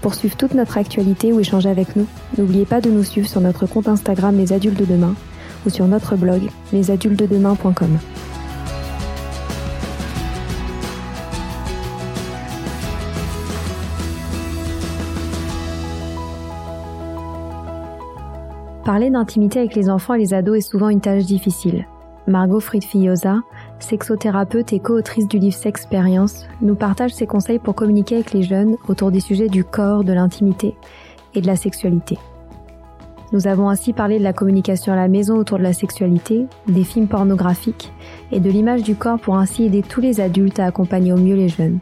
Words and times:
Pour 0.00 0.14
suivre 0.14 0.36
toute 0.36 0.54
notre 0.54 0.78
actualité 0.78 1.32
ou 1.32 1.40
échanger 1.40 1.68
avec 1.68 1.96
nous, 1.96 2.06
n'oubliez 2.36 2.64
pas 2.64 2.80
de 2.80 2.90
nous 2.90 3.04
suivre 3.04 3.28
sur 3.28 3.40
notre 3.40 3.66
compte 3.66 3.88
Instagram 3.88 4.36
Les 4.36 4.52
Adultes 4.52 4.78
de 4.78 4.84
Demain 4.84 5.14
ou 5.66 5.70
sur 5.70 5.86
notre 5.86 6.16
blog 6.16 6.42
lesadultesdedemain.com. 6.72 7.98
Parler 18.84 19.10
d'intimité 19.10 19.58
avec 19.58 19.74
les 19.74 19.90
enfants 19.90 20.14
et 20.14 20.18
les 20.18 20.32
ados 20.32 20.56
est 20.56 20.60
souvent 20.62 20.88
une 20.88 21.02
tâche 21.02 21.24
difficile. 21.24 21.86
Margot 22.26 22.60
Friedfiosa, 22.60 23.40
sexothérapeute 23.80 24.72
et 24.72 24.80
co-autrice 24.80 25.28
du 25.28 25.38
livre 25.38 25.56
Sexpérience, 25.56 26.46
nous 26.60 26.74
partage 26.74 27.14
ses 27.14 27.26
conseils 27.26 27.58
pour 27.58 27.74
communiquer 27.74 28.16
avec 28.16 28.32
les 28.32 28.42
jeunes 28.42 28.76
autour 28.88 29.10
des 29.10 29.20
sujets 29.20 29.48
du 29.48 29.64
corps, 29.64 30.04
de 30.04 30.12
l'intimité 30.12 30.74
et 31.34 31.40
de 31.40 31.46
la 31.46 31.56
sexualité. 31.56 32.18
Nous 33.32 33.46
avons 33.46 33.68
ainsi 33.68 33.92
parlé 33.92 34.18
de 34.18 34.24
la 34.24 34.32
communication 34.32 34.92
à 34.92 34.96
la 34.96 35.08
maison 35.08 35.36
autour 35.36 35.58
de 35.58 35.62
la 35.62 35.74
sexualité, 35.74 36.46
des 36.66 36.84
films 36.84 37.08
pornographiques 37.08 37.92
et 38.32 38.40
de 38.40 38.50
l'image 38.50 38.82
du 38.82 38.94
corps 38.94 39.18
pour 39.18 39.36
ainsi 39.36 39.64
aider 39.64 39.82
tous 39.82 40.00
les 40.00 40.20
adultes 40.20 40.58
à 40.58 40.64
accompagner 40.64 41.12
au 41.12 41.18
mieux 41.18 41.36
les 41.36 41.50
jeunes. 41.50 41.78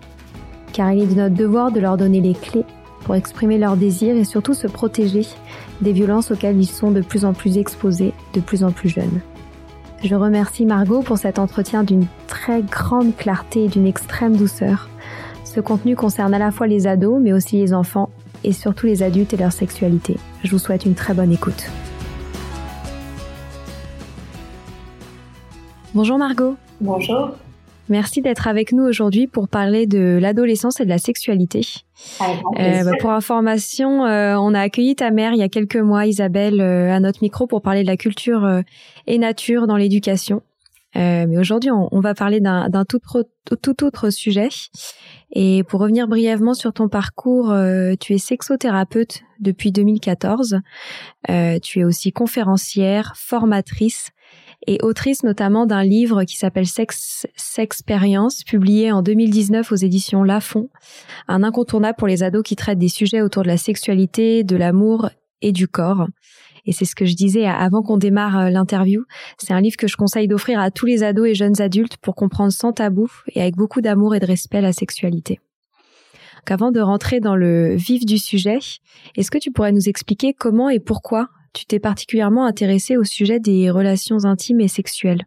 Car 0.73 0.93
il 0.93 1.05
est 1.05 1.15
de 1.15 1.15
notre 1.15 1.37
devoir 1.37 1.71
de 1.71 1.79
leur 1.79 1.97
donner 1.97 2.21
les 2.21 2.35
clés 2.35 2.65
pour 3.05 3.15
exprimer 3.15 3.59
leurs 3.59 3.77
désirs 3.77 4.17
et 4.17 4.25
surtout 4.25 4.55
se 4.55 4.67
protéger 4.67 5.23
des 5.81 5.93
violences 5.93 6.33
auxquelles 6.33 6.59
ils 6.59 6.67
sont 6.67 6.91
de 6.91 7.01
plus 7.01 7.25
en 7.25 7.33
plus 7.33 7.59
exposés, 7.59 8.13
de 8.35 8.41
plus 8.41 8.65
en 8.65 8.73
plus 8.73 8.89
jeunes. 8.89 9.21
Je 10.07 10.15
remercie 10.15 10.67
Margot 10.67 11.03
pour 11.03 11.19
cet 11.19 11.41
entretien 11.41 11.83
d'une 11.83 12.07
très 12.29 12.63
grande 12.63 13.17
clarté 13.17 13.65
et 13.65 13.69
d'une 13.69 13.89
extrême 13.89 14.37
douceur. 14.37 14.89
Ce 15.43 15.59
contenu 15.59 15.97
concerne 15.97 16.33
à 16.33 16.39
la 16.39 16.53
fois 16.53 16.69
les 16.69 16.87
ados, 16.87 17.21
mais 17.21 17.33
aussi 17.33 17.57
les 17.57 17.75
enfants 17.75 18.11
et 18.45 18.53
surtout 18.53 18.87
les 18.87 19.03
adultes 19.03 19.35
et 19.35 19.37
leur 19.37 19.51
sexualité. 19.51 20.17
Je 20.45 20.53
vous 20.53 20.61
souhaite 20.61 20.87
une 20.87 20.95
très 20.95 21.13
bonne 21.13 21.33
écoute. 21.33 21.69
Bonjour 25.93 26.19
Margot. 26.19 26.55
Bonjour. 26.81 27.33
Merci 27.89 28.21
d'être 28.21 28.49
avec 28.49 28.73
nous 28.73 28.83
aujourd'hui 28.83 29.27
pour 29.27 29.49
parler 29.49 29.87
de 29.87 30.19
l'adolescence 30.21 30.81
et 30.81 30.85
de 30.85 30.89
la 30.89 30.99
sexualité. 30.99 31.61
Euh, 32.59 32.85
bah, 32.85 32.91
pour 32.99 33.11
information, 33.11 34.05
euh, 34.05 34.37
on 34.37 34.55
a 34.55 34.61
accueilli 34.61 34.97
ta 34.97 35.11
mère 35.11 35.33
il 35.33 35.39
y 35.39 35.43
a 35.43 35.49
quelques 35.49 35.77
mois, 35.77 36.07
Isabelle, 36.07 36.61
euh, 36.61 36.93
à 36.93 36.99
notre 36.99 37.21
micro 37.23 37.47
pour 37.47 37.63
parler 37.63 37.83
de 37.83 37.87
la 37.87 37.97
culture 37.97 38.63
et 39.07 39.19
nature 39.19 39.67
dans 39.67 39.77
l'éducation. 39.77 40.43
mais 40.95 41.39
aujourd'hui, 41.39 41.71
on, 41.71 41.89
on, 41.93 42.01
va 42.01 42.15
parler 42.15 42.41
d'un 42.41 42.85
tout, 42.85 43.01
tout, 43.63 43.85
autre 43.85 44.11
sujet. 44.11 44.49
Et 45.33 45.63
pour 45.65 45.81
revenir 45.81 46.09
brièvement 46.09 46.55
sur 46.55 46.73
ton 46.73 46.89
parcours, 46.89 47.55
tu 48.01 48.15
es 48.15 48.19
sexothérapeute 48.19 49.23
depuis 49.39 49.71
2014. 49.71 50.61
tu 51.63 51.81
es 51.81 51.85
aussi 51.85 52.13
conférencière, 52.13 53.13
formatrice 53.17 54.11
et 54.67 54.79
autrice 54.83 55.23
notamment 55.23 55.67
d'un 55.67 55.83
livre 55.83 56.25
qui 56.25 56.37
s'appelle 56.37 56.67
Sex 56.67 57.27
Sexpérience, 57.37 58.43
publié 58.45 58.93
en 58.93 59.03
2019 59.03 59.73
aux 59.73 59.77
éditions 59.77 60.23
Lafon, 60.23 60.69
un 61.29 61.43
incontournable 61.43 61.97
pour 61.97 62.09
les 62.09 62.23
ados 62.23 62.43
qui 62.43 62.57
traite 62.57 62.79
des 62.79 62.89
sujets 62.89 63.23
autour 63.23 63.43
de 63.43 63.49
la 63.49 63.57
sexualité, 63.57 64.45
de 64.45 64.57
l'amour 64.57 65.11
et 65.43 65.53
du 65.53 65.69
corps. 65.69 66.07
Et 66.67 66.73
c'est 66.73 66.85
ce 66.85 66.97
que 66.97 67.07
je 67.07 67.15
disais 67.15 67.47
avant 67.47 67.83
qu'on 67.83 67.97
démarre 67.97 68.39
euh, 68.39 68.51
l'interview. 68.51 69.05
C'est 69.39 69.53
un 69.53 69.61
livre 69.61 69.77
que 69.77 69.87
je 69.87 69.97
conseille 69.97 70.29
d'offrir 70.29 70.59
à 70.59 70.71
tous 70.71 70.87
les 70.87 71.03
ados 71.03 71.29
et 71.29 71.35
jeunes 71.35 71.61
adultes 71.61 71.97
pour 71.97 72.15
comprendre 72.15 72.53
sans 72.53 72.73
tabou 72.73 73.09
et 73.35 73.41
avec 73.41 73.55
beaucoup 73.55 73.81
d'amour 73.81 74.15
et 74.15 74.21
de 74.21 74.27
respect 74.27 74.61
la 74.61 74.73
sexualité. 74.73 75.41
Donc 76.37 76.51
avant 76.51 76.73
de 76.73 76.81
rentrer 76.81 77.21
dans 77.21 77.37
le 77.37 77.75
vif 77.75 78.05
du 78.05 78.19
sujet, 78.19 78.59
est-ce 79.17 79.31
que 79.31 79.39
tu 79.39 79.53
pourrais 79.53 79.73
nous 79.73 79.89
expliquer 79.89 80.33
comment 80.33 80.69
et 80.69 80.81
pourquoi 80.81 81.29
tu 81.57 81.65
t'es 81.65 81.81
particulièrement 81.81 82.45
intéressée 82.45 82.99
au 82.99 83.05
sujet 83.05 83.41
des 83.41 83.71
relations 83.71 84.27
intimes 84.27 84.61
et 84.61 84.69
sexuelles 84.69 85.23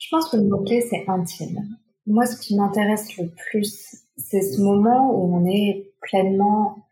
Je 0.00 0.08
pense 0.10 0.28
que 0.28 0.36
le 0.36 0.42
mot-clé, 0.42 0.80
c'est 0.80 1.08
intime. 1.08 1.60
Moi, 2.06 2.26
ce 2.26 2.40
qui 2.40 2.56
m'intéresse 2.56 3.16
le 3.16 3.28
plus, 3.28 3.94
c'est 4.16 4.42
ce 4.42 4.60
moment 4.60 5.14
où 5.14 5.36
on 5.36 5.46
est 5.46 5.92
pleinement 6.00 6.88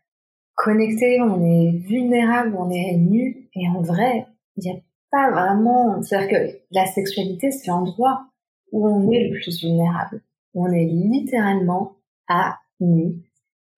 connecté, 0.55 1.19
on 1.21 1.43
est 1.43 1.71
vulnérable, 1.79 2.55
on 2.57 2.69
est 2.69 2.95
nu, 2.95 3.49
et 3.55 3.67
en 3.67 3.81
vrai, 3.81 4.25
il 4.55 4.63
n'y 4.63 4.71
a 4.71 4.79
pas 5.11 5.31
vraiment... 5.31 6.01
C'est-à-dire 6.01 6.29
que 6.29 6.59
la 6.71 6.85
sexualité, 6.85 7.51
c'est 7.51 7.67
l'endroit 7.67 8.27
où 8.71 8.87
on 8.87 9.11
est 9.11 9.27
le 9.27 9.31
plus 9.31 9.61
vulnérable. 9.61 10.23
On 10.53 10.71
est 10.71 10.85
littéralement 10.85 11.97
à 12.29 12.57
nu 12.79 13.26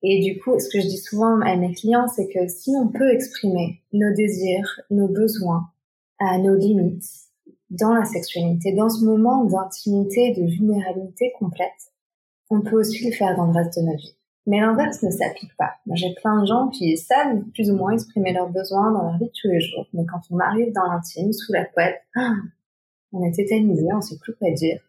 et 0.01 0.21
du 0.21 0.39
coup, 0.39 0.57
ce 0.59 0.69
que 0.69 0.79
je 0.79 0.87
dis 0.87 0.97
souvent 0.97 1.41
à 1.41 1.55
mes 1.55 1.73
clients, 1.73 2.07
c'est 2.07 2.29
que 2.29 2.47
si 2.47 2.71
on 2.77 2.87
peut 2.87 3.11
exprimer 3.11 3.81
nos 3.91 4.13
désirs, 4.13 4.79
nos 4.89 5.07
besoins, 5.07 5.69
à 6.19 6.37
nos 6.37 6.55
limites 6.55 7.05
dans 7.69 7.93
la 7.93 8.05
sexualité, 8.05 8.73
dans 8.73 8.89
ce 8.89 9.03
moment 9.03 9.43
d'intimité, 9.45 10.33
de 10.33 10.43
vulnérabilité 10.43 11.33
complète, 11.37 11.93
on 12.49 12.61
peut 12.61 12.79
aussi 12.79 13.05
le 13.05 13.11
faire 13.11 13.35
dans 13.35 13.45
le 13.45 13.51
reste 13.51 13.77
de 13.77 13.85
notre 13.85 14.01
vie. 14.01 14.15
Mais 14.47 14.61
l'inverse 14.61 15.03
ne 15.03 15.11
s'applique 15.11 15.55
pas. 15.57 15.73
J'ai 15.93 16.13
plein 16.15 16.41
de 16.41 16.47
gens 16.47 16.69
qui 16.69 16.97
savent 16.97 17.43
plus 17.53 17.69
ou 17.69 17.75
moins 17.75 17.91
exprimer 17.91 18.33
leurs 18.33 18.49
besoins 18.49 18.91
dans 18.91 19.03
leur 19.03 19.17
vie 19.17 19.25
de 19.25 19.31
tous 19.39 19.47
les 19.47 19.61
jours. 19.61 19.85
Mais 19.93 20.05
quand 20.05 20.21
on 20.31 20.39
arrive 20.39 20.73
dans 20.73 20.85
l'intime, 20.85 21.31
sous 21.31 21.53
la 21.53 21.65
couette, 21.65 22.01
on 23.11 23.23
est 23.23 23.31
tétanisé, 23.31 23.85
on 23.93 24.01
sait 24.01 24.17
plus 24.17 24.33
quoi 24.35 24.49
dire. 24.51 24.79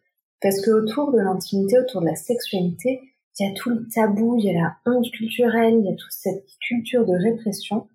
Parce 0.40 0.60
que 0.62 0.70
autour 0.70 1.12
de 1.12 1.18
l'intimité, 1.18 1.78
autour 1.78 2.00
de 2.00 2.06
la 2.06 2.16
sexualité, 2.16 3.00
il 3.40 3.46
y 3.46 3.50
a 3.50 3.54
tout 3.54 3.70
le 3.70 3.88
tabou, 3.88 4.36
il 4.36 4.44
y 4.44 4.50
a 4.50 4.52
la 4.52 4.76
honte 4.84 5.10
culturelle, 5.12 5.76
il 5.78 5.86
y 5.86 5.88
a 5.88 5.94
toute 5.94 6.12
cette 6.12 6.44
culture 6.60 7.06
de 7.06 7.14
répression. 7.14 7.88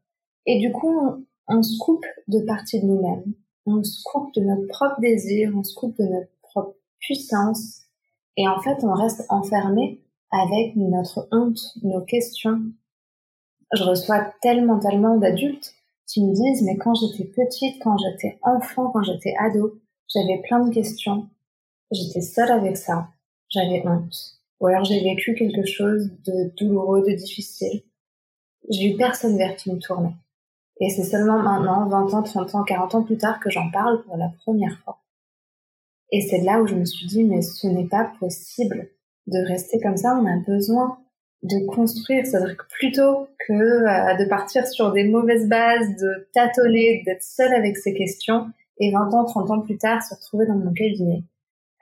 Et 0.48 0.60
du 0.60 0.72
coup, 0.72 1.24
on, 1.48 1.62
se 1.62 1.78
coupe 1.78 2.06
de 2.28 2.40
partie 2.40 2.82
de 2.82 2.88
nous-mêmes. 2.88 3.34
On 3.68 3.84
se 3.84 4.02
coupe 4.04 4.34
de 4.34 4.42
notre 4.42 4.68
propre 4.68 5.00
désir, 5.00 5.52
on 5.56 5.64
se 5.64 5.76
coupe 5.76 5.98
de 6.00 6.06
notre 6.06 6.32
propre 6.42 6.76
puissance. 7.00 7.84
Et 8.38 8.48
en 8.48 8.60
fait, 8.60 8.84
on 8.84 8.94
reste 8.94 9.24
enfermé 9.30 10.02
avec 10.32 10.76
notre 10.76 11.28
honte, 11.32 11.62
nos 11.84 12.02
questions. 12.02 12.62
Je 13.72 13.84
reçois 13.84 14.34
tellement, 14.42 14.80
tellement 14.80 15.18
d'adultes 15.18 15.76
qui 16.08 16.24
me 16.24 16.34
disent, 16.34 16.64
mais 16.64 16.78
quand 16.78 16.96
j'étais 16.96 17.26
petite, 17.26 17.82
quand 17.84 17.98
j'étais 17.98 18.40
enfant, 18.42 18.90
quand 18.90 19.04
j'étais 19.04 19.36
ado, 19.40 19.80
j'avais 20.08 20.42
plein 20.42 20.66
de 20.66 20.74
questions. 20.74 21.30
J'étais 21.92 22.22
seule 22.22 22.52
avec 22.52 22.78
ça. 22.78 23.10
J'avais 23.50 23.84
honte 23.86 24.35
ou 24.60 24.68
alors 24.68 24.84
j'ai 24.84 25.04
vécu 25.04 25.36
quelque 25.36 25.66
chose 25.66 26.12
de 26.26 26.54
douloureux, 26.58 27.02
de 27.02 27.14
difficile. 27.14 27.82
J'ai 28.70 28.94
eu 28.94 28.98
personne 28.98 29.38
vers 29.38 29.56
qui 29.56 29.72
me 29.72 29.80
tourner. 29.80 30.14
Et 30.82 30.90
c'est 30.90 31.04
seulement 31.04 31.40
maintenant, 31.40 31.88
20 31.88 32.14
ans, 32.14 32.24
30 32.24 32.56
ans, 32.56 32.64
40 32.64 32.96
ans 32.96 33.04
plus 33.04 33.18
tard 33.18 33.40
que 33.40 33.50
j'en 33.50 33.70
parle 33.72 34.04
pour 34.04 34.18
la 34.18 34.30
première 34.44 34.78
fois. 34.84 35.00
Et 36.12 36.22
c'est 36.22 36.42
là 36.42 36.62
où 36.62 36.68
je 36.68 36.76
me 36.76 36.86
suis 36.86 37.08
dit, 37.08 37.24
mais 37.24 37.42
ce 37.42 37.68
n'est 37.68 37.88
pas 37.88 38.12
possible 38.20 38.90
de 39.28 39.40
rester 39.48 39.80
comme 39.80 39.98
ça, 39.98 40.18
on 40.22 40.26
a 40.26 40.38
besoin 40.46 40.98
de 41.44 41.66
construire. 41.68 42.26
C'est-à-dire 42.26 42.58
que 42.58 42.66
plutôt 42.70 43.28
que 43.48 43.54
euh, 43.54 44.18
de 44.18 44.28
partir 44.28 44.68
sur 44.68 44.92
des 44.92 45.06
mauvaises 45.06 45.48
bases, 45.48 45.96
de 45.98 46.28
tâtonner, 46.34 47.04
d'être 47.06 47.24
seul 47.24 47.54
avec 47.54 47.78
ces 47.78 47.94
questions, 47.94 48.48
et 48.80 48.92
20 48.92 49.14
ans, 49.14 49.26
30 49.26 49.52
ans 49.52 49.62
plus 49.62 49.78
tard, 49.78 50.04
se 50.04 50.14
retrouver 50.14 50.46
dans 50.46 50.56
mon 50.56 50.74
cabinet 50.74 51.24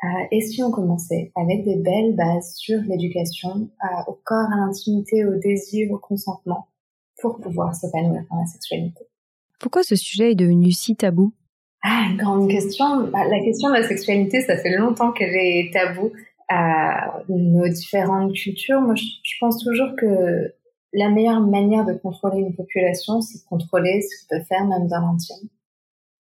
euh, 0.03 0.07
et 0.31 0.41
si 0.41 0.61
on 0.61 0.71
commençait 0.71 1.31
avec 1.35 1.63
des 1.63 1.77
belles 1.77 2.15
bases 2.15 2.55
sur 2.55 2.79
l'éducation 2.81 3.69
euh, 3.83 4.11
au 4.11 4.19
corps, 4.25 4.49
à 4.51 4.57
l'intimité, 4.57 5.25
au 5.25 5.35
désir, 5.35 5.91
au 5.91 5.97
consentement, 5.97 6.67
pour 7.21 7.39
pouvoir 7.39 7.73
s'épanouir 7.73 8.23
dans 8.29 8.39
la 8.39 8.45
sexualité. 8.45 9.05
Pourquoi 9.59 9.83
ce 9.83 9.95
sujet 9.95 10.31
est 10.31 10.35
devenu 10.35 10.71
si 10.71 10.95
tabou? 10.95 11.33
Ah, 11.83 12.07
une 12.09 12.17
grande 12.17 12.49
question. 12.49 13.07
Bah, 13.11 13.25
la 13.29 13.39
question 13.39 13.69
de 13.69 13.75
la 13.75 13.87
sexualité, 13.87 14.41
ça 14.41 14.57
fait 14.57 14.75
longtemps 14.75 15.11
qu'elle 15.13 15.35
est 15.35 15.71
tabou 15.71 16.11
à 16.49 17.21
nos 17.29 17.67
différentes 17.69 18.33
cultures. 18.33 18.81
Moi, 18.81 18.95
je, 18.95 19.05
pense 19.39 19.63
toujours 19.63 19.95
que 19.97 20.53
la 20.91 21.09
meilleure 21.09 21.41
manière 21.41 21.85
de 21.85 21.93
contrôler 21.93 22.39
une 22.39 22.55
population, 22.55 23.21
c'est 23.21 23.39
de 23.39 23.47
contrôler 23.49 24.01
ce 24.01 24.19
qu'il 24.19 24.37
peut 24.37 24.45
faire 24.45 24.65
même 24.65 24.87
dans 24.87 24.99
l'intime. 24.99 25.49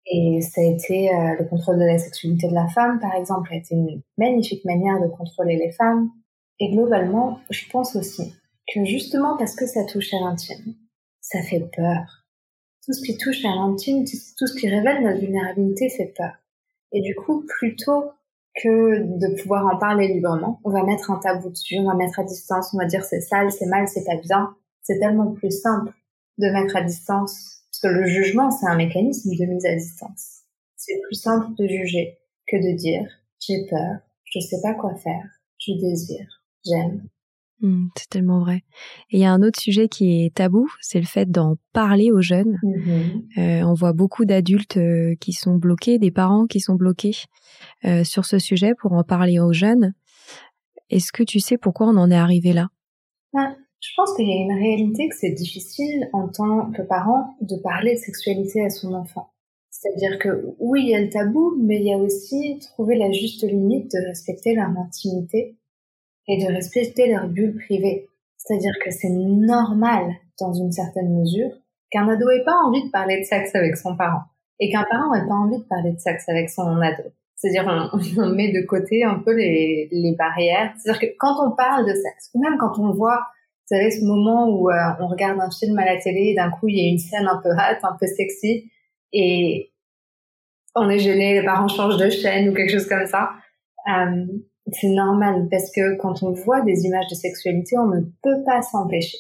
Et 0.07 0.41
ça 0.43 0.61
a 0.61 0.65
été 0.65 1.15
euh, 1.15 1.37
le 1.39 1.45
contrôle 1.47 1.79
de 1.79 1.85
la 1.85 1.99
sexualité 1.99 2.49
de 2.49 2.55
la 2.55 2.69
femme, 2.69 3.01
par 3.01 3.15
exemple, 3.15 3.49
a 3.53 3.57
été 3.57 3.75
une 3.75 4.03
magnifique 4.19 4.65
manière 4.65 5.01
de 5.01 5.09
contrôler 5.09 5.57
les 5.57 5.73
femmes. 5.73 6.11
Et 6.61 6.71
globalement, 6.71 7.41
je 7.51 7.69
pense 7.71 7.97
aussi 7.97 8.35
que 8.73 8.85
justement 8.85 9.37
parce 9.37 9.55
que 9.55 9.67
ça 9.67 9.85
touche 9.85 10.13
à 10.15 10.21
l'intime, 10.21 10.75
ça 11.21 11.43
fait 11.43 11.69
peur. 11.75 12.25
Tout 12.85 12.93
ce 12.93 13.03
qui 13.03 13.17
touche 13.17 13.45
à 13.45 13.55
l'intime, 13.55 14.05
tout 14.05 14.47
ce 14.47 14.55
qui 14.55 14.69
révèle 14.69 15.03
notre 15.03 15.21
vulnérabilité 15.21 15.89
fait 15.89 16.13
peur. 16.17 16.33
Et 16.93 17.01
du 17.01 17.15
coup, 17.15 17.45
plutôt 17.59 18.13
que 18.63 19.03
de 19.03 19.43
pouvoir 19.43 19.67
en 19.67 19.79
parler 19.79 20.09
librement, 20.09 20.61
on 20.65 20.71
va 20.71 20.85
mettre 20.85 21.11
un 21.11 21.17
tabou 21.17 21.51
dessus, 21.51 21.79
on 21.79 21.87
va 21.87 21.95
mettre 21.95 22.21
à 22.21 22.25
distance, 22.25 22.73
on 22.73 22.79
va 22.79 22.85
dire 22.85 23.05
c'est 23.05 23.21
sale, 23.21 23.51
c'est 23.51 23.67
mal, 23.67 23.89
c'est 23.89 24.05
pas 24.05 24.17
bien. 24.17 24.55
C'est 24.83 24.99
tellement 24.99 25.33
plus 25.33 25.51
simple 25.51 25.93
de 26.39 26.49
mettre 26.51 26.77
à 26.77 26.83
distance, 26.83 27.64
que 27.85 27.95
le 27.95 28.07
jugement, 28.07 28.51
c'est 28.51 28.67
un 28.67 28.77
mécanisme 28.77 29.31
de 29.31 29.45
mise 29.47 29.67
à 29.67 29.75
distance. 29.75 30.43
C'est 30.77 31.01
plus 31.07 31.17
simple 31.17 31.55
de 31.59 31.67
juger 31.67 32.19
que 32.47 32.57
de 32.57 32.77
dire 32.77 33.07
j'ai 33.41 33.67
peur, 33.69 33.99
je 34.25 34.41
sais 34.41 34.61
pas 34.63 34.75
quoi 34.75 34.95
faire, 34.97 35.25
je 35.59 35.73
désire, 35.73 36.27
j'aime, 36.65 37.09
Mmh, 37.61 37.89
c'est 37.97 38.09
tellement 38.11 38.41
vrai. 38.41 38.63
Et 39.11 39.19
il 39.19 39.21
y 39.21 39.25
a 39.25 39.33
un 39.33 39.43
autre 39.43 39.59
sujet 39.59 39.89
qui 39.89 40.25
est 40.25 40.35
tabou, 40.35 40.69
c'est 40.81 40.99
le 40.99 41.07
fait 41.07 41.31
d'en 41.31 41.57
parler 41.73 42.11
aux 42.11 42.21
jeunes. 42.21 42.59
Mmh 42.63 43.39
euh, 43.39 43.63
on 43.63 43.75
voit 43.75 43.93
beaucoup 43.93 44.25
d'adultes 44.25 44.77
euh, 44.77 45.15
qui 45.21 45.33
sont 45.33 45.57
bloqués, 45.57 45.99
des 45.99 46.11
parents 46.11 46.47
qui 46.47 46.61
sont 46.61 46.75
bloqués 46.75 47.17
euh, 47.85 48.05
sur 48.05 48.27
ce 48.27 48.39
sujet 48.39 48.75
pour 48.79 48.93
en 48.93 49.03
parler 49.03 49.41
aux 49.41 49.53
jeunes. 49.53 49.95
Est-ce 50.91 51.13
que 51.13 51.23
tu 51.23 51.41
sais 51.41 51.57
pourquoi 51.57 51.89
on 51.89 51.97
en 51.97 52.11
est 52.11 52.17
arrivé 52.17 52.53
là? 52.53 52.69
Ben, 53.33 53.57
Je 53.85 53.93
pense 53.97 54.15
qu'il 54.15 54.27
y 54.27 54.33
a 54.33 54.43
une 54.43 54.59
réalité 54.59 55.11
que 55.11 55.15
c'est 55.15 55.33
difficile 55.33 56.09
en 56.15 56.29
tant 56.29 56.71
que 56.73 56.81
parent 56.81 57.37
de 57.43 57.57
parler 57.57 57.95
de 57.95 57.99
sexualité 57.99 58.65
à 58.65 58.71
son 58.71 58.95
enfant. 58.95 59.29
C'est-à-dire 59.69 60.19
que 60.19 60.55
oui, 60.59 60.85
il 60.85 60.89
y 60.89 60.95
a 60.95 61.03
le 61.03 61.11
tabou, 61.11 61.55
mais 61.61 61.77
il 61.77 61.89
y 61.89 61.93
a 61.93 61.99
aussi 61.99 62.59
trouver 62.61 62.97
la 62.97 63.13
juste 63.13 63.45
limite 63.47 63.93
de 63.93 64.07
respecter 64.07 64.55
leur 64.55 64.71
intimité 64.71 65.59
et 66.29 66.43
de 66.43 66.51
respecter 66.51 67.13
leur 67.13 67.29
bulle 67.29 67.57
privée. 67.57 68.09
C'est-à-dire 68.39 68.73
que 68.83 68.91
c'est 68.91 69.11
normal, 69.11 70.15
dans 70.41 70.55
une 70.55 70.73
certaine 70.73 71.21
mesure, 71.21 71.51
qu'un 71.91 72.09
ado 72.09 72.31
ait 72.31 72.45
pas 72.45 72.57
envie 72.65 72.85
de 72.85 72.91
parler 72.91 73.21
de 73.21 73.25
sexe 73.25 73.55
avec 73.55 73.77
son 73.77 73.97
parent 73.97 74.23
et 74.61 74.71
qu'un 74.71 74.87
parent 74.91 75.13
ait 75.13 75.29
pas 75.29 75.35
envie 75.35 75.59
de 75.59 75.69
parler 75.69 75.93
de 75.93 75.99
sexe 75.99 76.27
avec 76.31 76.49
son 76.49 76.81
ado. 76.81 77.03
C'est-à-dire 77.37 77.67
on, 77.93 78.29
met 78.35 78.51
de 78.51 78.65
côté 78.65 79.05
un 79.05 79.19
peu 79.19 79.37
les, 79.37 79.89
les 79.93 80.15
barrières. 80.17 80.73
C'est-à-dire 80.79 81.03
que 81.03 81.15
quand 81.19 81.47
on 81.47 81.55
parle 81.55 81.85
de 81.85 81.93
sexe, 81.93 82.31
ou 82.33 82.41
même 82.41 82.57
quand 82.59 82.79
on 82.79 82.91
voit, 82.91 83.21
vous 83.71 83.77
savez, 83.77 83.91
ce 83.91 84.05
moment 84.05 84.49
où 84.49 84.71
euh, 84.71 84.75
on 85.01 85.07
regarde 85.07 85.41
un 85.41 85.51
film 85.51 85.79
à 85.79 85.87
la 85.87 85.99
télé 85.99 86.31
et 86.31 86.35
d'un 86.35 86.51
coup 86.51 86.69
il 86.69 86.77
y 86.77 86.87
a 86.87 86.91
une 86.91 86.99
scène 86.99 87.27
un 87.27 87.41
peu 87.43 87.49
hot, 87.51 87.79
un 87.83 87.97
peu 87.99 88.07
sexy, 88.07 88.71
et 89.13 89.73
on 90.75 90.91
est 90.91 90.99
gêné, 90.99 91.35
les 91.35 91.45
parents 91.45 91.69
changent 91.69 91.97
de 91.97 92.11
chaîne 92.11 92.49
ou 92.49 92.55
quelque 92.55 92.73
chose 92.73 92.87
comme 92.87 93.07
ça. 93.07 93.31
Euh, 93.89 94.27
c'est 94.73 94.89
normal 94.89 95.49
parce 95.51 95.71
que 95.71 95.97
quand 95.97 96.23
on 96.23 96.33
voit 96.33 96.63
des 96.63 96.85
images 96.85 97.09
de 97.09 97.15
sexualité, 97.15 97.79
on 97.79 97.87
ne 97.87 98.01
peut 98.23 98.43
pas 98.45 98.61
s'empêcher 98.63 99.19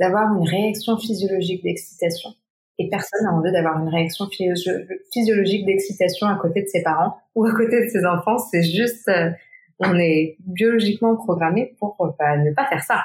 d'avoir 0.00 0.34
une 0.36 0.48
réaction 0.48 0.98
physiologique 0.98 1.62
d'excitation. 1.62 2.30
Et 2.78 2.90
personne 2.90 3.22
n'a 3.24 3.32
envie 3.32 3.52
d'avoir 3.52 3.78
une 3.78 3.88
réaction 3.88 4.26
physiologique 4.28 5.64
d'excitation 5.64 6.26
à 6.26 6.36
côté 6.36 6.62
de 6.62 6.66
ses 6.66 6.82
parents 6.82 7.16
ou 7.34 7.46
à 7.46 7.52
côté 7.52 7.84
de 7.84 7.88
ses 7.88 8.04
enfants. 8.04 8.36
C'est 8.38 8.62
juste, 8.62 9.08
euh, 9.08 9.30
on 9.78 9.98
est 9.98 10.36
biologiquement 10.40 11.16
programmé 11.16 11.74
pour 11.78 11.96
bah, 12.18 12.36
ne 12.36 12.52
pas 12.52 12.66
faire 12.66 12.82
ça, 12.82 13.02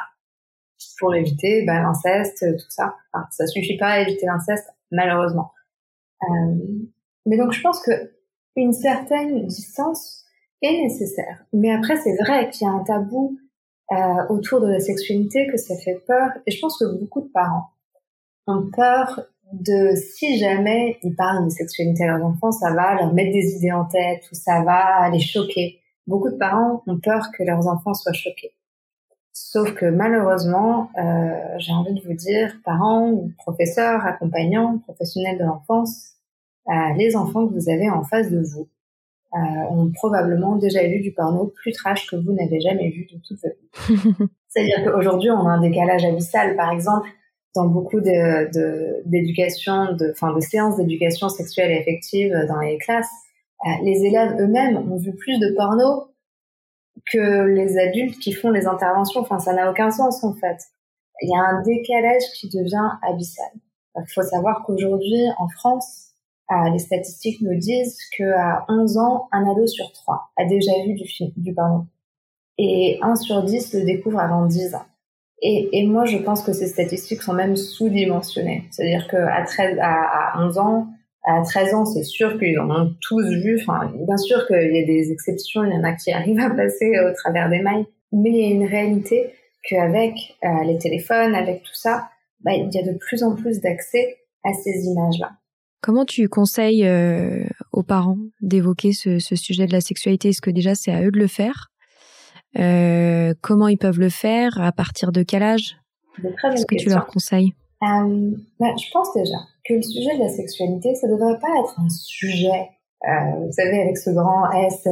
pour 0.99 1.13
éviter 1.15 1.63
bah, 1.65 1.81
l'inceste, 1.81 2.45
tout 2.57 2.69
ça. 2.69 2.95
Enfin, 3.13 3.25
ça 3.31 3.47
suffit 3.47 3.77
pas 3.77 3.87
à 3.87 3.99
éviter 4.01 4.25
l'inceste, 4.25 4.67
malheureusement. 4.91 5.51
Euh, 6.23 6.55
mais 7.25 7.37
donc, 7.37 7.51
je 7.51 7.61
pense 7.61 7.81
que 7.81 7.91
une 8.55 8.73
certaine 8.73 9.45
distance 9.47 10.25
est 10.61 10.83
nécessaire. 10.83 11.45
Mais 11.53 11.71
après, 11.71 11.95
c'est 11.97 12.15
vrai 12.17 12.49
qu'il 12.49 12.67
y 12.67 12.69
a 12.69 12.73
un 12.73 12.83
tabou 12.83 13.39
euh, 13.91 14.27
autour 14.29 14.61
de 14.61 14.67
la 14.67 14.79
sexualité, 14.79 15.47
que 15.47 15.57
ça 15.57 15.75
fait 15.77 16.01
peur. 16.07 16.29
Et 16.45 16.51
je 16.51 16.59
pense 16.59 16.77
que 16.77 16.85
beaucoup 16.99 17.21
de 17.21 17.29
parents 17.29 17.69
ont 18.47 18.69
peur 18.71 19.21
de 19.51 19.95
si 19.95 20.37
jamais 20.37 20.97
ils 21.03 21.15
parlent 21.15 21.45
de 21.45 21.49
sexualité 21.49 22.05
à 22.05 22.17
leurs 22.17 22.25
enfants, 22.25 22.51
ça 22.51 22.73
va 22.73 22.95
leur 22.95 23.13
mettre 23.13 23.33
des 23.33 23.55
idées 23.55 23.71
en 23.71 23.85
tête 23.85 24.23
ou 24.31 24.35
ça 24.35 24.63
va 24.63 25.09
les 25.09 25.19
choquer. 25.19 25.79
Beaucoup 26.07 26.29
de 26.29 26.37
parents 26.37 26.83
ont 26.87 26.99
peur 26.99 27.27
que 27.37 27.43
leurs 27.43 27.67
enfants 27.67 27.93
soient 27.93 28.13
choqués. 28.13 28.53
Sauf 29.33 29.73
que 29.75 29.85
malheureusement, 29.85 30.91
euh, 30.97 31.31
j'ai 31.57 31.71
envie 31.71 31.93
de 31.93 32.01
vous 32.01 32.13
dire, 32.13 32.53
parents, 32.65 33.29
professeurs, 33.37 34.05
accompagnants, 34.05 34.79
professionnels 34.79 35.37
de 35.37 35.45
l'enfance, 35.45 36.15
euh, 36.67 36.73
les 36.97 37.15
enfants 37.15 37.47
que 37.47 37.53
vous 37.53 37.69
avez 37.69 37.89
en 37.89 38.03
face 38.03 38.29
de 38.29 38.41
vous, 38.41 38.67
euh, 39.33 39.37
ont 39.69 39.89
probablement 39.91 40.57
déjà 40.57 40.85
vu 40.85 40.99
du 40.99 41.13
porno 41.13 41.47
plus 41.47 41.71
trash 41.71 42.07
que 42.07 42.17
vous 42.17 42.33
n'avez 42.33 42.59
jamais 42.59 42.89
vu 42.89 43.07
de 43.11 43.19
toute 43.25 43.39
votre 43.41 43.55
vie. 43.55 44.27
C'est-à-dire 44.49 44.83
qu'aujourd'hui, 44.83 45.31
on 45.31 45.47
a 45.47 45.51
un 45.51 45.61
décalage 45.61 46.03
abyssal, 46.03 46.57
par 46.57 46.71
exemple, 46.71 47.07
dans 47.55 47.67
beaucoup 47.67 48.01
de 48.01 48.49
d'éducation, 49.05 49.93
de, 49.93 50.11
enfin, 50.11 50.33
de 50.33 50.41
séances 50.41 50.77
d'éducation 50.77 51.29
sexuelle 51.29 51.71
et 51.71 51.79
affective 51.79 52.33
dans 52.47 52.59
les 52.59 52.77
classes, 52.77 53.11
les 53.83 54.05
élèves 54.05 54.35
eux-mêmes 54.39 54.77
ont 54.91 54.97
vu 54.97 55.13
plus 55.13 55.37
de 55.39 55.53
porno 55.55 56.10
que 57.11 57.45
les 57.45 57.77
adultes 57.77 58.19
qui 58.19 58.31
font 58.33 58.51
les 58.51 58.67
interventions. 58.67 59.21
Enfin, 59.21 59.39
ça 59.39 59.53
n'a 59.53 59.69
aucun 59.69 59.91
sens 59.91 60.23
en 60.23 60.33
fait. 60.33 60.57
Il 61.21 61.29
y 61.29 61.35
a 61.35 61.41
un 61.41 61.61
décalage 61.61 62.23
qui 62.35 62.49
devient 62.49 62.89
abyssal. 63.01 63.51
Il 63.95 64.03
faut 64.13 64.23
savoir 64.23 64.63
qu'aujourd'hui, 64.65 65.23
en 65.37 65.47
France, 65.49 66.11
les 66.71 66.79
statistiques 66.79 67.41
nous 67.41 67.57
disent 67.57 67.97
qu'à 68.17 68.65
11 68.67 68.97
ans, 68.97 69.27
un 69.31 69.49
ado 69.49 69.67
sur 69.67 69.91
trois 69.93 70.31
a 70.37 70.45
déjà 70.45 70.71
vu 70.85 70.95
du, 70.95 71.05
film, 71.05 71.31
du 71.37 71.53
porno. 71.53 71.85
Et 72.57 72.99
1 73.01 73.15
sur 73.15 73.43
10 73.43 73.73
le 73.73 73.85
découvre 73.85 74.19
avant 74.19 74.45
10 74.45 74.75
ans. 74.75 74.85
Et, 75.43 75.87
moi, 75.87 76.05
je 76.05 76.17
pense 76.17 76.43
que 76.43 76.53
ces 76.53 76.67
statistiques 76.67 77.23
sont 77.23 77.33
même 77.33 77.55
sous-dimensionnées. 77.55 78.65
C'est-à-dire 78.69 79.07
qu'à 79.07 79.43
13, 79.43 79.79
à, 79.81 80.37
à 80.37 80.45
11 80.45 80.57
ans, 80.59 80.87
à 81.23 81.41
13 81.41 81.73
ans, 81.75 81.85
c'est 81.85 82.03
sûr 82.03 82.37
qu'ils 82.39 82.59
en 82.59 82.69
ont 82.69 82.95
tous 83.01 83.27
vu. 83.27 83.59
Enfin, 83.61 83.91
bien 84.07 84.17
sûr 84.17 84.45
qu'il 84.47 84.75
y 84.75 84.79
a 84.81 84.85
des 84.85 85.11
exceptions, 85.11 85.63
il 85.63 85.71
y 85.71 85.77
en 85.77 85.83
a 85.83 85.93
qui 85.93 86.11
arrivent 86.11 86.39
à 86.39 86.49
passer 86.49 86.91
au 86.99 87.13
travers 87.13 87.49
des 87.49 87.59
mailles. 87.59 87.85
Mais 88.11 88.29
il 88.29 88.35
y 88.35 88.51
a 88.51 88.55
une 88.55 88.67
réalité 88.67 89.31
qu'avec 89.63 90.15
euh, 90.43 90.63
les 90.65 90.77
téléphones, 90.77 91.35
avec 91.35 91.63
tout 91.63 91.75
ça, 91.75 92.09
bah, 92.43 92.53
il 92.53 92.73
y 92.73 92.77
a 92.77 92.83
de 92.83 92.97
plus 92.97 93.23
en 93.23 93.35
plus 93.35 93.61
d'accès 93.61 94.17
à 94.43 94.53
ces 94.53 94.85
images-là. 94.85 95.31
Comment 95.81 96.05
tu 96.05 96.27
conseilles 96.27 96.85
euh, 96.85 97.43
aux 97.71 97.83
parents 97.83 98.17
d'évoquer 98.41 98.91
ce, 98.93 99.19
sujet 99.19 99.65
de 99.65 99.71
la 99.71 99.81
sexualité? 99.81 100.29
Est-ce 100.29 100.41
que 100.41 100.51
déjà 100.51 100.75
c'est 100.75 100.91
à 100.91 101.01
eux 101.03 101.11
de 101.11 101.19
le 101.19 101.27
faire? 101.27 101.71
Euh, 102.59 103.33
Comment 103.41 103.67
ils 103.67 103.77
peuvent 103.77 103.99
le 103.99 104.09
faire? 104.09 104.59
À 104.61 104.71
partir 104.71 105.11
de 105.11 105.23
quel 105.23 105.41
âge? 105.41 105.77
Qu'est-ce 106.21 106.65
que 106.65 106.75
tu 106.75 106.89
leur 106.89 107.07
conseilles? 107.07 107.53
Euh, 107.83 108.31
bah, 108.59 108.75
Je 108.77 108.91
pense 108.91 109.13
déjà 109.15 109.37
que 109.65 109.73
le 109.75 109.81
sujet 109.81 110.17
de 110.17 110.23
la 110.23 110.29
sexualité, 110.29 110.95
ça 110.95 111.07
ne 111.07 111.13
devrait 111.13 111.39
pas 111.39 111.49
être 111.59 111.79
un 111.79 111.89
sujet, 111.89 112.69
vous 113.03 113.51
savez, 113.51 113.81
avec 113.81 113.97
ce 113.97 114.09
grand 114.11 114.49
S. 114.51 114.87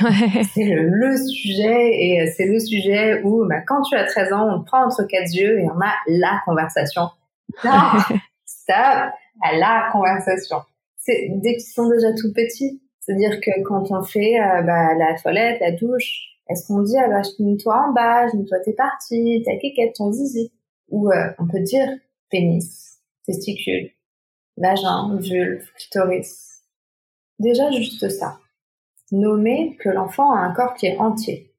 C'est 0.54 0.64
le, 0.64 1.16
sujet 1.16 1.90
et 1.92 2.26
c'est 2.36 2.46
le 2.46 2.58
sujet 2.58 3.22
où 3.22 3.46
bah, 3.46 3.60
quand 3.66 3.82
tu 3.82 3.96
as 3.96 4.04
13 4.04 4.32
ans, 4.32 4.48
on 4.54 4.62
prend 4.64 4.84
entre 4.84 5.04
quatre 5.04 5.34
yeux 5.34 5.60
et 5.60 5.64
on 5.64 5.80
a 5.80 5.92
la 6.06 6.40
conversation. 6.44 7.02
Non, 7.64 7.98
stop 8.46 9.12
à 9.42 9.56
la 9.56 9.88
conversation. 9.92 10.58
C'est 10.96 11.30
dès 11.42 11.54
qu'ils 11.54 11.72
sont 11.72 11.88
déjà 11.88 12.12
tout 12.12 12.32
petits. 12.32 12.80
C'est-à-dire 13.00 13.40
que 13.40 13.62
quand 13.64 13.90
on 13.90 14.02
fait 14.02 14.38
euh, 14.38 14.62
bah, 14.62 14.94
la 14.94 15.14
toilette, 15.20 15.60
la 15.60 15.72
douche, 15.72 16.30
est-ce 16.48 16.66
qu'on 16.66 16.82
dit 16.82 16.96
ah 16.98 17.08
bah 17.08 17.22
toi 17.62 17.86
en 17.88 17.92
bas, 17.92 18.26
je 18.28 18.36
toi 18.46 18.58
t'es 18.64 18.72
parti, 18.72 19.42
ta 19.44 19.56
kékette, 19.56 19.94
ton 19.94 20.12
zizi? 20.12 20.52
Ou 20.90 21.10
euh, 21.10 21.30
on 21.38 21.46
peut 21.46 21.60
dire 21.60 21.88
pénis, 22.30 22.89
testicule, 23.30 23.90
vagin, 24.56 25.16
vulve, 25.16 25.64
clitoris. 25.76 26.64
Déjà 27.38 27.70
juste 27.70 28.08
ça. 28.08 28.38
Nommer 29.12 29.76
que 29.80 29.88
l'enfant 29.88 30.32
a 30.32 30.40
un 30.40 30.52
corps 30.52 30.74
qui 30.74 30.86
est 30.86 30.98
entier. 30.98 31.54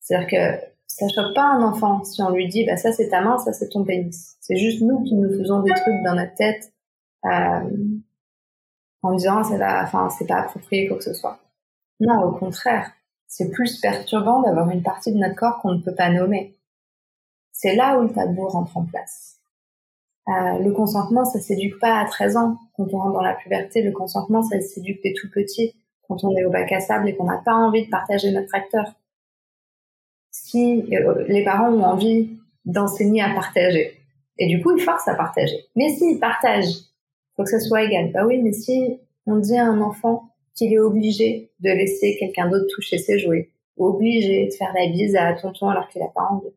C'est-à-dire 0.00 0.28
que 0.28 0.66
ça 0.86 1.06
choque 1.08 1.34
pas 1.34 1.42
un 1.42 1.62
enfant 1.62 2.04
si 2.04 2.22
on 2.22 2.30
lui 2.30 2.48
dit 2.48 2.64
bah 2.64 2.76
ça 2.76 2.92
c'est 2.92 3.08
ta 3.08 3.20
main, 3.20 3.38
ça 3.38 3.52
c'est 3.52 3.68
ton 3.68 3.84
pénis. 3.84 4.36
C'est 4.40 4.56
juste 4.56 4.80
nous 4.80 5.02
qui 5.02 5.14
nous 5.14 5.30
faisons 5.30 5.62
des 5.62 5.72
trucs 5.72 6.02
dans 6.04 6.14
notre 6.14 6.34
tête 6.34 6.72
euh, 7.24 7.98
en 9.02 9.14
disant 9.14 9.42
c'est 9.44 9.58
pas, 9.58 9.82
enfin 9.82 10.08
c'est 10.10 10.26
pas 10.26 10.40
approprié 10.40 10.86
quoi 10.86 10.98
que 10.98 11.04
ce 11.04 11.14
soit. 11.14 11.38
Non, 12.00 12.22
au 12.22 12.32
contraire, 12.32 12.92
c'est 13.26 13.50
plus 13.50 13.80
perturbant 13.80 14.42
d'avoir 14.42 14.70
une 14.70 14.82
partie 14.82 15.12
de 15.12 15.18
notre 15.18 15.34
corps 15.34 15.58
qu'on 15.58 15.74
ne 15.74 15.82
peut 15.82 15.94
pas 15.94 16.10
nommer. 16.10 16.56
C'est 17.52 17.74
là 17.76 17.98
où 17.98 18.02
le 18.02 18.12
tabou 18.12 18.46
rentre 18.48 18.76
en 18.76 18.84
place. 18.84 19.33
Euh, 20.28 20.58
le 20.58 20.72
consentement, 20.72 21.24
ça 21.24 21.38
s'éduque 21.40 21.78
pas 21.78 21.98
à 21.98 22.06
13 22.06 22.36
ans. 22.36 22.58
Quand 22.76 22.86
on 22.92 22.98
rentre 22.98 23.12
dans 23.14 23.22
la 23.22 23.34
puberté, 23.34 23.82
le 23.82 23.92
consentement, 23.92 24.42
ça 24.42 24.60
s'éduque 24.60 25.00
dès 25.02 25.12
tout 25.12 25.28
petit, 25.30 25.74
quand 26.08 26.24
on 26.24 26.34
est 26.36 26.44
au 26.44 26.50
bac 26.50 26.72
à 26.72 26.80
sable 26.80 27.08
et 27.08 27.14
qu'on 27.14 27.24
n'a 27.24 27.42
pas 27.44 27.54
envie 27.54 27.84
de 27.84 27.90
partager 27.90 28.30
notre 28.32 28.48
tracteur. 28.48 28.94
Si 30.30 30.84
euh, 30.92 31.24
les 31.28 31.44
parents 31.44 31.70
ont 31.70 31.84
envie 31.84 32.30
d'enseigner 32.64 33.22
à 33.22 33.34
partager, 33.34 33.98
et 34.38 34.48
du 34.48 34.62
coup, 34.62 34.76
ils 34.76 34.82
forcent 34.82 35.08
à 35.08 35.14
partager. 35.14 35.66
Mais 35.76 35.90
s'ils 35.90 36.18
partagent, 36.18 36.74
faut 37.36 37.44
que 37.44 37.50
ça 37.50 37.60
soit 37.60 37.82
égal. 37.84 38.10
Bah 38.12 38.24
oui, 38.26 38.40
mais 38.42 38.52
si 38.52 38.98
on 39.26 39.36
dit 39.36 39.56
à 39.56 39.66
un 39.66 39.80
enfant 39.80 40.30
qu'il 40.54 40.72
est 40.72 40.78
obligé 40.78 41.50
de 41.60 41.70
laisser 41.70 42.16
quelqu'un 42.18 42.48
d'autre 42.48 42.66
toucher 42.74 42.98
ses 42.98 43.18
jouets, 43.18 43.50
ou 43.76 43.86
obligé 43.86 44.46
de 44.46 44.52
faire 44.52 44.72
la 44.74 44.88
bise 44.88 45.16
à 45.16 45.32
tonton 45.34 45.68
alors 45.68 45.88
qu'il 45.88 46.02
a 46.02 46.08
pas 46.08 46.28
envie, 46.30 46.54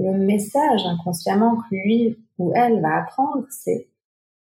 le 0.00 0.18
message 0.18 0.86
inconsciemment 0.86 1.56
que 1.56 1.74
lui 1.74 2.18
ou 2.38 2.52
elle 2.54 2.80
va 2.80 3.02
apprendre, 3.02 3.44
c'est 3.50 3.88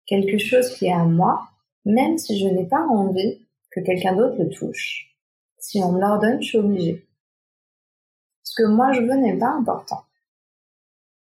quelque 0.06 0.38
chose 0.38 0.70
qui 0.76 0.86
est 0.86 0.94
à 0.94 1.04
moi, 1.04 1.48
même 1.86 2.18
si 2.18 2.40
je 2.40 2.48
n'ai 2.48 2.66
pas 2.66 2.82
envie 2.82 3.46
que 3.72 3.80
quelqu'un 3.80 4.16
d'autre 4.16 4.36
le 4.38 4.50
touche. 4.50 5.16
Si 5.58 5.82
on 5.84 5.92
me 5.94 6.00
l'ordonne, 6.00 6.42
je 6.42 6.48
suis 6.48 6.58
obligée. 6.58 7.08
Ce 8.44 8.54
que 8.56 8.68
moi 8.68 8.92
je 8.92 9.02
veux 9.02 9.16
n'est 9.16 9.38
pas 9.38 9.50
important. 9.50 10.04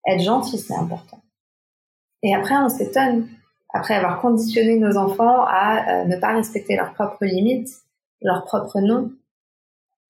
Être 0.06 0.24
gentil, 0.24 0.58
c'est 0.58 0.76
important. 0.76 1.22
Et 2.24 2.36
après, 2.36 2.56
on 2.56 2.70
s'étonne, 2.70 3.28
après 3.74 3.96
avoir 3.96 4.22
conditionné 4.22 4.78
nos 4.78 4.98
enfants 4.98 5.46
à 5.48 6.02
euh, 6.02 6.06
ne 6.06 6.18
pas 6.18 6.34
respecter 6.34 6.76
leurs 6.76 6.94
propres 6.94 7.26
limites, 7.26 7.70
leurs 8.22 8.46
propres 8.46 8.80
noms, 8.80 9.12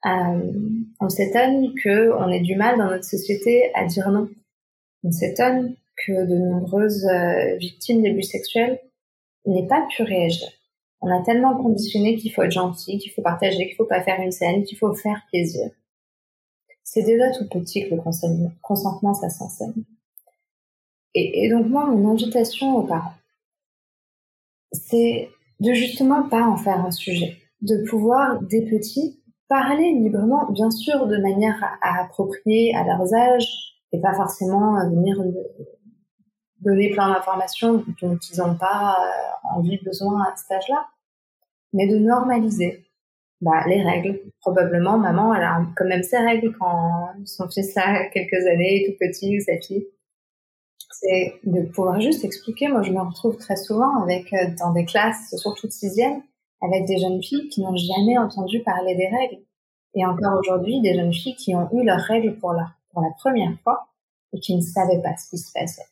euh, 0.05 0.51
on 0.99 1.09
s'étonne 1.09 1.73
qu'on 1.81 2.29
ait 2.29 2.41
du 2.41 2.55
mal 2.55 2.77
dans 2.77 2.89
notre 2.89 3.05
société 3.05 3.71
à 3.75 3.85
dire 3.85 4.09
non. 4.09 4.29
On 5.03 5.11
s'étonne 5.11 5.75
que 6.05 6.25
de 6.25 6.37
nombreuses 6.37 7.05
euh, 7.05 7.55
victimes 7.57 8.01
d'abus 8.01 8.23
sexuels 8.23 8.79
n'aient 9.45 9.67
pas 9.67 9.85
pu 9.95 10.03
réagir. 10.03 10.47
On 11.01 11.11
a 11.11 11.23
tellement 11.23 11.55
conditionné 11.61 12.15
qu'il 12.15 12.31
faut 12.31 12.43
être 12.43 12.51
gentil, 12.51 12.97
qu'il 12.99 13.11
faut 13.11 13.21
partager, 13.21 13.67
qu'il 13.67 13.75
faut 13.75 13.85
pas 13.85 14.01
faire 14.01 14.19
une 14.21 14.31
scène, 14.31 14.63
qu'il 14.63 14.77
faut 14.77 14.93
faire 14.93 15.21
plaisir. 15.31 15.69
C'est 16.83 17.03
déjà 17.03 17.31
tout 17.31 17.47
petit 17.47 17.87
que 17.87 17.95
le 17.95 18.01
consentement, 18.61 19.13
ça 19.13 19.29
s'enseigne. 19.29 19.83
Et, 21.13 21.45
et 21.45 21.49
donc 21.49 21.67
moi, 21.67 21.85
mon 21.87 22.11
invitation 22.11 22.75
aux 22.75 22.83
parents, 22.83 23.13
c'est 24.71 25.29
de 25.59 25.73
justement 25.73 26.27
pas 26.27 26.43
en 26.43 26.57
faire 26.57 26.85
un 26.85 26.91
sujet, 26.91 27.37
de 27.61 27.83
pouvoir, 27.89 28.41
des 28.41 28.61
petits, 28.61 29.20
parler 29.51 29.91
librement, 29.91 30.49
bien 30.49 30.71
sûr, 30.71 31.07
de 31.07 31.17
manière 31.17 31.61
à, 31.81 32.03
approprier 32.03 32.73
à 32.73 32.85
leurs 32.85 33.13
âges 33.13 33.75
et 33.91 33.99
pas 33.99 34.13
forcément 34.13 34.75
venir 34.89 35.17
donner 36.61 36.89
plein 36.91 37.13
d'informations 37.13 37.83
dont 38.01 38.17
ils 38.17 38.37
n'ont 38.39 38.55
pas 38.55 38.95
euh, 38.95 39.57
envie, 39.57 39.77
besoin 39.83 40.23
à 40.23 40.33
cet 40.37 40.51
âge-là, 40.51 40.87
mais 41.73 41.85
de 41.85 41.97
normaliser 41.97 42.85
bah, 43.41 43.65
les 43.67 43.83
règles. 43.83 44.21
Probablement, 44.39 44.97
maman, 44.97 45.33
elle 45.33 45.43
a 45.43 45.65
quand 45.75 45.85
même 45.85 46.03
ses 46.03 46.19
règles 46.19 46.55
quand 46.57 47.09
son 47.25 47.49
fils 47.49 47.75
a 47.75 48.05
quelques 48.05 48.47
années, 48.47 48.85
tout 48.87 49.05
petit, 49.05 49.37
ou 49.37 49.41
sa 49.41 49.59
fille. 49.59 49.85
C'est 50.91 51.41
de 51.43 51.63
pouvoir 51.63 51.99
juste 51.99 52.23
expliquer. 52.23 52.69
Moi, 52.69 52.83
je 52.83 52.91
me 52.93 53.01
retrouve 53.01 53.35
très 53.35 53.57
souvent 53.57 54.01
avec, 54.01 54.31
euh, 54.31 54.47
dans 54.57 54.71
des 54.71 54.85
classes, 54.85 55.35
surtout 55.35 55.67
de 55.67 55.73
sixième, 55.73 56.21
avec 56.61 56.85
des 56.85 56.97
jeunes 56.97 57.21
filles 57.21 57.49
qui 57.49 57.61
n'ont 57.61 57.75
jamais 57.75 58.17
entendu 58.17 58.61
parler 58.61 58.95
des 58.95 59.07
règles. 59.07 59.41
Et 59.93 60.05
encore 60.05 60.39
aujourd'hui, 60.39 60.81
des 60.81 60.93
jeunes 60.93 61.13
filles 61.13 61.35
qui 61.35 61.55
ont 61.55 61.69
eu 61.73 61.83
leurs 61.83 61.99
règles 61.99 62.37
pour 62.37 62.53
la, 62.53 62.73
première 63.17 63.57
fois 63.63 63.87
et 64.33 64.39
qui 64.39 64.55
ne 64.55 64.61
savaient 64.61 65.01
pas 65.01 65.15
ce 65.17 65.29
qui 65.29 65.37
se 65.37 65.51
passait. 65.51 65.85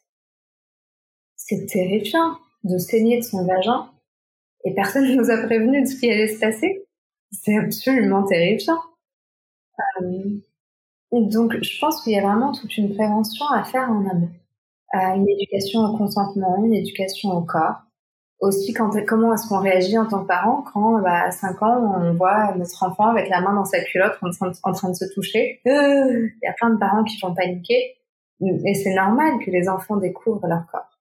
C'est 1.35 1.65
terrifiant 1.65 2.37
de 2.63 2.77
saigner 2.77 3.17
de 3.17 3.23
son 3.23 3.45
vagin 3.45 3.89
et 4.65 4.73
personne 4.73 5.07
ne 5.07 5.15
nous 5.15 5.29
a 5.29 5.37
prévenu 5.45 5.81
de 5.81 5.87
ce 5.87 5.99
qui 5.99 6.09
allait 6.09 6.27
se 6.27 6.39
passer. 6.39 6.85
C'est 7.31 7.57
absolument 7.57 8.23
terrifiant. 8.23 8.79
Euh, 10.01 10.39
donc, 11.11 11.57
je 11.61 11.79
pense 11.79 12.03
qu'il 12.03 12.13
y 12.13 12.17
a 12.17 12.21
vraiment 12.21 12.51
toute 12.51 12.77
une 12.77 12.93
prévention 12.93 13.45
à 13.47 13.63
faire 13.63 13.89
en 13.89 14.07
amont. 14.09 14.29
Euh, 14.95 15.15
une 15.15 15.29
éducation 15.29 15.81
au 15.81 15.97
consentement, 15.97 16.63
une 16.63 16.73
éducation 16.73 17.29
au 17.31 17.41
corps, 17.41 17.81
aussi 18.39 18.73
quand, 18.73 18.91
comment 19.05 19.33
est-ce 19.33 19.47
qu'on 19.47 19.59
réagit 19.59 19.97
en 19.97 20.05
tant 20.05 20.21
que 20.21 20.27
parent 20.27 20.63
quand 20.73 21.01
bah, 21.01 21.23
à 21.25 21.31
5 21.31 21.61
ans 21.61 22.01
on 22.01 22.13
voit 22.13 22.55
notre 22.55 22.83
enfant 22.83 23.07
avec 23.09 23.29
la 23.29 23.41
main 23.41 23.53
dans 23.53 23.65
sa 23.65 23.81
culotte 23.83 24.17
en 24.21 24.29
train 24.29 24.49
de, 24.49 24.55
en 24.63 24.71
train 24.71 24.89
de 24.89 24.95
se 24.95 25.05
toucher. 25.13 25.61
Il 25.65 26.31
y 26.41 26.47
a 26.47 26.53
plein 26.53 26.69
de 26.69 26.77
parents 26.77 27.03
qui 27.03 27.19
vont 27.21 27.33
paniquer 27.33 27.97
et 28.41 28.73
c'est 28.73 28.93
normal 28.93 29.39
que 29.43 29.51
les 29.51 29.67
enfants 29.67 29.97
découvrent 29.97 30.47
leur 30.47 30.65
corps. 30.71 30.99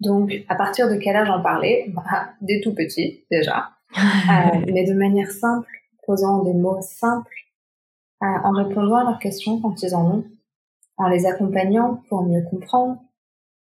Donc 0.00 0.32
à 0.48 0.54
partir 0.56 0.88
de 0.88 0.96
quel 0.96 1.14
âge 1.14 1.30
en 1.30 1.42
parler? 1.42 1.92
Bah, 1.94 2.30
Dès 2.40 2.60
tout 2.60 2.74
petit 2.74 3.24
déjà, 3.30 3.70
euh, 3.96 4.60
mais 4.72 4.84
de 4.84 4.94
manière 4.94 5.30
simple, 5.30 5.70
posant 6.06 6.42
des 6.42 6.54
mots 6.54 6.80
simples, 6.80 7.30
euh, 8.22 8.26
en 8.26 8.50
répondant 8.50 8.96
à 8.96 9.04
leurs 9.04 9.18
questions 9.18 9.60
quand 9.60 9.82
ils 9.82 9.94
en 9.94 10.16
ont, 10.16 10.24
en 10.96 11.08
les 11.08 11.26
accompagnant 11.26 12.02
pour 12.08 12.22
mieux 12.24 12.42
comprendre, 12.50 12.98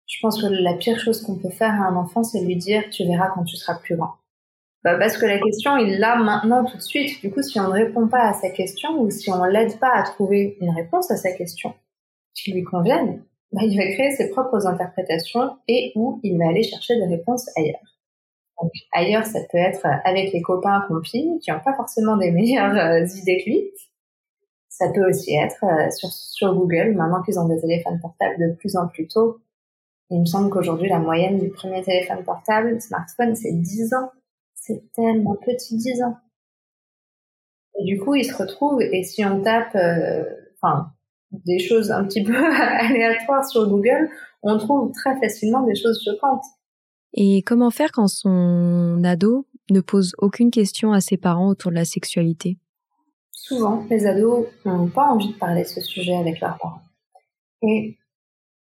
je 0.09 0.19
pense 0.21 0.41
que 0.41 0.47
la 0.47 0.73
pire 0.73 0.99
chose 0.99 1.21
qu'on 1.21 1.35
peut 1.35 1.51
faire 1.51 1.69
à 1.69 1.85
un 1.85 1.95
enfant, 1.95 2.23
c'est 2.23 2.41
lui 2.41 2.55
dire 2.55 2.83
tu 2.91 3.05
verras 3.05 3.29
quand 3.29 3.43
tu 3.43 3.55
seras 3.55 3.75
plus 3.75 3.95
grand. 3.95 4.15
Bah 4.83 4.97
parce 4.97 5.17
que 5.17 5.25
la 5.25 5.39
question, 5.39 5.77
il 5.77 5.99
l'a 5.99 6.15
maintenant 6.15 6.65
tout 6.65 6.77
de 6.77 6.81
suite. 6.81 7.21
Du 7.21 7.31
coup, 7.31 7.43
si 7.43 7.59
on 7.59 7.67
ne 7.67 7.73
répond 7.73 8.07
pas 8.07 8.29
à 8.29 8.33
sa 8.33 8.49
question 8.49 8.99
ou 8.99 9.11
si 9.11 9.29
on 9.29 9.43
l'aide 9.43 9.77
pas 9.77 9.91
à 9.93 10.03
trouver 10.03 10.57
une 10.61 10.71
réponse 10.71 11.11
à 11.11 11.17
sa 11.17 11.31
question 11.33 11.73
qui 12.33 12.53
lui 12.53 12.63
convienne, 12.63 13.21
bah, 13.51 13.61
il 13.63 13.77
va 13.77 13.83
créer 13.83 14.11
ses 14.11 14.29
propres 14.31 14.65
interprétations 14.65 15.57
et 15.67 15.91
où 15.95 16.19
il 16.23 16.37
va 16.39 16.49
aller 16.49 16.63
chercher 16.63 16.95
des 16.95 17.05
réponses 17.05 17.47
ailleurs. 17.55 17.79
Donc 18.61 18.71
ailleurs, 18.93 19.25
ça 19.25 19.39
peut 19.51 19.57
être 19.59 19.85
avec 20.05 20.33
les 20.33 20.41
copains 20.41 20.83
compis 20.87 21.39
qui 21.43 21.51
n'ont 21.51 21.59
pas 21.59 21.75
forcément 21.75 22.17
des 22.17 22.31
meilleures 22.31 22.75
euh, 22.75 23.05
idées 23.15 23.43
que 23.43 23.49
lui. 23.49 23.71
Ça 24.69 24.89
peut 24.91 25.07
aussi 25.07 25.35
être 25.35 25.63
euh, 25.65 25.89
sur 26.09 26.55
Google, 26.55 26.93
maintenant 26.95 27.21
qu'ils 27.21 27.39
ont 27.39 27.47
des 27.47 27.59
téléphones 27.59 27.99
portables 27.99 28.39
de 28.39 28.55
plus 28.55 28.75
en 28.75 28.87
plus 28.87 29.07
tôt, 29.07 29.39
il 30.09 30.21
me 30.21 30.25
semble 30.25 30.49
qu'aujourd'hui, 30.49 30.89
la 30.89 30.99
moyenne 30.99 31.39
du 31.39 31.49
premier 31.49 31.83
téléphone 31.83 32.23
portable, 32.23 32.81
smartphone, 32.81 33.35
c'est 33.35 33.53
10 33.53 33.93
ans. 33.93 34.11
C'est 34.55 34.83
tellement 34.93 35.35
petit, 35.35 35.77
10 35.77 36.03
ans. 36.03 36.17
Et 37.79 37.85
du 37.85 37.99
coup, 37.99 38.15
il 38.15 38.25
se 38.25 38.35
retrouve, 38.35 38.81
et 38.81 39.03
si 39.03 39.23
on 39.23 39.41
tape, 39.41 39.75
euh, 39.75 40.23
enfin, 40.61 40.91
des 41.31 41.59
choses 41.59 41.91
un 41.91 42.05
petit 42.05 42.23
peu 42.25 42.35
aléatoires 42.35 43.45
sur 43.45 43.69
Google, 43.69 44.09
on 44.41 44.57
trouve 44.57 44.91
très 44.91 45.19
facilement 45.19 45.63
des 45.63 45.75
choses 45.75 46.01
choquantes. 46.03 46.43
Et 47.13 47.43
comment 47.43 47.71
faire 47.71 47.91
quand 47.91 48.07
son 48.07 49.01
ado 49.03 49.47
ne 49.71 49.81
pose 49.81 50.13
aucune 50.17 50.51
question 50.51 50.91
à 50.91 51.01
ses 51.01 51.17
parents 51.17 51.49
autour 51.49 51.71
de 51.71 51.75
la 51.75 51.85
sexualité? 51.85 52.57
Souvent, 53.31 53.85
les 53.89 54.05
ados 54.05 54.47
n'ont 54.65 54.89
pas 54.89 55.05
envie 55.05 55.33
de 55.33 55.37
parler 55.37 55.63
de 55.63 55.67
ce 55.67 55.81
sujet 55.81 56.15
avec 56.15 56.39
leurs 56.39 56.57
parents. 56.57 56.81
Et 57.61 57.97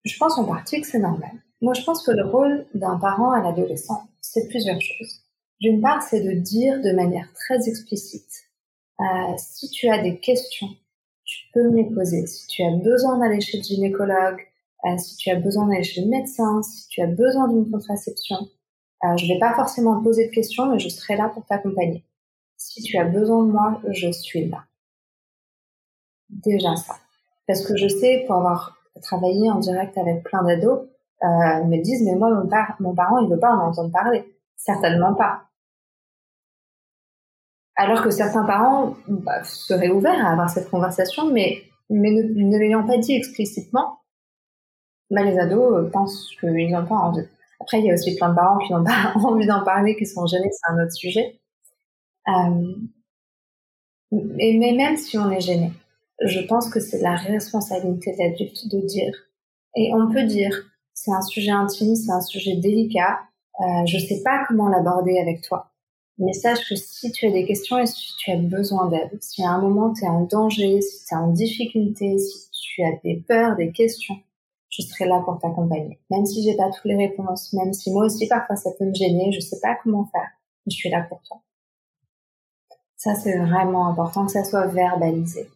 je 0.03 0.17
pense 0.17 0.37
en 0.37 0.45
partie 0.45 0.81
que 0.81 0.87
c'est 0.87 0.99
normal. 0.99 1.31
Moi, 1.61 1.73
je 1.73 1.83
pense 1.83 2.03
que 2.03 2.11
le 2.11 2.25
rôle 2.25 2.65
d'un 2.73 2.97
parent 2.97 3.31
à 3.31 3.41
l'adolescent, 3.41 4.07
c'est 4.21 4.47
plusieurs 4.47 4.79
choses. 4.79 5.21
D'une 5.59 5.81
part, 5.81 6.01
c'est 6.01 6.21
de 6.21 6.31
dire 6.31 6.81
de 6.81 6.91
manière 6.91 7.31
très 7.33 7.67
explicite, 7.67 8.49
euh, 9.01 9.33
si 9.37 9.69
tu 9.69 9.89
as 9.89 10.01
des 10.01 10.19
questions, 10.19 10.69
tu 11.25 11.45
peux 11.53 11.69
me 11.69 11.77
les 11.77 11.89
poser. 11.93 12.25
Si 12.27 12.47
tu 12.47 12.63
as 12.63 12.71
besoin 12.71 13.19
d'aller 13.19 13.41
chez 13.41 13.57
le 13.57 13.63
gynécologue, 13.63 14.39
euh, 14.85 14.97
si 14.97 15.17
tu 15.17 15.29
as 15.29 15.35
besoin 15.35 15.67
d'aller 15.67 15.83
chez 15.83 16.01
le 16.01 16.07
médecin, 16.07 16.61
si 16.63 16.87
tu 16.87 17.01
as 17.01 17.07
besoin 17.07 17.49
d'une 17.49 17.69
contraception, 17.69 18.37
euh, 19.03 19.17
je 19.17 19.25
ne 19.25 19.33
vais 19.33 19.39
pas 19.39 19.53
forcément 19.53 20.01
poser 20.01 20.27
de 20.27 20.31
questions, 20.31 20.71
mais 20.71 20.79
je 20.79 20.89
serai 20.89 21.17
là 21.17 21.29
pour 21.29 21.45
t'accompagner. 21.45 22.05
Si 22.57 22.81
tu 22.81 22.97
as 22.97 23.05
besoin 23.05 23.45
de 23.45 23.51
moi, 23.51 23.81
je 23.89 24.11
suis 24.11 24.47
là. 24.47 24.65
Déjà 26.29 26.75
ça. 26.75 26.95
Parce 27.47 27.65
que 27.65 27.75
je 27.75 27.87
sais, 27.87 28.23
pour 28.27 28.35
avoir 28.35 28.78
travailler 29.01 29.49
en 29.49 29.59
direct 29.59 29.97
avec 29.97 30.23
plein 30.23 30.43
d'ados, 30.43 30.87
euh, 31.23 31.63
me 31.65 31.81
disent 31.81 32.03
mais 32.05 32.15
moi 32.15 32.29
mon, 32.29 32.49
mon 32.79 32.95
parent 32.95 33.19
il 33.19 33.29
veut 33.29 33.39
pas 33.39 33.51
en 33.51 33.69
entendre 33.69 33.91
parler. 33.91 34.23
Certainement 34.55 35.13
pas. 35.13 35.43
Alors 37.79 38.03
que 38.03 38.11
certains 38.11 38.43
parents 38.43 38.97
bah, 39.07 39.41
seraient 39.45 39.89
ouverts 39.89 40.25
à 40.25 40.31
avoir 40.31 40.49
cette 40.49 40.69
conversation, 40.69 41.31
mais, 41.31 41.63
mais 41.89 42.11
ne, 42.11 42.57
l'ayant 42.57 42.85
pas 42.85 42.97
dit 42.97 43.15
explicitement, 43.15 44.01
bah, 45.09 45.23
les 45.23 45.39
ados 45.39 45.77
euh, 45.77 45.89
pensent 45.89 46.29
qu'ils 46.41 46.71
n'ont 46.71 46.85
pas 46.85 46.95
envie. 46.95 47.25
Après, 47.61 47.79
il 47.79 47.85
y 47.85 47.91
a 47.91 47.93
aussi 47.93 48.17
plein 48.17 48.29
de 48.29 48.35
parents 48.35 48.57
qui 48.57 48.73
n'ont 48.73 48.83
pas 48.83 49.13
envie 49.15 49.47
d'en 49.47 49.63
parler, 49.63 49.95
qui 49.95 50.05
sont 50.05 50.27
gênés, 50.27 50.49
c'est 50.51 50.73
un 50.73 50.83
autre 50.83 50.91
sujet. 50.91 51.39
Euh, 52.27 52.75
mais 54.11 54.73
même 54.75 54.97
si 54.97 55.17
on 55.17 55.31
est 55.31 55.39
gêné, 55.39 55.71
je 56.25 56.41
pense 56.41 56.69
que 56.69 56.79
c'est 56.79 57.01
la 57.01 57.15
responsabilité 57.15 58.11
de 58.11 58.77
de 58.77 58.85
dire. 58.85 59.13
Et 59.75 59.91
on 59.93 60.11
peut 60.11 60.23
dire, 60.23 60.51
c'est 60.93 61.11
un 61.11 61.21
sujet 61.21 61.51
intime, 61.51 61.95
c'est 61.95 62.11
un 62.11 62.21
sujet 62.21 62.55
délicat, 62.55 63.19
euh, 63.61 63.85
je 63.85 63.97
sais 63.97 64.21
pas 64.23 64.43
comment 64.47 64.67
l'aborder 64.67 65.19
avec 65.19 65.41
toi. 65.41 65.71
Mais 66.17 66.33
sache 66.33 66.67
que 66.67 66.75
si 66.75 67.11
tu 67.11 67.27
as 67.27 67.31
des 67.31 67.45
questions 67.45 67.77
et 67.77 67.85
si 67.85 68.15
tu 68.17 68.31
as 68.31 68.37
besoin 68.37 68.89
d'aide, 68.89 69.17
si 69.21 69.43
à 69.43 69.51
un 69.51 69.61
moment 69.61 69.93
tu 69.93 70.03
es 70.03 70.09
en 70.09 70.21
danger, 70.21 70.81
si 70.81 71.05
tu 71.05 71.13
es 71.13 71.17
en 71.17 71.27
difficulté, 71.31 72.17
si 72.17 72.49
tu 72.51 72.83
as 72.83 72.91
des 73.03 73.23
peurs, 73.25 73.55
des 73.55 73.71
questions, 73.71 74.17
je 74.69 74.81
serai 74.81 75.05
là 75.05 75.21
pour 75.23 75.39
t'accompagner. 75.39 75.99
Même 76.09 76.25
si 76.25 76.43
j'ai 76.43 76.55
pas 76.55 76.69
toutes 76.69 76.85
les 76.85 76.97
réponses, 76.97 77.53
même 77.53 77.73
si 77.73 77.91
moi 77.91 78.05
aussi 78.05 78.27
parfois 78.27 78.57
ça 78.57 78.71
peut 78.77 78.85
me 78.85 78.93
gêner, 78.93 79.31
je 79.31 79.39
sais 79.39 79.59
pas 79.61 79.77
comment 79.81 80.05
faire, 80.11 80.29
je 80.67 80.75
suis 80.75 80.89
là 80.89 81.05
pour 81.07 81.21
toi. 81.21 81.41
Ça, 82.97 83.15
c'est 83.15 83.37
vraiment 83.37 83.87
important 83.87 84.25
que 84.25 84.31
ça 84.33 84.43
soit 84.43 84.67
verbalisé. 84.67 85.47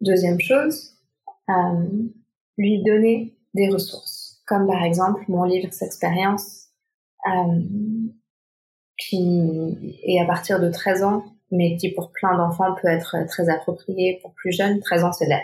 Deuxième 0.00 0.40
chose, 0.40 0.94
euh, 1.48 1.86
lui 2.56 2.82
donner 2.82 3.36
des 3.54 3.68
ressources, 3.68 4.42
comme 4.46 4.66
par 4.66 4.82
exemple 4.82 5.22
mon 5.28 5.44
livre 5.44 5.72
S'expérience, 5.72 6.68
euh, 7.26 7.60
qui 8.96 9.98
est 10.04 10.20
à 10.20 10.24
partir 10.24 10.60
de 10.60 10.70
13 10.70 11.02
ans, 11.02 11.24
mais 11.50 11.76
qui 11.76 11.90
pour 11.90 12.12
plein 12.12 12.36
d'enfants 12.36 12.74
peut 12.80 12.88
être 12.88 13.16
très 13.28 13.48
approprié 13.48 14.18
pour 14.22 14.32
plus 14.34 14.52
jeunes. 14.52 14.80
13 14.80 15.04
ans, 15.04 15.12
c'est 15.12 15.28
la, 15.28 15.40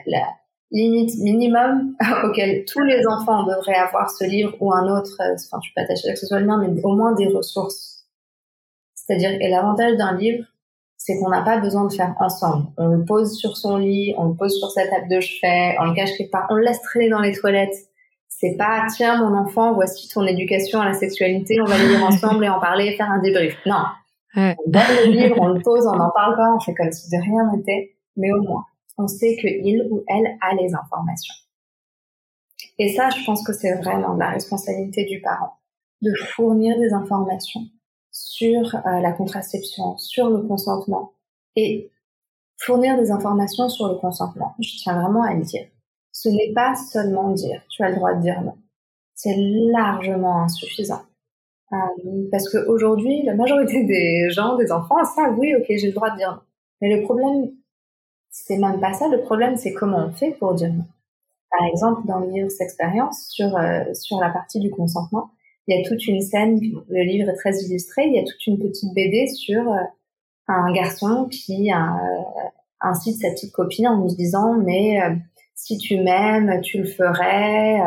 limite 0.70 1.16
minimum 1.18 1.94
auquel 2.24 2.64
tous 2.64 2.82
les 2.82 3.06
enfants 3.06 3.44
devraient 3.44 3.74
avoir 3.74 4.10
ce 4.10 4.24
livre 4.24 4.56
ou 4.60 4.72
un 4.72 4.88
autre, 4.88 5.16
euh, 5.20 5.34
enfin 5.34 5.58
je 5.62 5.66
suis 5.66 5.74
pas 5.74 5.82
attachée 5.82 6.08
à 6.08 6.12
que 6.12 6.18
ce 6.18 6.26
soit 6.26 6.40
le 6.40 6.46
mien, 6.46 6.58
mais 6.58 6.82
au 6.82 6.94
moins 6.94 7.12
des 7.14 7.28
ressources. 7.28 8.06
C'est-à-dire, 8.94 9.30
et 9.40 9.48
l'avantage 9.48 9.96
d'un 9.96 10.16
livre, 10.16 10.44
c'est 11.06 11.20
qu'on 11.20 11.28
n'a 11.28 11.42
pas 11.42 11.58
besoin 11.58 11.86
de 11.86 11.92
faire 11.92 12.16
ensemble. 12.18 12.66
On 12.76 12.88
le 12.88 13.04
pose 13.04 13.38
sur 13.38 13.56
son 13.56 13.76
lit, 13.76 14.12
on 14.18 14.30
le 14.30 14.34
pose 14.34 14.58
sur 14.58 14.68
sa 14.72 14.88
table 14.88 15.06
de 15.08 15.20
chevet, 15.20 15.76
on 15.78 15.84
le 15.84 15.94
cache 15.94 16.10
quelque 16.18 16.32
part, 16.32 16.48
on 16.50 16.56
le 16.56 16.64
laisse 16.64 16.82
traîner 16.82 17.08
dans 17.08 17.20
les 17.20 17.32
toilettes. 17.32 17.76
C'est 18.28 18.56
pas, 18.56 18.86
tiens, 18.92 19.16
mon 19.24 19.38
enfant, 19.38 19.72
voici 19.72 20.08
ton 20.08 20.26
éducation 20.26 20.80
à 20.80 20.84
la 20.84 20.94
sexualité, 20.94 21.60
on 21.60 21.64
va 21.64 21.78
le 21.78 21.90
lire 21.90 22.04
ensemble 22.04 22.44
et 22.44 22.48
en 22.48 22.58
parler 22.58 22.86
et 22.86 22.96
faire 22.96 23.08
un 23.08 23.20
débrief. 23.20 23.56
Non. 23.66 23.84
On 24.34 24.54
donne 24.66 24.82
le 25.04 25.12
livre, 25.12 25.36
on 25.38 25.46
le 25.46 25.62
pose, 25.62 25.86
on 25.86 25.96
n'en 25.96 26.10
parle 26.10 26.34
pas, 26.34 26.52
on 26.52 26.58
fait 26.58 26.74
comme 26.74 26.90
si 26.90 27.08
de 27.08 27.22
rien 27.22 27.52
n'était, 27.54 27.94
mais 28.16 28.32
au 28.32 28.42
moins, 28.42 28.64
on 28.98 29.06
sait 29.06 29.36
que 29.36 29.46
il 29.46 29.86
ou 29.88 30.02
elle 30.08 30.26
a 30.40 30.54
les 30.60 30.74
informations. 30.74 31.34
Et 32.80 32.88
ça, 32.88 33.10
je 33.10 33.24
pense 33.24 33.46
que 33.46 33.52
c'est 33.52 33.76
vraiment 33.76 34.14
la 34.14 34.30
responsabilité 34.30 35.04
du 35.04 35.20
parent, 35.20 35.52
de 36.02 36.12
fournir 36.34 36.76
des 36.80 36.92
informations 36.92 37.62
sur 38.16 38.74
euh, 38.74 39.00
la 39.00 39.12
contraception, 39.12 39.98
sur 39.98 40.30
le 40.30 40.40
consentement 40.40 41.12
et 41.54 41.90
fournir 42.58 42.96
des 42.96 43.10
informations 43.10 43.68
sur 43.68 43.88
le 43.88 43.96
consentement. 43.96 44.54
Je 44.58 44.70
tiens 44.82 44.98
vraiment 44.98 45.22
à 45.22 45.34
le 45.34 45.42
dire. 45.42 45.66
Ce 46.12 46.30
n'est 46.30 46.52
pas 46.54 46.74
seulement 46.74 47.32
dire 47.32 47.60
tu 47.68 47.82
as 47.82 47.90
le 47.90 47.96
droit 47.96 48.14
de 48.14 48.22
dire 48.22 48.40
non. 48.40 48.56
C'est 49.14 49.36
largement 49.36 50.44
insuffisant. 50.44 51.02
Euh, 51.72 51.76
parce 52.30 52.48
qu'aujourd'hui, 52.48 53.22
la 53.22 53.34
majorité 53.34 53.84
des 53.86 54.30
gens, 54.30 54.56
des 54.56 54.72
enfants, 54.72 55.04
savent 55.04 55.38
oui, 55.38 55.54
ok, 55.54 55.66
j'ai 55.68 55.88
le 55.88 55.92
droit 55.92 56.10
de 56.10 56.16
dire 56.16 56.32
non. 56.32 56.40
Mais 56.80 56.96
le 56.96 57.02
problème, 57.02 57.50
c'est 58.30 58.56
même 58.56 58.80
pas 58.80 58.94
ça. 58.94 59.08
Le 59.08 59.20
problème, 59.20 59.58
c'est 59.58 59.74
comment 59.74 60.06
on 60.06 60.12
fait 60.12 60.30
pour 60.30 60.54
dire 60.54 60.72
non. 60.72 60.86
Par 61.50 61.66
exemple, 61.66 62.06
dans 62.06 62.20
le 62.20 62.30
livre 62.30 62.50
S'expérience, 62.50 63.26
sur, 63.28 63.54
euh, 63.58 63.92
sur 63.92 64.18
la 64.20 64.30
partie 64.30 64.60
du 64.60 64.70
consentement, 64.70 65.30
il 65.66 65.76
y 65.76 65.84
a 65.84 65.88
toute 65.88 66.06
une 66.06 66.20
scène, 66.20 66.60
le 66.60 67.02
livre 67.02 67.30
est 67.30 67.36
très 67.36 67.56
illustré, 67.64 68.06
il 68.06 68.14
y 68.14 68.18
a 68.18 68.24
toute 68.24 68.46
une 68.46 68.58
petite 68.58 68.94
BD 68.94 69.26
sur 69.28 69.70
euh, 69.70 69.78
un 70.48 70.72
garçon 70.72 71.28
qui 71.30 71.72
euh, 71.72 71.76
incite 72.80 73.20
sa 73.20 73.30
petite 73.30 73.52
copine 73.52 73.88
en 73.88 74.02
lui 74.02 74.14
disant 74.14 74.54
mais 74.54 74.98
si 75.54 75.78
tu 75.78 76.00
m'aimes, 76.00 76.60
tu 76.62 76.78
le 76.78 76.84
ferais, 76.84 77.80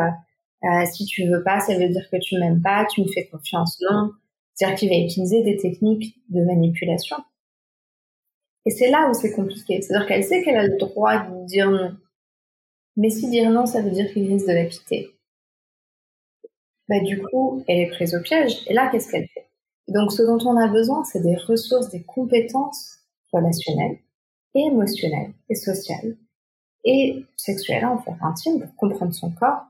si 0.92 1.06
tu 1.06 1.26
veux 1.28 1.42
pas, 1.42 1.60
ça 1.60 1.78
veut 1.78 1.88
dire 1.88 2.06
que 2.10 2.18
tu 2.18 2.38
m'aimes 2.38 2.60
pas, 2.60 2.84
tu 2.92 3.00
me 3.00 3.06
fais 3.06 3.26
confiance, 3.26 3.80
non. 3.88 4.10
C'est-à-dire 4.54 4.78
qu'il 4.78 4.90
va 4.90 4.96
utiliser 4.96 5.42
des 5.42 5.56
techniques 5.56 6.16
de 6.28 6.44
manipulation 6.44 7.16
et 8.66 8.70
c'est 8.70 8.90
là 8.90 9.08
où 9.08 9.14
c'est 9.14 9.32
compliqué. 9.32 9.80
C'est-à-dire 9.80 10.06
qu'elle 10.06 10.24
sait 10.24 10.42
qu'elle 10.42 10.56
a 10.56 10.66
le 10.66 10.76
droit 10.76 11.18
de 11.18 11.46
dire 11.46 11.70
non. 11.70 11.96
Mais 12.96 13.10
si 13.10 13.28
dire 13.30 13.50
non, 13.50 13.66
ça 13.66 13.80
veut 13.82 13.90
dire 13.90 14.12
qu'il 14.12 14.30
risque 14.30 14.46
de 14.46 14.52
la 14.52 14.66
quitter. 14.66 15.10
Bah, 16.90 17.00
du 17.00 17.22
coup, 17.22 17.64
elle 17.68 17.78
est 17.78 17.90
prise 17.90 18.14
au 18.14 18.20
piège. 18.20 18.64
Et 18.66 18.74
là, 18.74 18.90
qu'est-ce 18.90 19.10
qu'elle 19.10 19.28
fait? 19.28 19.48
Donc, 19.88 20.12
ce 20.12 20.22
dont 20.22 20.38
on 20.46 20.56
a 20.56 20.68
besoin, 20.68 21.04
c'est 21.04 21.22
des 21.22 21.36
ressources, 21.36 21.88
des 21.88 22.02
compétences 22.02 22.98
relationnelles, 23.32 23.98
et 24.54 24.60
émotionnelles, 24.60 25.32
et 25.48 25.54
sociales, 25.54 26.16
et 26.84 27.24
sexuelles, 27.36 27.86
en 27.86 27.98
fait, 27.98 28.12
intimes, 28.20 28.60
pour 28.60 28.76
comprendre 28.76 29.14
son 29.14 29.30
corps, 29.30 29.62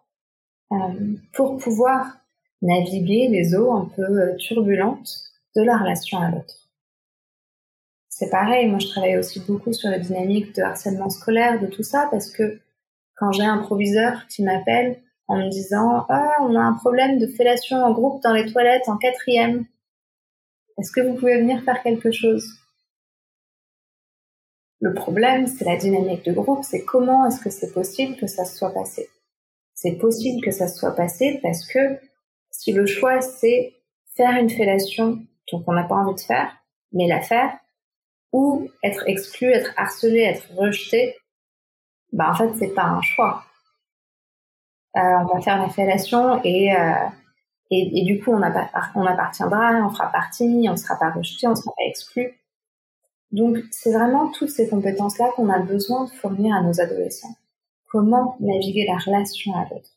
euh, 0.73 1.15
pour 1.33 1.59
pouvoir 1.59 2.17
naviguer 2.63 3.29
les 3.29 3.55
eaux 3.55 3.73
un 3.73 3.91
peu 3.95 4.03
euh, 4.03 4.37
turbulentes 4.37 5.31
de 5.55 5.63
la 5.63 5.79
relation 5.79 6.19
à 6.19 6.31
l'autre 6.31 6.61
c'est 8.21 8.29
pareil. 8.29 8.69
Moi, 8.69 8.79
je 8.79 8.89
travaille 8.89 9.17
aussi 9.17 9.41
beaucoup 9.41 9.73
sur 9.73 9.89
la 9.89 9.99
dynamique 9.99 10.55
de 10.55 10.61
harcèlement 10.63 11.09
scolaire, 11.09 11.59
de 11.59 11.67
tout 11.67 11.83
ça, 11.83 12.07
parce 12.11 12.31
que 12.31 12.61
quand 13.17 13.33
j'ai 13.33 13.45
un 13.45 13.59
proviseur 13.59 14.27
qui 14.29 14.43
m'appelle 14.43 15.01
en 15.31 15.37
me 15.37 15.49
disant 15.49 16.07
Ah, 16.09 16.39
on 16.41 16.57
a 16.57 16.61
un 16.61 16.73
problème 16.75 17.19
de 17.19 17.27
fellation 17.29 17.77
en 17.77 17.93
groupe 17.93 18.21
dans 18.23 18.33
les 18.33 18.51
toilettes 18.51 18.89
en 18.89 18.97
quatrième, 18.97 19.65
est-ce 20.77 20.91
que 20.91 21.01
vous 21.01 21.15
pouvez 21.15 21.39
venir 21.41 21.63
faire 21.63 21.83
quelque 21.83 22.11
chose? 22.11 22.45
Le 24.81 24.93
problème, 24.93 25.47
c'est 25.47 25.65
la 25.65 25.77
dynamique 25.77 26.25
de 26.25 26.33
groupe, 26.33 26.65
c'est 26.65 26.85
comment 26.85 27.27
est-ce 27.27 27.41
que 27.41 27.51
c'est 27.51 27.73
possible 27.73 28.17
que 28.17 28.27
ça 28.27 28.45
se 28.45 28.57
soit 28.57 28.75
passé. 28.75 29.09
C'est 29.75 29.99
possible 29.99 30.43
que 30.45 30.51
ça 30.51 30.67
se 30.67 30.79
soit 30.79 30.97
passé 30.97 31.39
parce 31.43 31.65
que 31.67 32.01
si 32.51 32.73
le 32.73 32.87
choix 32.87 33.21
c'est 33.21 33.75
faire 34.17 34.37
une 34.37 34.51
fellation 34.51 35.19
dont 35.53 35.63
on 35.69 35.75
n'a 35.75 35.85
pas 35.85 35.95
envie 35.95 36.15
de 36.17 36.21
faire, 36.21 36.57
mais 36.93 37.07
la 37.07 37.21
faire, 37.21 37.57
ou 38.33 38.69
être 38.83 39.05
exclu, 39.07 39.49
être 39.49 39.73
harcelé, 39.77 40.21
être 40.21 40.53
rejeté, 40.57 41.15
bah 42.13 42.31
en 42.33 42.35
fait 42.35 42.51
c'est 42.59 42.75
pas 42.75 42.85
un 42.85 43.03
choix. 43.03 43.45
Euh, 44.97 45.01
on 45.01 45.35
va 45.35 45.41
faire 45.41 45.59
la 45.61 45.69
fellation 45.69 46.41
et, 46.43 46.75
euh, 46.75 47.07
et, 47.71 48.01
et 48.01 48.05
du 48.05 48.21
coup 48.21 48.33
on, 48.33 48.43
appartiendra, 48.43 49.87
on 49.87 49.91
fera 49.91 50.11
partie, 50.11 50.67
on 50.69 50.77
sera 50.77 50.97
pas 50.97 51.11
rejeté, 51.11 51.47
on 51.47 51.55
sera 51.55 51.73
pas 51.77 51.85
exclu. 51.89 52.41
Donc 53.31 53.59
c'est 53.71 53.93
vraiment 53.93 54.31
toutes 54.33 54.51
ces 54.51 54.69
compétences 54.69 55.19
là 55.19 55.29
qu'on 55.37 55.49
a 55.49 55.61
besoin 55.61 56.07
de 56.07 56.11
fournir 56.11 56.57
à 56.57 56.63
nos 56.63 56.81
adolescents. 56.81 57.37
Comment 57.87 58.37
naviguer 58.41 58.87
la 58.87 58.99
relation 58.99 59.55
à 59.55 59.69
l'autre. 59.71 59.91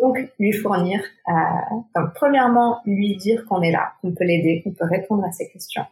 Donc 0.00 0.18
lui 0.38 0.52
fournir, 0.52 1.00
euh, 1.28 1.32
donc 1.96 2.14
premièrement 2.14 2.80
lui 2.84 3.16
dire 3.16 3.44
qu'on 3.46 3.62
est 3.62 3.72
là, 3.72 3.92
qu'on 4.00 4.12
peut 4.12 4.24
l'aider, 4.24 4.62
qu'on 4.62 4.72
peut 4.72 4.84
répondre 4.84 5.24
à 5.24 5.32
ses 5.32 5.48
questions 5.48 5.84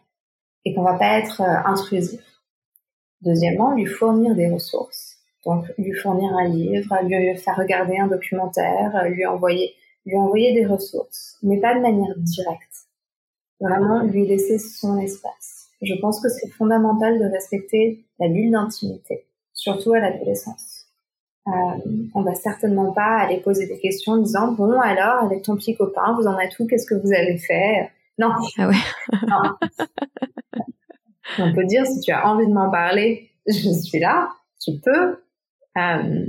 et 0.64 0.74
qu'on 0.74 0.82
va 0.82 0.94
pas 0.94 1.18
être 1.18 1.40
euh, 1.40 1.62
intrusif. 1.64 2.20
Deuxièmement, 3.22 3.74
lui 3.74 3.86
fournir 3.86 4.34
des 4.34 4.50
ressources. 4.50 5.07
Donc, 5.48 5.64
lui 5.78 5.94
fournir 5.94 6.30
un 6.36 6.46
livre, 6.46 6.94
lui 7.04 7.34
faire 7.38 7.56
regarder 7.56 7.96
un 7.96 8.06
documentaire, 8.06 8.94
euh, 8.96 9.08
lui 9.08 9.24
envoyer, 9.24 9.74
lui 10.04 10.14
envoyer 10.14 10.52
des 10.52 10.66
ressources, 10.66 11.38
mais 11.42 11.58
pas 11.58 11.74
de 11.74 11.80
manière 11.80 12.14
directe. 12.18 12.84
Vraiment, 13.58 14.02
lui 14.02 14.26
laisser 14.26 14.58
son 14.58 14.98
espace. 14.98 15.68
Je 15.80 15.94
pense 16.02 16.20
que 16.20 16.28
c'est 16.28 16.50
fondamental 16.50 17.18
de 17.18 17.24
respecter 17.24 18.04
la 18.20 18.28
bulle 18.28 18.50
d'intimité, 18.50 19.24
surtout 19.54 19.94
à 19.94 20.00
l'adolescence. 20.00 20.84
Euh, 21.46 21.50
on 22.14 22.20
va 22.20 22.34
certainement 22.34 22.92
pas 22.92 23.20
aller 23.20 23.40
poser 23.40 23.66
des 23.66 23.78
questions 23.78 24.12
en 24.12 24.18
disant 24.18 24.52
bon 24.52 24.78
alors 24.78 25.24
avec 25.24 25.44
ton 25.44 25.56
petit 25.56 25.74
copain 25.74 26.14
vous 26.14 26.26
en 26.26 26.38
êtes 26.38 26.50
tout 26.50 26.66
qu'est-ce 26.66 26.84
que 26.84 26.94
vous 26.94 27.14
avez 27.14 27.38
fait? 27.38 27.90
Non 28.18 28.28
ah 28.58 28.68
ouais 28.68 28.74
non. 29.26 29.56
On 31.38 31.54
peut 31.54 31.64
dire, 31.64 31.86
si 31.86 32.00
tu 32.00 32.10
as 32.10 32.26
envie 32.28 32.46
de 32.46 32.52
m'en 32.52 32.70
parler, 32.70 33.30
je 33.46 33.70
suis 33.70 33.98
là, 33.98 34.28
tu 34.60 34.72
peux. 34.78 35.18
Euh, 35.78 36.26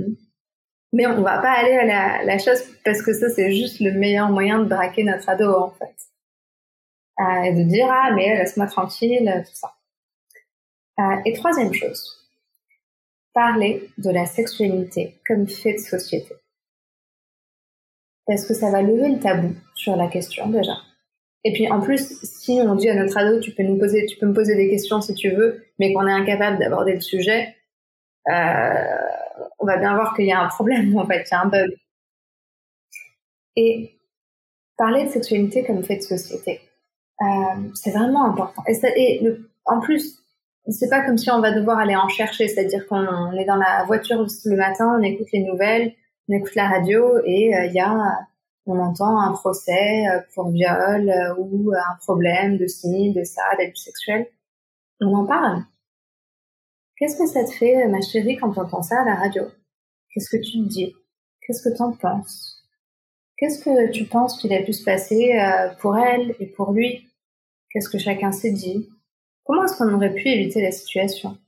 mais 0.92 1.06
on 1.06 1.22
va 1.22 1.38
pas 1.38 1.52
aller 1.52 1.76
à 1.76 1.84
la, 1.84 2.24
la, 2.24 2.38
chose 2.38 2.62
parce 2.84 3.02
que 3.02 3.12
ça, 3.12 3.28
c'est 3.30 3.52
juste 3.52 3.80
le 3.80 3.92
meilleur 3.92 4.28
moyen 4.30 4.58
de 4.60 4.68
braquer 4.68 5.04
notre 5.04 5.28
ado, 5.28 5.52
en 5.52 5.70
fait. 5.70 5.94
Euh, 7.20 7.42
et 7.42 7.52
de 7.52 7.62
dire, 7.68 7.86
ah, 7.90 8.12
mais 8.14 8.38
laisse-moi 8.38 8.66
tranquille, 8.66 9.44
tout 9.46 9.54
ça. 9.54 9.74
Euh, 10.98 11.16
et 11.24 11.32
troisième 11.34 11.72
chose, 11.72 12.28
parler 13.34 13.88
de 13.98 14.10
la 14.10 14.26
sexualité 14.26 15.20
comme 15.26 15.46
fait 15.46 15.74
de 15.74 15.78
société. 15.78 16.34
Parce 18.26 18.46
que 18.46 18.54
ça 18.54 18.70
va 18.70 18.82
lever 18.82 19.08
le 19.08 19.20
tabou 19.20 19.54
sur 19.74 19.96
la 19.96 20.08
question, 20.08 20.48
déjà. 20.48 20.76
Et 21.44 21.52
puis 21.52 21.70
en 21.70 21.80
plus, 21.80 22.20
si 22.22 22.60
on 22.62 22.74
dit 22.74 22.88
à 22.90 22.94
notre 22.94 23.16
ado, 23.16 23.40
tu 23.40 23.52
peux 23.52 23.62
nous 23.62 23.78
poser, 23.78 24.06
tu 24.06 24.18
peux 24.18 24.26
me 24.26 24.34
poser 24.34 24.56
des 24.56 24.68
questions 24.68 25.00
si 25.00 25.14
tu 25.14 25.30
veux, 25.30 25.64
mais 25.78 25.92
qu'on 25.92 26.06
est 26.06 26.12
incapable 26.12 26.58
d'aborder 26.58 26.94
le 26.94 27.00
sujet, 27.00 27.56
euh, 28.28 29.09
on 29.60 29.66
va 29.66 29.76
bien 29.76 29.94
voir 29.94 30.14
qu'il 30.14 30.26
y 30.26 30.32
a 30.32 30.40
un 30.40 30.48
problème 30.48 30.96
en 30.96 31.06
fait, 31.06 31.24
il 31.26 31.30
y 31.30 31.34
a 31.34 31.42
un 31.42 31.48
bug. 31.48 31.70
Et 33.56 33.98
parler 34.76 35.04
de 35.04 35.10
sexualité 35.10 35.64
comme 35.64 35.82
fait 35.84 35.96
de 35.96 36.02
société, 36.02 36.60
euh, 37.20 37.24
c'est 37.74 37.90
vraiment 37.90 38.24
important. 38.24 38.62
Et, 38.66 38.78
et 38.96 39.20
le, 39.22 39.50
en 39.66 39.80
plus, 39.80 40.20
c'est 40.68 40.88
pas 40.88 41.04
comme 41.04 41.18
si 41.18 41.30
on 41.30 41.40
va 41.40 41.52
devoir 41.52 41.78
aller 41.78 41.96
en 41.96 42.08
chercher, 42.08 42.48
c'est-à-dire 42.48 42.86
qu'on 42.86 43.32
est 43.32 43.44
dans 43.44 43.56
la 43.56 43.84
voiture 43.86 44.26
le 44.44 44.56
matin, 44.56 44.96
on 44.98 45.02
écoute 45.02 45.28
les 45.32 45.44
nouvelles, 45.44 45.92
on 46.28 46.34
écoute 46.34 46.54
la 46.54 46.68
radio 46.68 47.18
et 47.24 47.54
euh, 47.54 47.66
il 47.66 47.72
y 47.72 47.80
a 47.80 48.26
on 48.66 48.78
entend 48.78 49.20
un 49.20 49.32
procès 49.32 50.06
euh, 50.08 50.20
pour 50.34 50.50
viol 50.50 51.08
euh, 51.08 51.34
ou 51.38 51.72
un 51.72 51.96
problème 52.00 52.56
de 52.56 52.66
ci, 52.66 53.12
de 53.12 53.24
ça, 53.24 53.42
d'abus 53.58 53.76
sexuel, 53.76 54.26
on 55.00 55.14
en 55.14 55.26
parle. 55.26 55.64
Qu'est-ce 57.00 57.16
que 57.16 57.26
ça 57.26 57.44
te 57.44 57.50
fait, 57.50 57.88
ma 57.88 58.02
chérie, 58.02 58.36
quand 58.36 58.52
tu 58.52 58.60
entends 58.60 58.82
ça 58.82 59.00
à 59.00 59.04
la 59.06 59.14
radio? 59.14 59.44
Qu'est-ce 60.12 60.28
que 60.28 60.36
tu 60.36 60.58
te 60.58 60.68
dis? 60.68 60.94
Qu'est-ce 61.40 61.66
que 61.66 61.74
tu 61.74 61.80
en 61.80 61.92
penses? 61.92 62.62
Qu'est-ce 63.38 63.64
que 63.64 63.90
tu 63.90 64.04
penses 64.04 64.38
qu'il 64.38 64.52
a 64.52 64.62
pu 64.62 64.74
se 64.74 64.84
passer 64.84 65.32
euh, 65.32 65.70
pour 65.80 65.96
elle 65.96 66.34
et 66.40 66.46
pour 66.46 66.72
lui? 66.72 67.08
Qu'est-ce 67.70 67.88
que 67.88 67.96
chacun 67.96 68.32
s'est 68.32 68.50
dit? 68.50 68.90
Comment 69.44 69.64
est-ce 69.64 69.78
qu'on 69.78 69.94
aurait 69.94 70.12
pu 70.12 70.28
éviter 70.28 70.60
la 70.60 70.72
situation? 70.72 71.38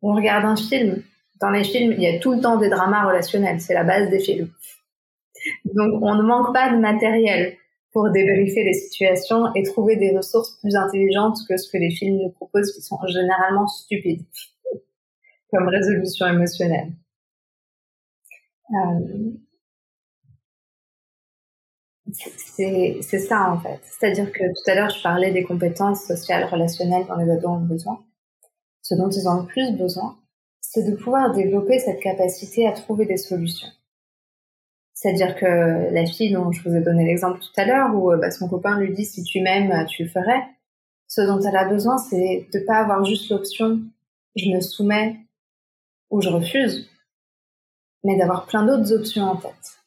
On 0.00 0.14
regarde 0.14 0.46
un 0.46 0.56
film. 0.56 1.02
Dans 1.42 1.50
les 1.50 1.64
films, 1.64 1.92
il 1.92 2.02
y 2.02 2.06
a 2.06 2.18
tout 2.18 2.32
le 2.32 2.40
temps 2.40 2.56
des 2.56 2.70
dramas 2.70 3.04
relationnels. 3.04 3.60
C'est 3.60 3.74
la 3.74 3.84
base 3.84 4.08
des 4.08 4.18
films. 4.18 4.50
Donc, 5.66 6.02
on 6.02 6.14
ne 6.14 6.22
manque 6.22 6.54
pas 6.54 6.70
de 6.70 6.78
matériel 6.78 7.58
pour 7.98 8.12
débriefer 8.12 8.62
les 8.62 8.74
situations 8.74 9.52
et 9.56 9.64
trouver 9.64 9.96
des 9.96 10.16
ressources 10.16 10.56
plus 10.60 10.76
intelligentes 10.76 11.38
que 11.48 11.56
ce 11.56 11.68
que 11.68 11.78
les 11.78 11.90
films 11.90 12.18
nous 12.22 12.30
proposent, 12.30 12.72
qui 12.72 12.80
sont 12.80 12.96
généralement 13.08 13.66
stupides, 13.66 14.24
comme 15.50 15.66
résolution 15.66 16.28
émotionnelle. 16.28 16.92
Euh, 18.70 19.32
c'est 22.12 23.18
ça 23.18 23.50
en 23.50 23.58
fait. 23.58 23.80
C'est-à-dire 23.82 24.30
que 24.30 24.44
tout 24.44 24.70
à 24.70 24.76
l'heure, 24.76 24.90
je 24.90 25.02
parlais 25.02 25.32
des 25.32 25.42
compétences 25.42 26.04
sociales, 26.04 26.44
relationnelles 26.44 27.04
dont 27.08 27.16
les 27.16 27.28
ados 27.28 27.50
ont 27.50 27.66
besoin. 27.66 28.04
Ce 28.80 28.94
dont 28.94 29.10
ils 29.10 29.28
ont 29.28 29.40
le 29.40 29.46
plus 29.48 29.76
besoin, 29.76 30.16
c'est 30.60 30.88
de 30.88 30.94
pouvoir 30.94 31.34
développer 31.34 31.80
cette 31.80 31.98
capacité 31.98 32.68
à 32.68 32.72
trouver 32.72 33.06
des 33.06 33.16
solutions. 33.16 33.70
C'est-à-dire 35.00 35.36
que 35.36 35.94
la 35.94 36.06
fille 36.06 36.32
dont 36.32 36.50
je 36.50 36.68
vous 36.68 36.74
ai 36.74 36.80
donné 36.80 37.04
l'exemple 37.04 37.38
tout 37.38 37.52
à 37.56 37.64
l'heure, 37.64 37.94
où 37.94 38.10
bah, 38.16 38.32
son 38.32 38.48
copain 38.48 38.80
lui 38.80 38.92
dit 38.92 39.04
si 39.04 39.22
tu 39.22 39.40
m'aimes, 39.40 39.86
tu 39.86 40.02
le 40.02 40.08
ferais, 40.08 40.42
ce 41.06 41.20
dont 41.20 41.40
elle 41.40 41.56
a 41.56 41.68
besoin, 41.68 41.98
c'est 41.98 42.48
de 42.52 42.58
pas 42.58 42.78
avoir 42.78 43.04
juste 43.04 43.30
l'option 43.30 43.80
je 44.34 44.50
me 44.50 44.60
soumets 44.60 45.16
ou 46.10 46.20
je 46.20 46.28
refuse, 46.28 46.90
mais 48.02 48.18
d'avoir 48.18 48.46
plein 48.46 48.66
d'autres 48.66 48.92
options 48.92 49.22
en 49.22 49.36
tête. 49.36 49.78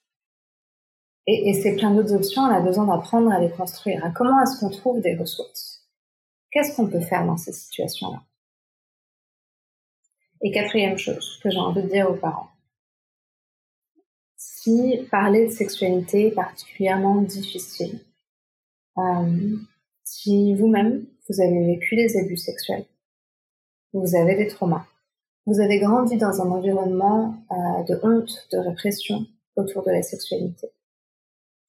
Et, 1.28 1.50
et 1.50 1.54
ces 1.56 1.76
plein 1.76 1.94
d'autres 1.94 2.14
options, 2.14 2.48
elle 2.48 2.56
a 2.56 2.62
besoin 2.62 2.86
d'apprendre 2.86 3.34
à 3.34 3.40
les 3.42 3.52
construire. 3.52 4.06
À 4.06 4.12
comment 4.12 4.42
est-ce 4.42 4.62
qu'on 4.62 4.70
trouve 4.70 5.02
des 5.02 5.18
ressources? 5.18 5.90
Qu'est-ce 6.52 6.74
qu'on 6.74 6.88
peut 6.88 7.02
faire 7.02 7.26
dans 7.26 7.36
ces 7.38 7.52
situations-là? 7.52 8.22
Et 10.42 10.52
quatrième 10.52 10.98
chose 10.98 11.38
que 11.44 11.50
j'ai 11.50 11.60
envie 11.60 11.84
de 11.84 11.90
dire 11.90 12.10
aux 12.10 12.16
parents, 12.16 12.51
si 14.62 15.08
parler 15.10 15.48
de 15.48 15.52
sexualité 15.52 16.28
est 16.28 16.36
particulièrement 16.36 17.22
difficile, 17.22 18.00
euh, 18.98 19.58
si 20.04 20.54
vous-même, 20.54 21.08
vous 21.28 21.42
avez 21.42 21.66
vécu 21.66 21.96
des 21.96 22.16
abus 22.18 22.38
sexuels, 22.38 22.86
vous 23.94 24.16
avez 24.16 24.36
des 24.36 24.48
traumas, 24.48 24.86
vous 25.48 25.60
avez 25.60 25.80
grandi 25.80 26.18
dans 26.18 26.42
un 26.42 26.52
environnement 26.52 27.44
euh, 27.52 27.84
de 27.86 28.00
honte, 28.04 28.48
de 28.52 28.60
répression 28.60 29.26
autour 29.56 29.84
de 29.84 29.92
la 29.92 30.04
sexualité, 30.04 30.68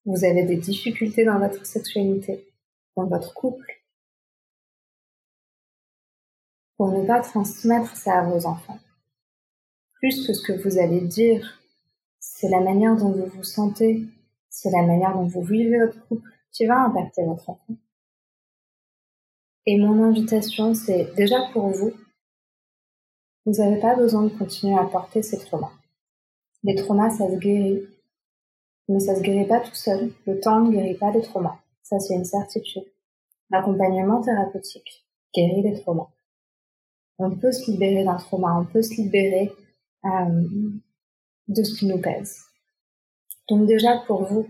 vous 0.05 0.25
avez 0.25 0.43
des 0.43 0.57
difficultés 0.57 1.25
dans 1.25 1.39
votre 1.39 1.65
sexualité, 1.65 2.47
dans 2.97 3.07
votre 3.07 3.33
couple, 3.33 3.83
pour 6.77 6.93
ne 6.93 7.07
pas 7.07 7.21
transmettre 7.21 7.97
ça 7.97 8.19
à 8.19 8.29
vos 8.29 8.45
enfants. 8.45 8.79
Plus 9.95 10.27
que 10.27 10.35
ce 10.35 10.43
que 10.43 10.53
vous 10.63 10.79
allez 10.79 11.01
dire 11.01 11.62
c'est 12.43 12.49
la 12.49 12.59
manière 12.59 12.97
dont 12.97 13.13
vous 13.13 13.27
vous 13.27 13.45
sentez, 13.45 14.05
c'est 14.49 14.73
la 14.73 14.83
manière 14.83 15.15
dont 15.15 15.29
vous 15.29 15.43
vivez 15.43 15.79
votre 15.79 16.05
couple 16.09 16.29
qui 16.51 16.67
va 16.67 16.87
impacter 16.87 17.25
votre 17.25 17.49
enfant. 17.49 17.77
Et 19.65 19.79
mon 19.79 20.03
invitation, 20.03 20.75
c'est 20.75 21.15
déjà 21.15 21.37
pour 21.53 21.69
vous, 21.69 21.93
vous 23.47 23.53
n'avez 23.53 23.81
pas 23.81 23.95
besoin 23.95 24.25
de 24.25 24.31
continuer 24.31 24.77
à 24.77 24.83
porter 24.83 25.23
ces 25.23 25.39
traumas. 25.39 25.71
Les 26.65 26.75
traumas, 26.75 27.11
ça 27.11 27.31
se 27.31 27.37
guérit, 27.37 27.87
mais 28.89 28.99
ça 28.99 29.15
se 29.15 29.21
guérit 29.21 29.47
pas 29.47 29.61
tout 29.61 29.77
seul. 29.77 30.11
Le 30.27 30.41
temps 30.41 30.65
ne 30.65 30.73
guérit 30.73 30.99
pas 30.99 31.13
les 31.13 31.23
traumas. 31.23 31.61
Ça, 31.85 32.01
c'est 32.01 32.15
une 32.15 32.25
certitude. 32.25 32.87
L'accompagnement 33.51 34.21
thérapeutique 34.21 35.07
guérit 35.33 35.63
les 35.63 35.81
traumas. 35.81 36.11
On 37.19 37.31
peut 37.31 37.53
se 37.53 37.71
libérer 37.71 38.03
d'un 38.03 38.17
trauma, 38.17 38.59
on 38.59 38.65
peut 38.65 38.83
se 38.83 38.97
libérer 38.97 39.53
euh, 40.07 40.43
de 41.49 41.63
ce 41.63 41.79
qui 41.79 41.87
nous 41.87 41.99
pèse. 41.99 42.45
Donc 43.49 43.67
déjà 43.67 43.99
pour 44.07 44.25
vous, 44.25 44.49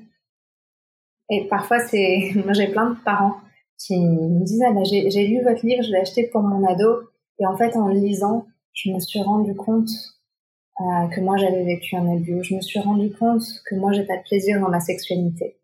et 1.30 1.46
parfois 1.48 1.80
c'est, 1.80 2.32
moi 2.44 2.52
j'ai 2.52 2.68
plein 2.68 2.90
de 2.90 3.00
parents 3.04 3.36
qui 3.78 3.98
me 3.98 4.44
disent 4.44 4.62
ah, 4.66 4.72
bah, 4.72 4.84
j'ai 4.84 5.26
lu 5.26 5.42
votre 5.42 5.66
livre, 5.66 5.82
je 5.82 5.90
l'ai 5.90 5.98
acheté 5.98 6.28
pour 6.28 6.42
mon 6.42 6.66
ado, 6.66 7.02
et 7.38 7.46
en 7.46 7.56
fait 7.56 7.76
en 7.76 7.88
le 7.88 7.94
lisant, 7.94 8.46
je 8.72 8.90
me 8.90 9.00
suis 9.00 9.20
rendu 9.20 9.54
compte 9.54 9.90
euh, 10.80 11.08
que 11.08 11.20
moi 11.20 11.36
j'avais 11.36 11.64
vécu 11.64 11.96
un 11.96 12.10
abus, 12.12 12.44
je 12.44 12.54
me 12.54 12.60
suis 12.60 12.80
rendu 12.80 13.12
compte 13.12 13.42
que 13.66 13.74
moi 13.74 13.92
j'ai 13.92 14.04
pas 14.04 14.16
de 14.16 14.22
plaisir 14.22 14.60
dans 14.60 14.68
ma 14.68 14.80
sexualité, 14.80 15.58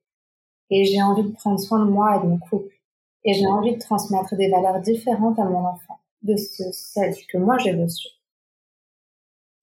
et 0.71 0.85
j'ai 0.85 1.03
envie 1.03 1.23
de 1.23 1.33
prendre 1.33 1.61
soin 1.61 1.85
de 1.85 1.91
moi 1.91 2.17
et 2.17 2.23
de 2.25 2.31
mon 2.31 2.39
couple, 2.39 2.75
et 3.25 3.35
j'ai 3.35 3.47
envie 3.47 3.75
de 3.75 3.79
transmettre 3.79 4.37
des 4.37 4.51
valeurs 4.51 4.81
différentes 4.81 5.39
à 5.39 5.45
mon 5.45 5.65
enfant, 5.67 6.01
de 6.23 6.37
ce, 6.37 6.65
celles 6.73 7.15
que 7.29 7.39
moi 7.39 7.59
j'ai 7.59 7.73
reçues. 7.73 8.09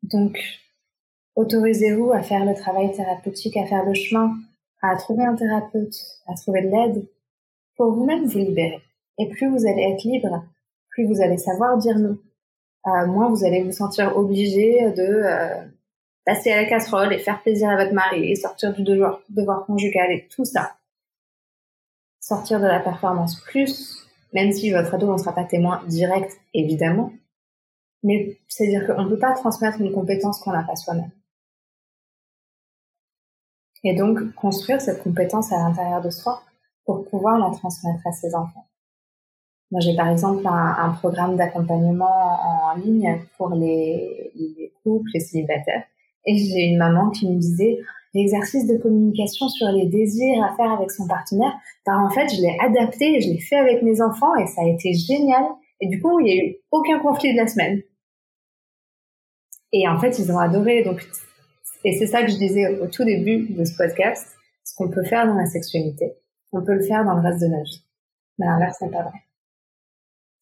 Donc 0.04 0.40
Autorisez-vous 1.36 2.12
à 2.14 2.22
faire 2.22 2.46
le 2.46 2.56
travail 2.56 2.92
thérapeutique, 2.94 3.58
à 3.58 3.66
faire 3.66 3.86
le 3.86 3.94
chemin, 3.94 4.36
à 4.82 4.96
trouver 4.96 5.26
un 5.26 5.36
thérapeute, 5.36 5.96
à 6.28 6.34
trouver 6.34 6.62
de 6.62 6.70
l'aide? 6.70 7.08
Pour 7.76 7.92
vous-même 7.92 8.26
vous 8.26 8.38
libérer. 8.38 8.82
Et 9.18 9.28
plus 9.30 9.50
vous 9.50 9.68
allez 9.68 9.82
être 9.82 10.04
libre, 10.04 10.46
plus 10.90 11.06
vous 11.06 11.22
allez 11.22 11.38
savoir 11.38 11.78
dire 11.78 11.98
non. 12.00 12.18
Euh, 12.88 13.08
moins 13.08 13.30
vous 13.30 13.44
allez 13.44 13.64
vous 13.64 13.72
sentir 13.72 14.16
obligé 14.16 14.92
de 14.92 15.02
euh, 15.02 15.66
passer 16.26 16.52
à 16.52 16.62
la 16.62 16.70
casserole 16.70 17.12
et 17.14 17.20
faire 17.20 17.42
plaisir 17.42 17.70
à 17.70 17.76
votre 17.76 17.94
mari 17.94 18.32
et 18.32 18.36
sortir 18.36 18.74
du 18.74 18.84
devoir, 18.84 19.22
devoir 19.30 19.66
conjugal 19.66 20.12
et 20.12 20.28
tout 20.30 20.46
ça. 20.46 20.78
Sortir 22.22 22.60
de 22.60 22.66
la 22.66 22.80
performance 22.80 23.42
plus, 23.42 24.08
même 24.34 24.52
si 24.52 24.72
votre 24.72 24.94
ado 24.94 25.12
ne 25.12 25.18
sera 25.18 25.34
pas 25.34 25.44
témoin 25.44 25.82
direct, 25.88 26.32
évidemment. 26.54 27.12
Mais 28.04 28.38
c'est-à-dire 28.48 28.86
qu'on 28.88 29.04
ne 29.04 29.10
peut 29.10 29.20
pas 29.20 29.34
transmettre 29.34 29.82
une 29.82 29.92
compétence 29.92 30.40
qu'on 30.40 30.52
n'a 30.52 30.64
pas 30.64 30.76
soi-même. 30.76 31.12
Et 33.86 33.94
donc, 33.96 34.34
construire 34.34 34.82
cette 34.82 35.04
compétence 35.04 35.54
à 35.54 35.58
l'intérieur 35.58 36.02
de 36.02 36.10
soi 36.10 36.42
pour 36.86 37.06
pouvoir 37.06 37.38
la 37.40 37.56
transmettre 37.56 38.06
à 38.06 38.12
ses 38.12 38.34
enfants. 38.36 38.66
Moi, 39.72 39.80
j'ai 39.80 39.96
par 39.96 40.10
exemple 40.10 40.46
un, 40.48 40.90
programme 41.00 41.38
d'accompagnement 41.38 42.40
en 42.44 42.76
ligne 42.76 43.22
pour 43.38 43.50
les, 43.50 44.32
les 44.36 44.74
couples, 44.84 45.10
les 45.14 45.20
célibataires. 45.20 45.84
Et 46.26 46.36
j'ai 46.36 46.66
une 46.66 46.78
maman 46.78 47.12
qui 47.12 47.30
me 47.30 47.38
disait, 47.40 47.80
l'exercice 48.16 48.66
de 48.66 48.78
communication 48.78 49.48
sur 49.50 49.68
les 49.68 49.86
désirs 49.86 50.44
à 50.44 50.56
faire 50.56 50.72
avec 50.72 50.90
son 50.90 51.08
partenaire, 51.08 51.54
bah, 51.86 52.00
en 52.00 52.10
fait, 52.10 52.28
je 52.30 52.42
l'ai 52.42 52.58
adapté 52.60 53.22
je 53.22 53.30
l'ai 53.30 53.40
fait 53.40 53.58
avec 53.58 53.84
mes 53.84 54.02
enfants 54.02 54.36
et 54.36 54.48
ça 54.48 54.62
a 54.62 54.68
été 54.68 54.94
génial. 54.94 55.44
Et 55.82 55.88
du 55.88 56.02
coup, 56.02 56.20
il 56.20 56.24
n'y 56.24 56.32
a 56.32 56.44
eu 56.44 56.56
aucun 56.72 57.00
conflit 57.00 57.34
de 57.34 57.38
la 57.38 57.48
semaine. 57.48 57.82
Et 59.74 59.88
en 59.88 60.00
fait, 60.00 60.18
ils 60.18 60.32
ont 60.32 60.40
adoré. 60.40 60.84
Et 61.86 61.98
c'est 61.98 62.08
ça 62.08 62.24
que 62.24 62.32
je 62.32 62.38
disais 62.38 62.80
au 62.80 62.88
tout 62.88 63.06
début 63.06 63.48
de 63.50 63.64
ce 63.64 63.76
podcast. 63.78 64.28
Ce 64.64 64.74
qu'on 64.76 64.90
peut 64.90 65.04
faire 65.04 65.28
dans 65.28 65.36
la 65.36 65.46
sexualité, 65.46 66.14
on 66.52 66.64
peut 66.64 66.74
le 66.74 66.82
faire 66.82 67.06
dans 67.06 67.14
le 67.14 67.22
reste 67.22 67.42
de 67.42 67.48
notre 67.48 67.66
vie. 67.66 67.84
Mais 68.40 68.48
l'inverse 68.48 68.82
n'est 68.82 68.90
pas 68.90 69.04
vrai. 69.04 69.20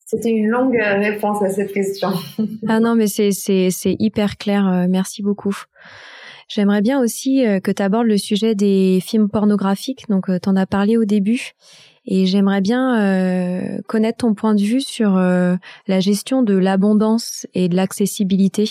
C'était 0.05 0.31
une 0.31 0.47
longue 0.47 0.77
euh, 0.77 0.99
réponse 0.99 1.41
à 1.43 1.49
cette 1.49 1.73
question. 1.73 2.09
ah 2.67 2.79
non, 2.79 2.95
mais 2.95 3.07
c'est, 3.07 3.31
hyper 3.99 4.37
clair. 4.37 4.67
Euh, 4.67 4.85
merci 4.87 5.21
beaucoup. 5.21 5.55
J'aimerais 6.47 6.81
bien 6.81 7.01
aussi 7.01 7.45
euh, 7.45 7.59
que 7.59 7.71
tu 7.71 7.81
abordes 7.81 8.07
le 8.07 8.17
sujet 8.17 8.55
des 8.55 8.99
films 9.03 9.29
pornographiques. 9.29 10.07
Donc, 10.07 10.27
tu 10.27 10.49
en 10.49 10.55
as 10.55 10.65
parlé 10.65 10.97
au 10.97 11.03
début. 11.03 11.51
Et 12.05 12.25
j'aimerais 12.25 12.59
bien 12.59 13.79
connaître 13.87 14.17
ton 14.17 14.33
point 14.33 14.55
de 14.55 14.61
vue 14.61 14.81
sur 14.81 15.11
la 15.13 15.99
gestion 16.01 16.43
de 16.43 16.53
l'abondance 16.53 17.47
et 17.53 17.69
de 17.69 17.77
l'accessibilité 17.77 18.69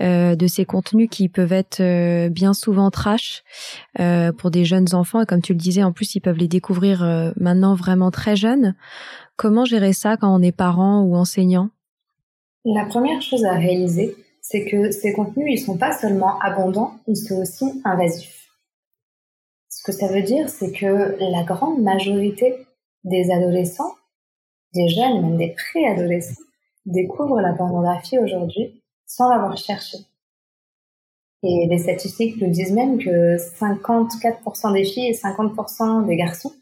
euh, 0.00 0.34
de 0.34 0.46
ces 0.46 0.64
contenus 0.64 1.08
qui 1.10 1.28
peuvent 1.28 1.52
être 1.52 1.80
euh, 1.80 2.28
bien 2.28 2.54
souvent 2.54 2.90
trash 2.90 3.44
euh, 4.00 4.32
pour 4.32 4.50
des 4.50 4.64
jeunes 4.64 4.94
enfants. 4.94 5.20
Et 5.20 5.26
comme 5.26 5.42
tu 5.42 5.52
le 5.52 5.58
disais, 5.58 5.82
en 5.82 5.92
plus, 5.92 6.14
ils 6.14 6.20
peuvent 6.20 6.38
les 6.38 6.48
découvrir 6.48 7.32
maintenant 7.36 7.74
vraiment 7.74 8.10
très 8.10 8.34
jeunes. 8.34 8.74
Comment 9.36 9.64
gérer 9.64 9.92
ça 9.92 10.16
quand 10.16 10.34
on 10.34 10.42
est 10.42 10.52
parent 10.52 11.02
ou 11.02 11.14
enseignant? 11.14 11.68
La 12.64 12.86
première 12.86 13.20
chose 13.20 13.44
à 13.44 13.54
réaliser, 13.54 14.16
c'est 14.40 14.64
que 14.64 14.90
ces 14.90 15.12
contenus, 15.12 15.46
ils 15.48 15.64
sont 15.64 15.76
pas 15.76 15.96
seulement 15.96 16.38
abondants, 16.40 16.94
ils 17.06 17.16
sont 17.16 17.40
aussi 17.40 17.82
invasifs. 17.84 18.48
Ce 19.68 19.82
que 19.84 19.92
ça 19.92 20.08
veut 20.08 20.22
dire, 20.22 20.48
c'est 20.48 20.72
que 20.72 21.16
la 21.18 21.42
grande 21.44 21.82
majorité 21.82 22.54
des 23.04 23.30
adolescents, 23.30 23.94
des 24.74 24.88
jeunes, 24.88 25.22
même 25.22 25.36
des 25.36 25.54
préadolescents, 25.54 26.42
découvrent 26.86 27.40
la 27.40 27.52
pornographie 27.52 28.18
aujourd'hui 28.18 28.81
sans 29.12 29.28
l'avoir 29.28 29.56
cherché. 29.58 29.98
Et 31.42 31.66
les 31.68 31.78
statistiques 31.78 32.40
nous 32.40 32.50
disent 32.50 32.72
même 32.72 32.98
que 32.98 33.36
54% 33.36 34.72
des 34.72 34.84
filles 34.84 35.08
et 35.08 35.12
50% 35.12 36.06
des 36.06 36.16
garçons 36.16 36.52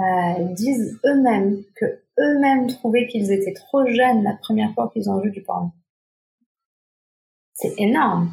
euh, 0.00 0.44
disent 0.52 1.00
eux-mêmes 1.04 1.62
que 1.74 1.86
eux-mêmes 2.18 2.68
trouvaient 2.68 3.08
qu'ils 3.08 3.32
étaient 3.32 3.54
trop 3.54 3.84
jeunes 3.86 4.22
la 4.22 4.34
première 4.34 4.72
fois 4.74 4.90
qu'ils 4.92 5.10
ont 5.10 5.18
vu 5.20 5.30
du 5.30 5.42
porno. 5.42 5.70
C'est 7.54 7.74
énorme. 7.78 8.32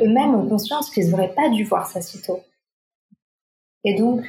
Eux-mêmes 0.00 0.34
ont 0.34 0.48
conscience 0.48 0.90
qu'ils 0.90 1.10
n'auraient 1.10 1.34
pas 1.34 1.50
dû 1.50 1.64
voir 1.64 1.86
ça 1.86 2.00
si 2.00 2.22
tôt. 2.22 2.40
Et 3.84 3.96
donc, 3.96 4.24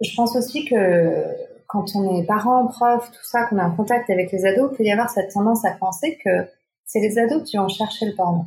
je 0.00 0.14
pense 0.14 0.36
aussi 0.36 0.64
que 0.64 1.24
quand 1.66 1.94
on 1.96 2.18
est 2.18 2.24
parent, 2.24 2.66
prof, 2.68 3.10
tout 3.10 3.24
ça, 3.24 3.44
qu'on 3.44 3.58
est 3.58 3.62
en 3.62 3.74
contact 3.74 4.08
avec 4.08 4.32
les 4.32 4.46
ados, 4.46 4.70
il 4.72 4.76
peut 4.76 4.84
y 4.84 4.92
avoir 4.92 5.10
cette 5.10 5.32
tendance 5.32 5.64
à 5.64 5.72
penser 5.72 6.18
que 6.24 6.48
c'est 6.88 7.00
les 7.00 7.18
ados 7.18 7.48
qui 7.48 7.58
ont 7.58 7.68
cherché 7.68 8.06
le 8.06 8.16
porno. 8.16 8.46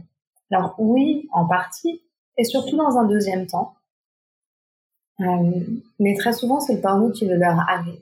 Alors 0.52 0.76
oui, 0.78 1.30
en 1.32 1.48
partie, 1.48 2.02
et 2.38 2.44
surtout 2.44 2.76
dans 2.76 2.98
un 2.98 3.06
deuxième 3.06 3.48
temps. 3.48 3.76
Euh, 5.22 5.62
mais 6.00 6.16
très 6.16 6.34
souvent, 6.34 6.60
c'est 6.60 6.74
le 6.74 6.82
porno 6.82 7.12
qui 7.12 7.26
leur 7.26 7.60
arrive. 7.70 8.02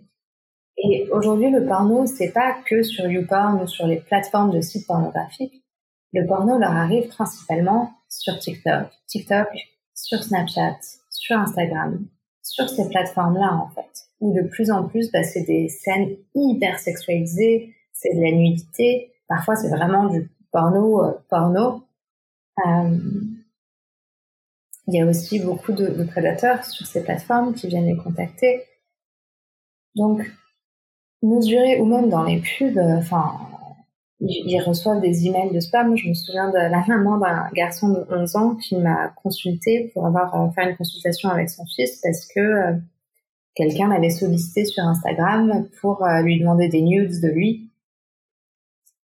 Et 0.78 1.10
aujourd'hui, 1.12 1.52
le 1.52 1.66
porno, 1.66 2.06
c'est 2.08 2.32
pas 2.32 2.54
que 2.66 2.82
sur 2.84 3.06
YouPorn 3.06 3.62
ou 3.62 3.68
sur 3.68 3.86
les 3.86 4.00
plateformes 4.00 4.52
de 4.52 4.62
sites 4.62 4.88
pornographiques. 4.88 5.62
Le 6.14 6.26
porno 6.26 6.58
leur 6.58 6.72
arrive 6.72 7.10
principalement 7.10 7.92
sur 8.08 8.40
TikTok, 8.40 8.88
TikTok, 9.08 9.48
sur 9.94 10.24
Snapchat, 10.24 10.80
sur 11.10 11.36
Instagram, 11.38 12.06
sur 12.42 12.70
ces 12.70 12.88
plateformes-là, 12.88 13.54
en 13.56 13.70
fait, 13.70 14.08
où 14.22 14.34
de 14.34 14.48
plus 14.48 14.72
en 14.72 14.88
plus, 14.88 15.12
bah, 15.12 15.24
c'est 15.24 15.44
des 15.44 15.68
scènes 15.68 16.16
hyper 16.34 16.80
sexualisées, 16.80 17.76
c'est 17.92 18.16
de 18.16 18.22
la 18.22 18.32
nudité, 18.32 19.12
parfois 19.30 19.56
c'est 19.56 19.70
vraiment 19.70 20.10
du 20.10 20.30
porno, 20.52 21.06
euh, 21.06 21.14
porno. 21.30 21.84
Euh, 22.66 22.98
il 24.88 24.96
y 24.96 25.02
a 25.02 25.06
aussi 25.06 25.40
beaucoup 25.40 25.72
de, 25.72 26.04
prédateurs 26.04 26.66
sur 26.66 26.86
ces 26.86 27.04
plateformes 27.04 27.54
qui 27.54 27.68
viennent 27.68 27.86
les 27.86 27.96
contacter. 27.96 28.64
Donc, 29.96 30.22
mesurer, 31.22 31.80
ou 31.80 31.86
même 31.86 32.10
dans 32.10 32.24
les 32.24 32.42
pubs, 32.42 32.78
euh, 32.78 33.00
ils, 34.20 34.62
reçoivent 34.62 35.00
des 35.00 35.28
emails 35.28 35.54
de 35.54 35.60
spam. 35.60 35.96
Je 35.96 36.10
me 36.10 36.14
souviens 36.16 36.50
de 36.50 36.58
la 36.58 36.84
maman 36.88 37.20
d'un 37.20 37.50
garçon 37.54 37.90
de 37.90 38.06
11 38.10 38.36
ans 38.36 38.56
qui 38.56 38.78
m'a 38.78 39.10
consulté 39.10 39.92
pour 39.94 40.08
avoir 40.08 40.54
fait 40.56 40.72
une 40.72 40.76
consultation 40.76 41.30
avec 41.30 41.50
son 41.50 41.66
fils 41.66 42.02
parce 42.02 42.26
que 42.26 42.80
quelqu'un 43.54 43.90
l'avait 43.90 44.10
sollicité 44.10 44.66
sur 44.66 44.84
Instagram 44.84 45.68
pour 45.82 46.04
lui 46.24 46.40
demander 46.40 46.68
des 46.68 46.82
nudes 46.82 47.22
de 47.22 47.28
lui. 47.28 47.69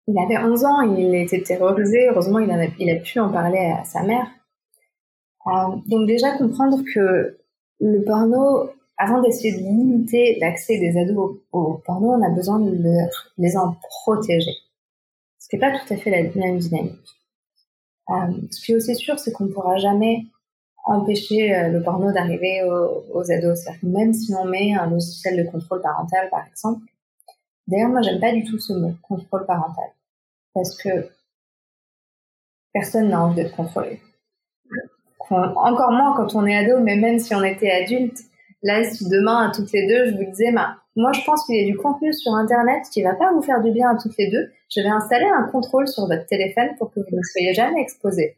Il 0.08 0.18
avait 0.18 0.38
11 0.38 0.66
ans, 0.66 0.82
il 0.82 1.16
était 1.16 1.42
terrorisé. 1.42 2.08
Heureusement, 2.10 2.40
il, 2.40 2.52
a, 2.52 2.96
pu 2.96 3.20
en 3.20 3.30
parler 3.30 3.74
à 3.78 3.84
sa 3.84 4.04
mère. 4.04 4.28
donc 5.88 6.08
déjà 6.08 6.38
comprendre 6.38 6.82
que 6.94 7.38
le 7.80 8.04
porno 8.04 8.70
avant 8.98 9.22
d'essayer 9.22 9.54
de 9.54 9.60
limiter 9.60 10.38
l'accès 10.42 10.80
des 10.80 10.98
ados 10.98 11.38
au, 11.52 11.82
porno, 11.86 12.14
on 12.14 12.24
a 12.24 12.30
besoin 12.30 12.60
de 12.60 12.76
les 13.38 13.58
en 13.58 13.76
protéger. 14.02 14.56
Ce 15.40 15.48
qui 15.48 15.56
n'est 15.56 15.60
pas 15.60 15.78
tout 15.78 15.94
à 15.94 15.98
fait 15.98 16.10
la 16.10 16.24
même 16.24 16.58
dynamique. 16.58 16.96
Euh, 18.10 18.34
ce 18.52 18.66
qui 18.66 18.72
est 18.72 18.76
aussi 18.76 18.96
sûr, 18.96 19.20
c'est 19.20 19.32
qu'on 19.32 19.46
ne 19.46 19.52
pourra 19.52 19.78
jamais 19.78 20.26
empêcher 20.86 21.56
euh, 21.56 21.70
le 21.70 21.84
porno 21.84 22.12
d'arriver 22.12 22.64
aux, 22.64 23.32
ados. 23.32 23.60
C'est-à-dire 23.60 23.90
même 23.90 24.14
si 24.14 24.34
on 24.34 24.46
met 24.46 24.74
un 24.74 24.90
logiciel 24.90 25.38
de 25.38 25.50
contrôle 25.50 25.82
parental, 25.82 26.30
par 26.32 26.48
exemple, 26.48 26.82
d'ailleurs, 27.68 27.90
moi, 27.90 28.02
j'aime 28.02 28.20
pas 28.20 28.34
du 28.34 28.44
tout 28.46 28.58
ce 28.58 28.74
mot, 28.74 28.94
contrôle 29.04 29.46
parental, 29.46 29.90
parce 30.58 30.76
que 30.78 31.10
personne 32.74 33.10
n'a 33.10 33.22
envie 33.22 33.36
d'être 33.36 33.56
contrôlé. 33.56 34.02
Encore 35.30 35.92
moins 35.92 36.16
quand 36.16 36.36
on 36.36 36.46
est 36.46 36.56
ado, 36.56 36.80
mais 36.80 36.96
même 36.96 37.20
si 37.20 37.36
on 37.36 37.44
était 37.44 37.72
adulte, 37.72 38.18
Là, 38.64 38.84
si 38.84 39.08
demain, 39.08 39.50
à 39.50 39.52
toutes 39.52 39.72
les 39.72 39.88
deux, 39.88 40.08
je 40.08 40.18
vous 40.18 40.32
disais, 40.32 40.52
bah, 40.52 40.78
moi, 40.96 41.12
je 41.14 41.24
pense 41.24 41.46
qu'il 41.46 41.56
y 41.56 41.64
a 41.64 41.72
du 41.72 41.78
contenu 41.78 42.12
sur 42.12 42.34
Internet 42.34 42.86
qui 42.92 43.04
va 43.04 43.14
pas 43.14 43.32
vous 43.32 43.42
faire 43.42 43.62
du 43.62 43.72
bien 43.72 43.92
à 43.92 43.98
toutes 43.98 44.18
les 44.18 44.32
deux. 44.32 44.52
Je 44.70 44.82
vais 44.82 44.90
installer 44.90 45.26
un 45.26 45.48
contrôle 45.52 45.88
sur 45.88 46.08
votre 46.08 46.26
téléphone 46.26 46.70
pour 46.78 46.92
que 46.92 47.00
vous 47.00 47.16
ne 47.16 47.22
soyez 47.22 47.54
jamais 47.54 47.82
exposés. 47.82 48.38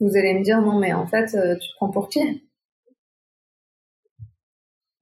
Vous 0.00 0.16
allez 0.16 0.34
me 0.34 0.42
dire, 0.42 0.60
non, 0.62 0.78
mais 0.78 0.92
en 0.94 1.06
fait, 1.06 1.34
euh, 1.34 1.56
tu 1.58 1.68
prends 1.76 1.90
pour 1.90 2.08
qui? 2.08 2.20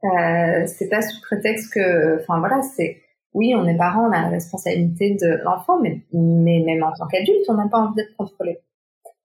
Euh, 0.04 0.66
C'est 0.66 0.88
pas 0.88 1.02
sous 1.02 1.20
prétexte 1.20 1.72
que, 1.72 2.20
enfin 2.20 2.40
voilà, 2.40 2.60
c'est, 2.62 3.02
oui, 3.34 3.54
on 3.56 3.66
est 3.66 3.76
parents, 3.76 4.08
on 4.08 4.12
a 4.12 4.22
la 4.22 4.28
responsabilité 4.28 5.16
de 5.20 5.42
l'enfant, 5.44 5.80
mais, 5.80 6.02
même 6.12 6.82
en 6.82 6.92
tant 6.92 7.06
qu'adulte, 7.06 7.44
on 7.48 7.54
n'a 7.54 7.68
pas 7.68 7.78
envie 7.78 7.96
d'être 7.96 8.16
contrôlé. 8.16 8.58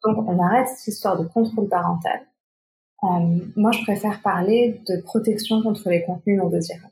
Donc, 0.03 0.17
on 0.27 0.39
arrête 0.39 0.67
cette 0.67 0.87
histoire 0.87 1.19
de 1.19 1.27
contrôle 1.27 1.67
parental 1.67 2.21
euh, 3.03 3.39
moi, 3.55 3.71
je 3.71 3.81
préfère 3.83 4.21
parler 4.21 4.81
de 4.87 5.01
protection 5.01 5.61
contre 5.61 5.89
les 5.89 6.03
contenus 6.03 6.37
non 6.37 6.49
désirables. 6.49 6.91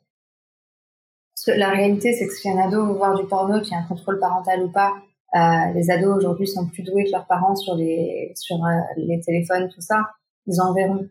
La 1.47 1.69
réalité, 1.69 2.13
c'est 2.13 2.27
que 2.27 2.34
si 2.34 2.49
un 2.49 2.58
ado 2.58 2.86
veut 2.86 2.93
voir 2.93 3.17
du 3.17 3.25
porno, 3.25 3.62
qui 3.62 3.73
a 3.73 3.80
un 3.80 3.84
contrôle 3.84 4.19
parental 4.19 4.63
ou 4.63 4.71
pas, 4.71 4.95
euh, 5.36 5.73
les 5.73 5.91
ados 5.91 6.17
aujourd'hui 6.17 6.47
sont 6.47 6.67
plus 6.67 6.84
doués 6.84 7.06
que 7.06 7.12
leurs 7.12 7.27
parents 7.27 7.56
sur 7.56 7.75
les 7.75 8.32
sur 8.36 8.56
euh, 8.63 8.80
les 8.97 9.19
téléphones, 9.19 9.69
tout 9.69 9.82
ça, 9.82 10.08
ils 10.45 10.60
en 10.62 10.73
verront. 10.73 11.08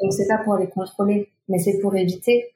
Donc 0.00 0.12
c'est 0.12 0.26
pas 0.26 0.38
pour 0.38 0.56
les 0.56 0.68
contrôler, 0.68 1.30
mais 1.48 1.58
c'est 1.58 1.78
pour 1.80 1.94
éviter 1.96 2.52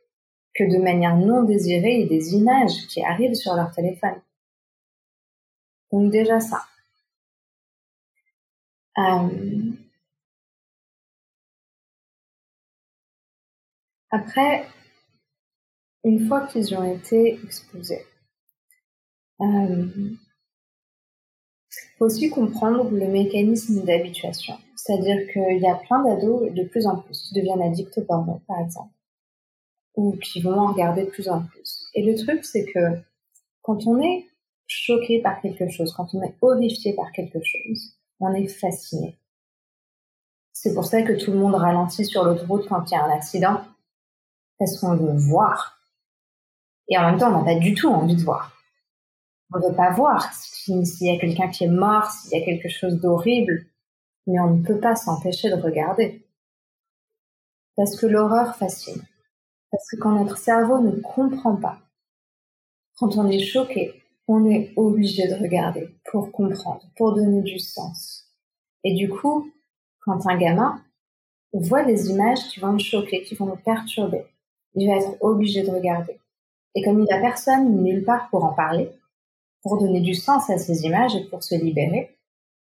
que 0.57 0.65
de 0.65 0.83
manière 0.83 1.17
non 1.17 1.43
désirée, 1.43 2.03
ait 2.03 2.07
des 2.07 2.35
images 2.35 2.87
qui 2.89 3.03
arrivent 3.03 3.35
sur 3.35 3.55
leur 3.55 3.73
téléphone. 3.73 4.21
Donc 5.93 6.11
déjà 6.11 6.41
ça. 6.41 6.65
Euh, 8.99 9.73
Après, 14.11 14.65
une 16.05 16.27
fois 16.27 16.47
qu'ils 16.47 16.75
ont 16.75 16.85
été 16.85 17.39
exposés, 17.45 18.07
euh, 19.41 19.87
il 19.97 20.19
faut 21.99 22.07
aussi 22.07 22.31
comprendre 22.31 22.89
le 22.91 23.09
mécanisme 23.09 23.85
d'habituation. 23.85 24.55
C'est-à-dire 24.77 25.31
qu'il 25.33 25.59
y 25.61 25.69
a 25.69 25.75
plein 25.75 26.03
d'ados, 26.05 26.51
de 26.53 26.63
plus 26.65 26.87
en 26.87 26.99
plus, 26.99 27.21
qui 27.23 27.35
deviennent 27.35 27.63
addicts 27.63 27.99
au 27.99 28.05
porno, 28.05 28.41
par 28.47 28.61
exemple, 28.61 28.96
ou 29.97 30.17
qui 30.17 30.41
vont 30.41 30.59
en 30.59 30.73
regarder 30.73 31.05
de 31.05 31.11
plus 31.11 31.29
en 31.29 31.43
plus. 31.43 31.89
Et 31.95 32.05
le 32.05 32.15
truc, 32.15 32.45
c'est 32.45 32.67
que 32.67 33.01
quand 33.63 33.87
on 33.87 34.01
est 34.01 34.27
choqué 34.67 35.21
par 35.21 35.41
quelque 35.41 35.69
chose, 35.69 35.93
quand 35.93 36.15
on 36.15 36.23
est 36.23 36.35
horrifié 36.41 36.95
par 36.95 37.11
quelque 37.13 37.39
chose, 37.43 37.97
on 38.21 38.33
est 38.35 38.49
fasciné. 38.49 39.17
C'est 40.53 40.75
pour 40.75 40.85
ça 40.85 41.03
que 41.03 41.13
tout 41.13 41.33
le 41.33 41.39
monde 41.39 41.55
ralentit 41.55 42.05
sur 42.05 42.25
l'autoroute 42.25 42.69
quand 42.69 42.91
il 42.91 42.95
y 42.95 42.97
a 42.97 43.05
un 43.05 43.11
accident, 43.11 43.61
parce 44.59 44.79
qu'on 44.79 44.97
veut 44.97 45.17
voir. 45.17 45.81
Et 46.89 46.97
en 46.97 47.11
même 47.11 47.19
temps, 47.19 47.29
on 47.29 47.39
n'a 47.39 47.45
pas 47.45 47.59
du 47.59 47.75
tout 47.75 47.89
envie 47.89 48.17
de 48.17 48.23
voir. 48.23 48.53
On 49.53 49.59
ne 49.59 49.69
veut 49.69 49.77
pas 49.77 49.93
voir 49.93 50.33
s'il 50.33 50.85
y 51.01 51.11
a 51.11 51.21
quelqu'un 51.21 51.49
qui 51.49 51.65
est 51.65 51.69
mort, 51.69 52.11
s'il 52.11 52.39
y 52.39 52.43
a 52.43 52.45
quelque 52.45 52.69
chose 52.69 53.01
d'horrible, 53.01 53.67
mais 54.27 54.41
on 54.41 54.57
ne 54.57 54.65
peut 54.65 54.81
pas 54.81 54.97
s'empêcher 54.97 55.51
de 55.51 55.61
regarder. 55.61 56.27
Parce 57.77 57.97
que 57.99 58.07
l'horreur 58.07 58.57
fascine. 58.57 59.03
Parce 59.71 59.89
que 59.91 59.97
quand 59.97 60.13
notre 60.13 60.39
cerveau 60.39 60.79
ne 60.79 60.93
comprend 61.01 61.57
pas, 61.57 61.79
quand 62.99 63.17
on 63.17 63.29
est 63.29 63.45
choqué, 63.45 64.03
on 64.29 64.45
est 64.49 64.73
obligé 64.77 65.29
de 65.29 65.35
regarder 65.35 65.89
pour 66.05 66.33
comprendre, 66.33 66.83
pour 66.97 67.15
donner 67.15 67.43
du 67.43 67.59
sens. 67.59 68.25
Et 68.85 68.95
du 68.95 69.09
coup, 69.09 69.51
quand 70.01 70.27
un 70.27 70.37
gamin 70.37 70.83
voit 71.53 71.85
des 71.85 72.11
images 72.11 72.49
qui 72.49 72.61
vont 72.61 72.73
le 72.73 72.79
choquer, 72.79 73.23
qui 73.23 73.35
vont 73.35 73.47
le 73.47 73.57
perturber, 73.57 74.25
il 74.75 74.89
va 74.89 74.97
être 74.97 75.17
obligé 75.21 75.63
de 75.63 75.71
regarder. 75.71 76.19
Et 76.75 76.83
comme 76.83 77.01
il 77.01 77.07
n'a 77.07 77.21
personne 77.21 77.83
nulle 77.83 78.05
part 78.05 78.29
pour 78.31 78.45
en 78.45 78.53
parler, 78.53 78.91
pour 79.63 79.79
donner 79.79 80.01
du 80.01 80.15
sens 80.15 80.49
à 80.51 80.59
ces 80.59 80.85
images 80.85 81.17
et 81.17 81.25
pour 81.25 81.43
se 81.43 81.55
libérer, 81.55 82.17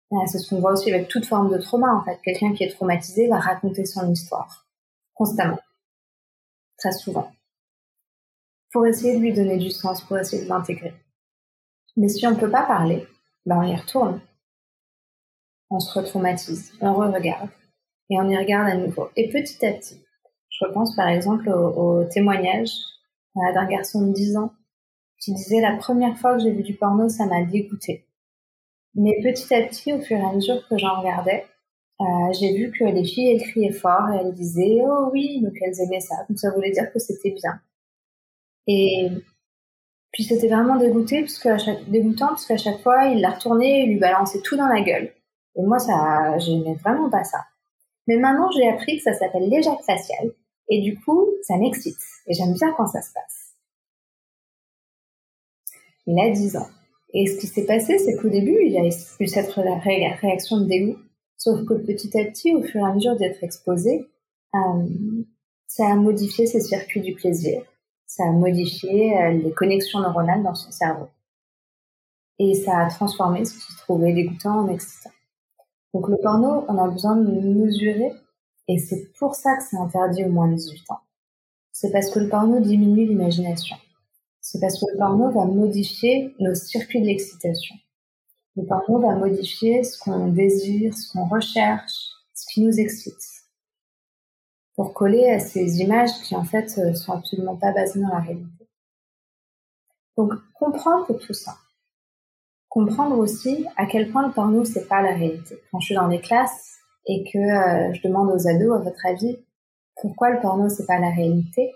ben, 0.10 0.26
c'est 0.28 0.40
ce 0.40 0.50
qu'on 0.50 0.60
voit 0.60 0.74
aussi 0.74 0.92
avec 0.92 1.08
toute 1.08 1.26
forme 1.26 1.50
de 1.52 1.58
trauma 1.58 1.94
en 1.94 2.04
fait. 2.04 2.20
Quelqu'un 2.24 2.54
qui 2.54 2.64
est 2.64 2.72
traumatisé 2.72 3.28
va 3.28 3.40
raconter 3.40 3.86
son 3.86 4.12
histoire 4.12 4.68
constamment, 5.14 5.60
très 6.82 6.92
souvent, 6.92 7.32
pour 8.72 8.88
essayer 8.88 9.16
de 9.16 9.22
lui 9.22 9.34
donner 9.34 9.58
du 9.58 9.70
sens, 9.70 10.02
pour 10.02 10.18
essayer 10.18 10.44
de 10.44 10.50
l'intégrer. 10.50 10.94
Mais 11.96 12.10
si 12.10 12.26
on 12.26 12.32
ne 12.32 12.40
peut 12.40 12.50
pas 12.50 12.66
parler, 12.66 13.08
ben 13.46 13.60
on 13.60 13.64
y 13.64 13.76
retourne. 13.76 14.20
On 15.70 15.80
se 15.80 15.98
retraumatise, 15.98 16.74
on 16.82 16.94
re-regarde 16.94 17.50
et 18.10 18.20
on 18.20 18.28
y 18.30 18.38
regarde 18.38 18.70
à 18.70 18.76
nouveau. 18.76 19.10
Et 19.16 19.30
petit 19.30 19.66
à 19.66 19.74
petit, 19.74 20.04
je 20.50 20.66
pense 20.74 20.96
par 20.96 21.08
exemple 21.08 21.50
au, 21.50 22.04
témoignage 22.06 22.72
euh, 23.38 23.54
d'un 23.54 23.68
garçon 23.68 24.08
de 24.08 24.14
10 24.14 24.38
ans 24.38 24.54
qui 25.20 25.34
disait 25.34 25.62
la 25.62 25.78
première 25.78 26.18
fois 26.18 26.36
que 26.36 26.44
j'ai 26.44 26.52
vu 26.52 26.64
du 26.64 26.74
porno, 26.74 27.08
ça 27.10 27.28
m'a 27.28 27.44
dégoûté. 27.44 28.08
Mais 28.96 29.22
petit 29.22 29.54
à 29.54 29.62
petit, 29.62 29.94
au 29.94 30.02
fur 30.02 30.18
et 30.18 30.26
à 30.26 30.34
mesure 30.34 30.68
que 30.68 30.78
j'en 30.78 31.00
regardais, 31.00 31.46
euh, 32.02 32.34
j'ai 32.40 32.54
vu 32.54 32.72
que 32.72 32.84
les 32.84 33.04
filles, 33.04 33.34
elles 33.34 33.42
criaient 33.42 33.72
fort 33.72 34.10
et 34.12 34.18
elles 34.18 34.34
disaient 34.34 34.82
oh 34.84 35.10
oui, 35.12 35.42
donc 35.42 35.54
elles 35.62 35.80
aimaient 35.82 36.00
ça. 36.00 36.16
Donc 36.28 36.40
ça 36.40 36.52
voulait 36.52 36.72
dire 36.72 36.92
que 36.92 37.00
c'était 37.00 37.32
bien. 37.32 37.60
Et 38.68 39.10
puis 40.12 40.24
c'était 40.24 40.48
vraiment 40.48 40.78
dégoûté 40.78 41.22
parce 41.22 41.64
chaque, 41.64 41.90
dégoûtant 41.90 42.30
parce 42.30 42.46
qu'à 42.46 42.58
chaque 42.58 42.82
fois, 42.82 43.06
il 43.06 43.22
la 43.22 43.32
retournait 43.32 43.84
et 43.84 43.86
lui 43.86 44.00
balançait 44.00 44.42
tout 44.42 44.58
dans 44.58 44.68
la 44.68 44.82
gueule. 44.82 45.14
Et 45.56 45.62
moi, 45.62 45.80
ça, 45.80 46.38
j'aimais 46.40 46.76
vraiment 46.76 47.10
pas 47.10 47.24
ça. 47.24 47.40
Mais 48.08 48.18
maintenant, 48.18 48.50
j'ai 48.52 48.68
appris 48.68 48.98
que 48.98 49.04
ça 49.04 49.14
s'appelle 49.14 49.50
l'éjac 49.50 49.80
facial 49.86 50.32
et 50.70 50.82
du 50.82 51.00
coup, 51.00 51.28
ça 51.44 51.58
m'excite. 51.58 52.00
Et 52.28 52.34
j'aime 52.34 52.54
bien 52.54 52.74
quand 52.76 52.88
ça 52.88 53.02
se 53.02 53.14
passe. 53.14 53.56
Il 56.08 56.20
a 56.20 56.30
10 56.30 56.58
ans. 56.58 56.68
Et 57.14 57.28
ce 57.28 57.38
qui 57.38 57.48
s'est 57.48 57.66
passé, 57.66 57.98
c'est 57.98 58.16
qu'au 58.16 58.30
début, 58.30 58.58
il 58.66 58.78
a 58.78 58.86
eu 58.86 59.28
cette 59.28 59.52
réaction 59.52 60.62
de 60.62 60.66
dégoût. 60.66 60.98
Sauf 61.44 61.66
que 61.66 61.74
petit 61.74 62.16
à 62.20 62.26
petit, 62.26 62.54
au 62.54 62.62
fur 62.62 62.82
et 62.82 62.84
à 62.84 62.94
mesure 62.94 63.16
d'être 63.16 63.44
exposé, 63.44 64.08
euh, 64.54 65.24
ça 65.66 65.88
a 65.88 65.96
modifié 65.96 66.46
ses 66.46 66.62
circuits 66.62 67.02
du 67.02 67.16
plaisir. 67.16 67.64
Ça 68.06 68.26
a 68.26 68.32
modifié 68.32 69.18
euh, 69.18 69.32
les 69.32 69.52
connexions 69.52 70.02
neuronales 70.02 70.44
dans 70.44 70.54
son 70.54 70.70
cerveau. 70.70 71.08
Et 72.38 72.54
ça 72.54 72.78
a 72.78 72.90
transformé 72.92 73.44
ce 73.44 73.54
qu'il 73.54 73.76
trouvait 73.78 74.14
dégoûtant 74.14 74.60
en 74.60 74.68
excitant. 74.68 75.10
Donc 75.96 76.10
le 76.10 76.18
porno, 76.22 76.64
on 76.68 76.78
a 76.78 76.88
besoin 76.88 77.16
de 77.16 77.32
mesurer, 77.32 78.12
et 78.68 78.78
c'est 78.78 79.12
pour 79.18 79.34
ça 79.34 79.58
que 79.58 79.64
c'est 79.64 79.78
interdit 79.78 80.24
au 80.24 80.30
moins 80.30 80.48
de 80.48 80.54
18 80.54 80.92
ans. 80.92 81.00
C'est 81.72 81.92
parce 81.92 82.12
que 82.12 82.20
le 82.20 82.30
porno 82.30 82.60
diminue 82.60 83.08
l'imagination. 83.08 83.78
C'est 84.42 84.60
parce 84.60 84.80
que 84.80 84.86
le 84.92 84.98
porno 85.00 85.32
va 85.32 85.46
modifier 85.46 86.36
nos 86.38 86.54
circuits 86.54 87.02
de 87.02 87.08
l'excitation. 87.08 87.76
Le 88.56 88.66
porno 88.66 89.00
va 89.00 89.16
modifier 89.16 89.84
ce 89.84 89.98
qu'on 89.98 90.28
désire, 90.28 90.94
ce 90.94 91.12
qu'on 91.12 91.26
recherche, 91.26 92.12
ce 92.34 92.46
qui 92.54 92.64
nous 92.64 92.80
excite. 92.80 93.24
Pour 94.76 94.94
coller 94.94 95.30
à 95.30 95.40
ces 95.40 95.80
images 95.80 96.12
qui 96.24 96.36
en 96.36 96.44
fait 96.44 96.78
euh, 96.78 96.94
sont 96.94 97.14
absolument 97.14 97.56
pas 97.56 97.72
basées 97.72 98.02
dans 98.02 98.10
la 98.10 98.20
réalité. 98.20 98.68
Donc 100.18 100.34
comprendre 100.54 101.18
tout 101.18 101.34
ça, 101.34 101.56
comprendre 102.68 103.18
aussi 103.18 103.66
à 103.78 103.86
quel 103.86 104.12
point 104.12 104.28
le 104.28 104.34
porno 104.34 104.66
c'est 104.66 104.88
pas 104.88 105.02
la 105.02 105.14
réalité. 105.14 105.58
Quand 105.72 105.80
je 105.80 105.86
suis 105.88 105.96
dans 105.96 106.08
les 106.08 106.20
classes 106.20 106.78
et 107.06 107.24
que 107.32 107.38
euh, 107.38 107.94
je 107.94 108.02
demande 108.02 108.30
aux 108.30 108.48
ados, 108.48 108.76
à 108.76 108.84
votre 108.84 109.06
avis, 109.06 109.38
pourquoi 110.02 110.30
le 110.32 110.42
porno 110.42 110.68
c'est 110.68 110.86
pas 110.86 111.00
la 111.00 111.10
réalité 111.10 111.72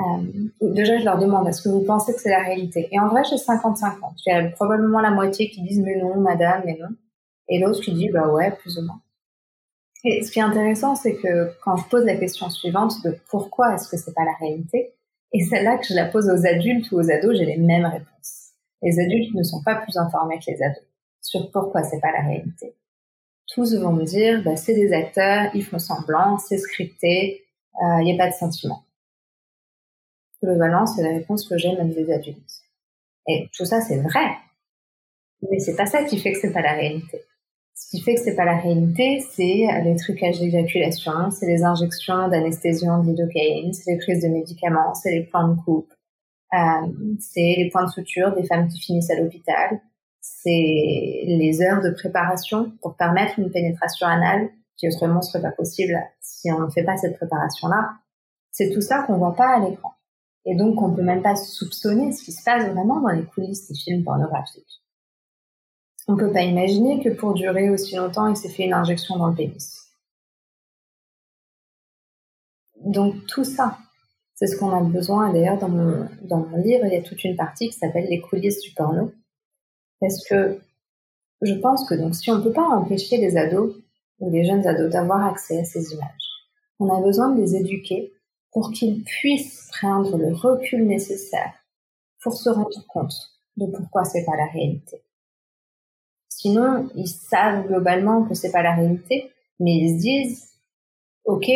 euh, 0.00 0.72
Déjà, 0.74 0.98
je 0.98 1.04
leur 1.04 1.18
demande 1.18 1.48
est-ce 1.48 1.62
que 1.62 1.68
vous 1.68 1.82
pensez 1.82 2.14
que 2.14 2.20
c'est 2.20 2.30
la 2.30 2.42
réalité? 2.42 2.88
Et 2.90 2.98
en 2.98 3.08
vrai, 3.08 3.22
j'ai 3.28 3.36
55 3.36 4.02
ans. 4.02 4.14
J'ai 4.24 4.50
probablement 4.50 5.00
la 5.00 5.10
moitié 5.10 5.50
qui 5.50 5.62
disent 5.62 5.80
mais 5.80 5.96
non, 5.96 6.20
madame, 6.20 6.62
mais 6.64 6.76
non, 6.80 6.88
et 7.48 7.58
l'autre 7.58 7.80
qui 7.80 7.92
dit 7.92 8.08
bah 8.08 8.28
ouais, 8.28 8.50
plus 8.50 8.78
ou 8.78 8.82
moins. 8.82 9.00
Et 10.04 10.22
ce 10.22 10.30
qui 10.32 10.38
est 10.38 10.42
intéressant, 10.42 10.94
c'est 10.94 11.14
que 11.14 11.52
quand 11.62 11.76
je 11.76 11.84
pose 11.88 12.04
la 12.04 12.16
question 12.16 12.48
suivante 12.48 13.02
de 13.04 13.14
pourquoi 13.28 13.74
est-ce 13.74 13.88
que 13.88 13.96
c'est 13.96 14.14
pas 14.14 14.24
la 14.24 14.34
réalité, 14.40 14.94
et 15.32 15.44
celle-là 15.44 15.78
que 15.78 15.86
je 15.86 15.94
la 15.94 16.06
pose 16.06 16.28
aux 16.28 16.46
adultes 16.46 16.90
ou 16.92 16.96
aux 16.96 17.10
ados, 17.10 17.36
j'ai 17.36 17.44
les 17.44 17.58
mêmes 17.58 17.84
réponses 17.84 18.40
les 18.82 18.98
adultes 18.98 19.34
ne 19.34 19.42
sont 19.42 19.62
pas 19.62 19.76
plus 19.76 19.96
informés 19.96 20.38
que 20.38 20.50
les 20.50 20.62
ados 20.62 20.82
sur 21.22 21.50
pourquoi 21.50 21.82
c'est 21.82 22.00
pas 22.00 22.12
la 22.12 22.22
réalité. 22.22 22.74
Tous 23.52 23.74
vont 23.76 23.92
me 23.92 24.04
dire, 24.04 24.42
bah, 24.42 24.56
c'est 24.56 24.74
des 24.74 24.92
acteurs, 24.92 25.50
ils 25.54 25.64
font 25.64 25.78
semblant, 25.78 26.38
c'est 26.38 26.56
scripté, 26.56 27.44
il 27.80 27.84
euh, 27.84 28.02
n'y 28.04 28.14
a 28.14 28.16
pas 28.16 28.30
de 28.30 28.34
sentiment. 28.34 28.84
Globalement, 30.42 30.86
c'est 30.86 31.02
la 31.02 31.10
réponse 31.10 31.48
que 31.48 31.58
j'ai 31.58 31.74
même 31.76 31.92
des 31.92 32.10
adultes. 32.10 32.62
Et 33.26 33.48
tout 33.56 33.64
ça, 33.64 33.80
c'est 33.80 33.98
vrai. 33.98 34.36
Mais 35.50 35.58
c'est 35.58 35.76
pas 35.76 35.86
ça 35.86 36.04
qui 36.04 36.18
fait 36.18 36.32
que 36.32 36.38
c'est 36.38 36.52
pas 36.52 36.62
la 36.62 36.72
réalité. 36.72 37.22
Ce 37.74 37.90
qui 37.90 38.02
fait 38.02 38.14
que 38.14 38.20
c'est 38.20 38.36
pas 38.36 38.44
la 38.44 38.58
réalité, 38.58 39.20
c'est 39.30 39.66
les 39.84 39.96
trucages 39.96 40.38
d'éjaculation, 40.38 41.30
c'est 41.30 41.46
les 41.46 41.64
injections 41.64 42.28
d'anesthésiant 42.28 43.02
de 43.02 43.14
c'est 43.72 43.92
les 43.92 43.98
prises 43.98 44.22
de 44.22 44.28
médicaments, 44.28 44.94
c'est 44.94 45.10
les 45.10 45.22
plans 45.22 45.48
de 45.48 45.60
coupe, 45.62 45.90
euh, 46.52 46.86
c'est 47.18 47.54
les 47.56 47.70
points 47.70 47.84
de 47.84 47.90
suture 47.90 48.34
des 48.34 48.44
femmes 48.44 48.68
qui 48.68 48.80
finissent 48.80 49.10
à 49.10 49.18
l'hôpital. 49.18 49.80
C'est 50.20 50.50
les 51.26 51.62
heures 51.62 51.80
de 51.80 51.90
préparation 51.90 52.72
pour 52.82 52.96
permettre 52.96 53.38
une 53.38 53.50
pénétration 53.50 54.06
anale 54.06 54.50
qui 54.76 54.88
autrement 54.88 55.22
serait 55.22 55.42
pas 55.42 55.52
possible 55.52 55.98
si 56.20 56.52
on 56.52 56.60
ne 56.60 56.70
fait 56.70 56.84
pas 56.84 56.96
cette 56.96 57.16
préparation-là. 57.16 57.90
C'est 58.50 58.70
tout 58.70 58.82
ça 58.82 59.04
qu'on 59.04 59.16
voit 59.16 59.34
pas 59.34 59.56
à 59.56 59.60
l'écran. 59.60 59.92
Et 60.46 60.56
donc, 60.56 60.80
on 60.80 60.94
peut 60.94 61.02
même 61.02 61.22
pas 61.22 61.36
soupçonner 61.36 62.12
ce 62.12 62.24
qui 62.24 62.32
se 62.32 62.42
passe 62.42 62.64
vraiment 62.72 63.00
dans 63.00 63.08
les 63.08 63.24
coulisses 63.24 63.68
des 63.68 63.74
films 63.74 64.04
pornographiques. 64.04 64.82
On 66.08 66.16
peut 66.16 66.32
pas 66.32 66.42
imaginer 66.42 67.02
que 67.02 67.10
pour 67.10 67.34
durer 67.34 67.70
aussi 67.70 67.96
longtemps, 67.96 68.26
il 68.26 68.36
s'est 68.36 68.48
fait 68.48 68.64
une 68.64 68.72
injection 68.72 69.16
dans 69.16 69.28
le 69.28 69.34
pénis. 69.34 69.90
Donc, 72.84 73.26
tout 73.26 73.44
ça, 73.44 73.78
c'est 74.34 74.46
ce 74.46 74.56
qu'on 74.56 74.70
a 74.70 74.82
besoin. 74.82 75.32
D'ailleurs, 75.32 75.58
dans 75.58 75.68
mon, 75.68 76.08
dans 76.22 76.38
mon 76.38 76.56
livre, 76.56 76.86
il 76.86 76.92
y 76.94 76.96
a 76.96 77.02
toute 77.02 77.22
une 77.24 77.36
partie 77.36 77.68
qui 77.68 77.74
s'appelle 77.74 78.08
les 78.08 78.20
coulisses 78.20 78.62
du 78.62 78.72
porno. 78.72 79.12
Parce 80.00 80.24
que 80.26 80.58
je 81.42 81.54
pense 81.54 81.88
que 81.88 81.94
donc, 81.94 82.14
si 82.14 82.30
on 82.30 82.38
ne 82.38 82.42
peut 82.42 82.52
pas 82.52 82.66
empêcher 82.66 83.18
les 83.18 83.36
ados 83.36 83.76
ou 84.18 84.30
les 84.30 84.44
jeunes 84.44 84.66
ados 84.66 84.90
d'avoir 84.90 85.26
accès 85.26 85.60
à 85.60 85.64
ces 85.64 85.92
images, 85.92 86.30
on 86.78 86.88
a 86.88 87.02
besoin 87.02 87.34
de 87.34 87.40
les 87.40 87.56
éduquer 87.56 88.12
pour 88.52 88.72
qu'ils 88.72 89.04
puissent 89.04 89.68
prendre 89.72 90.16
le 90.16 90.34
recul 90.34 90.86
nécessaire 90.86 91.54
pour 92.22 92.34
se 92.34 92.50
rendre 92.50 92.86
compte 92.88 93.14
de 93.56 93.66
pourquoi 93.66 94.04
c'est 94.04 94.24
pas 94.24 94.36
la 94.36 94.46
réalité. 94.46 95.02
Sinon, 96.28 96.88
ils 96.94 97.08
savent 97.08 97.66
globalement 97.66 98.24
que 98.24 98.34
c'est 98.34 98.52
pas 98.52 98.62
la 98.62 98.74
réalité, 98.74 99.30
mais 99.58 99.76
ils 99.76 99.96
se 99.96 100.00
disent, 100.00 100.50
OK, 101.24 101.50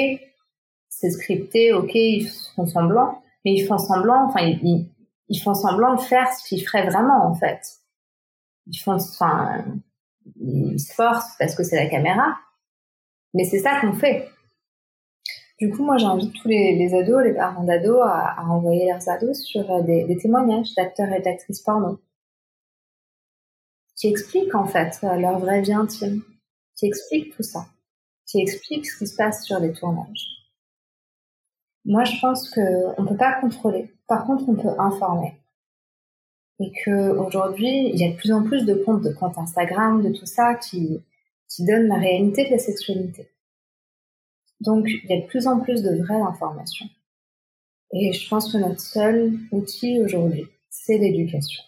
c'est 0.89 1.11
scripté, 1.11 1.73
ok, 1.73 1.95
ils 1.95 2.29
font 2.55 2.67
semblant, 2.67 3.23
mais 3.45 3.55
ils 3.55 3.67
font 3.67 3.79
semblant, 3.79 4.27
enfin, 4.29 4.41
ils, 4.43 5.41
font 5.43 5.55
semblant 5.55 5.95
de 5.95 6.01
faire 6.01 6.31
ce 6.33 6.47
qu'ils 6.47 6.67
feraient 6.67 6.87
vraiment, 6.87 7.27
en 7.27 7.35
fait. 7.35 7.61
Ils 8.67 8.79
font, 8.79 8.95
enfin, 8.95 9.65
ils 10.37 10.79
se 10.79 10.93
forcent 10.93 11.37
parce 11.39 11.55
que 11.55 11.63
c'est 11.63 11.77
la 11.77 11.89
caméra, 11.89 12.37
mais 13.33 13.45
c'est 13.45 13.59
ça 13.59 13.81
qu'on 13.81 13.95
fait. 13.95 14.29
Du 15.61 15.71
coup, 15.71 15.85
moi, 15.85 15.99
j'invite 15.99 16.35
tous 16.35 16.49
les, 16.49 16.95
ados, 16.95 17.23
les 17.23 17.35
parents 17.35 17.63
d'ados 17.63 18.03
à, 18.05 18.45
envoyer 18.49 18.89
leurs 18.91 19.09
ados 19.09 19.41
sur 19.41 19.71
euh, 19.71 19.83
des, 19.83 20.17
témoignages 20.17 20.75
d'acteurs 20.75 21.13
et 21.13 21.21
d'actrices 21.21 21.61
porno 21.61 22.01
qui 23.95 24.09
expliquent, 24.09 24.57
en 24.57 24.67
fait, 24.67 24.99
euh, 25.05 25.17
leur 25.17 25.39
vraie 25.39 25.63
vie 25.63 25.73
intime, 25.73 26.23
qui 26.75 26.87
expliquent 26.87 27.37
tout 27.37 27.45
ça, 27.45 27.67
qui 28.27 28.41
expliquent 28.41 28.87
ce 28.87 28.99
qui 28.99 29.07
se 29.07 29.15
passe 29.15 29.45
sur 29.45 29.61
les 29.61 29.73
tournages. 29.73 30.27
Moi, 31.85 32.03
je 32.03 32.21
pense 32.21 32.51
qu'on 32.51 33.03
ne 33.03 33.09
peut 33.09 33.17
pas 33.17 33.41
contrôler. 33.41 33.95
Par 34.09 34.27
contre, 34.27 34.49
on 34.49 34.57
peut 34.57 34.81
informer. 34.81 35.35
Et 36.59 36.73
que 36.85 37.11
aujourd'hui, 37.17 37.91
il 37.93 38.01
y 38.01 38.05
a 38.05 38.11
de 38.11 38.17
plus 38.17 38.33
en 38.33 38.43
plus 38.43 38.65
de 38.65 38.75
comptes, 38.75 39.03
de 39.03 39.13
comptes 39.13 39.39
Instagram, 39.39 40.03
de 40.03 40.11
tout 40.11 40.27
ça, 40.27 40.55
qui, 40.55 41.01
qui 41.49 41.65
donnent 41.65 41.87
la 41.87 41.99
réalité 41.99 42.47
de 42.47 42.51
la 42.51 42.59
sexualité. 42.59 43.29
Donc, 44.65 44.87
il 44.89 45.11
y 45.11 45.13
a 45.15 45.21
de 45.21 45.27
plus 45.27 45.47
en 45.47 45.61
plus 45.61 45.83
de 45.83 45.97
vraies 46.03 46.21
informations. 46.21 46.87
Et 47.93 48.13
je 48.13 48.29
pense 48.29 48.53
que 48.53 48.59
notre 48.59 48.81
seul 48.81 49.33
outil 49.53 50.01
aujourd'hui, 50.01 50.47
c'est 50.71 50.99
l'éducation. 50.99 51.63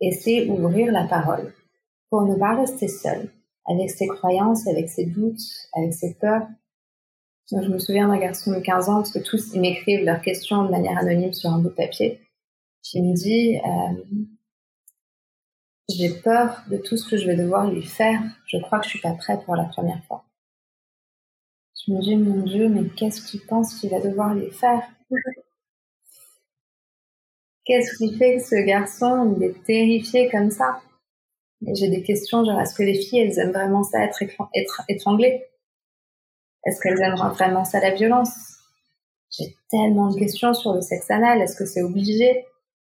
Et 0.00 0.12
c'est 0.12 0.46
ouvrir 0.46 0.92
la 0.92 1.06
parole 1.06 1.52
pour 2.10 2.22
ne 2.22 2.36
pas 2.36 2.54
rester 2.54 2.88
seul 2.88 3.30
avec 3.66 3.90
ses 3.90 4.06
croyances, 4.06 4.66
avec 4.66 4.88
ses 4.88 5.06
doutes, 5.06 5.42
avec 5.74 5.92
ses 5.92 6.14
peurs, 6.14 6.46
je 7.50 7.68
me 7.68 7.78
souviens 7.78 8.08
d'un 8.08 8.18
garçon 8.18 8.52
de 8.52 8.60
15 8.60 8.88
ans, 8.90 8.96
parce 8.96 9.12
que 9.12 9.18
tous 9.20 9.54
ils 9.54 9.60
m'écrivent 9.60 10.04
leurs 10.04 10.20
questions 10.20 10.64
de 10.64 10.70
manière 10.70 10.98
anonyme 10.98 11.32
sur 11.32 11.50
un 11.50 11.58
bout 11.58 11.70
de 11.70 11.74
papier, 11.74 12.20
qui 12.82 13.00
me 13.00 13.14
dit 13.14 13.56
euh, 13.56 14.20
J'ai 15.88 16.10
peur 16.10 16.62
de 16.70 16.76
tout 16.76 16.96
ce 16.96 17.08
que 17.08 17.16
je 17.16 17.26
vais 17.26 17.36
devoir 17.36 17.70
lui 17.70 17.82
faire, 17.82 18.20
je 18.46 18.58
crois 18.58 18.80
que 18.80 18.84
je 18.84 18.90
suis 18.90 19.00
pas 19.00 19.14
prêt 19.14 19.40
pour 19.44 19.56
la 19.56 19.64
première 19.64 20.04
fois. 20.04 20.24
Me 21.88 22.02
dis 22.02 22.16
Mon 22.16 22.42
Dieu, 22.42 22.68
mais 22.68 22.86
qu'est-ce 22.90 23.22
qu'il 23.22 23.40
pense 23.46 23.80
qu'il 23.80 23.88
va 23.88 24.00
devoir 24.00 24.34
lui 24.34 24.50
faire? 24.50 24.82
Qu'est-ce 27.64 27.96
qui 27.96 28.14
fait 28.18 28.36
que 28.36 28.42
ce 28.42 28.66
garçon, 28.66 29.34
il 29.36 29.44
est 29.44 29.64
terrifié 29.64 30.28
comme 30.30 30.50
ça? 30.50 30.82
J'ai 31.62 31.88
des 31.88 32.02
questions 32.02 32.44
genre 32.44 32.60
est-ce 32.60 32.74
que 32.74 32.82
les 32.82 32.94
filles, 32.94 33.20
elles 33.20 33.38
aiment 33.38 33.52
vraiment 33.52 33.82
ça, 33.82 34.04
être, 34.04 34.22
étranglées? 34.88 35.46
Est-ce 36.66 36.78
qu'elles 36.80 37.00
aiment 37.00 37.16
vraiment 37.16 37.64
ça 37.64 37.80
la 37.80 37.94
violence? 37.94 38.36
J'ai 39.30 39.56
tellement 39.70 40.10
de 40.10 40.18
questions 40.18 40.52
sur 40.52 40.74
le 40.74 40.82
sexe 40.82 41.10
anal. 41.10 41.40
Est-ce 41.40 41.56
que 41.56 41.64
c'est 41.64 41.82
obligé? 41.82 42.44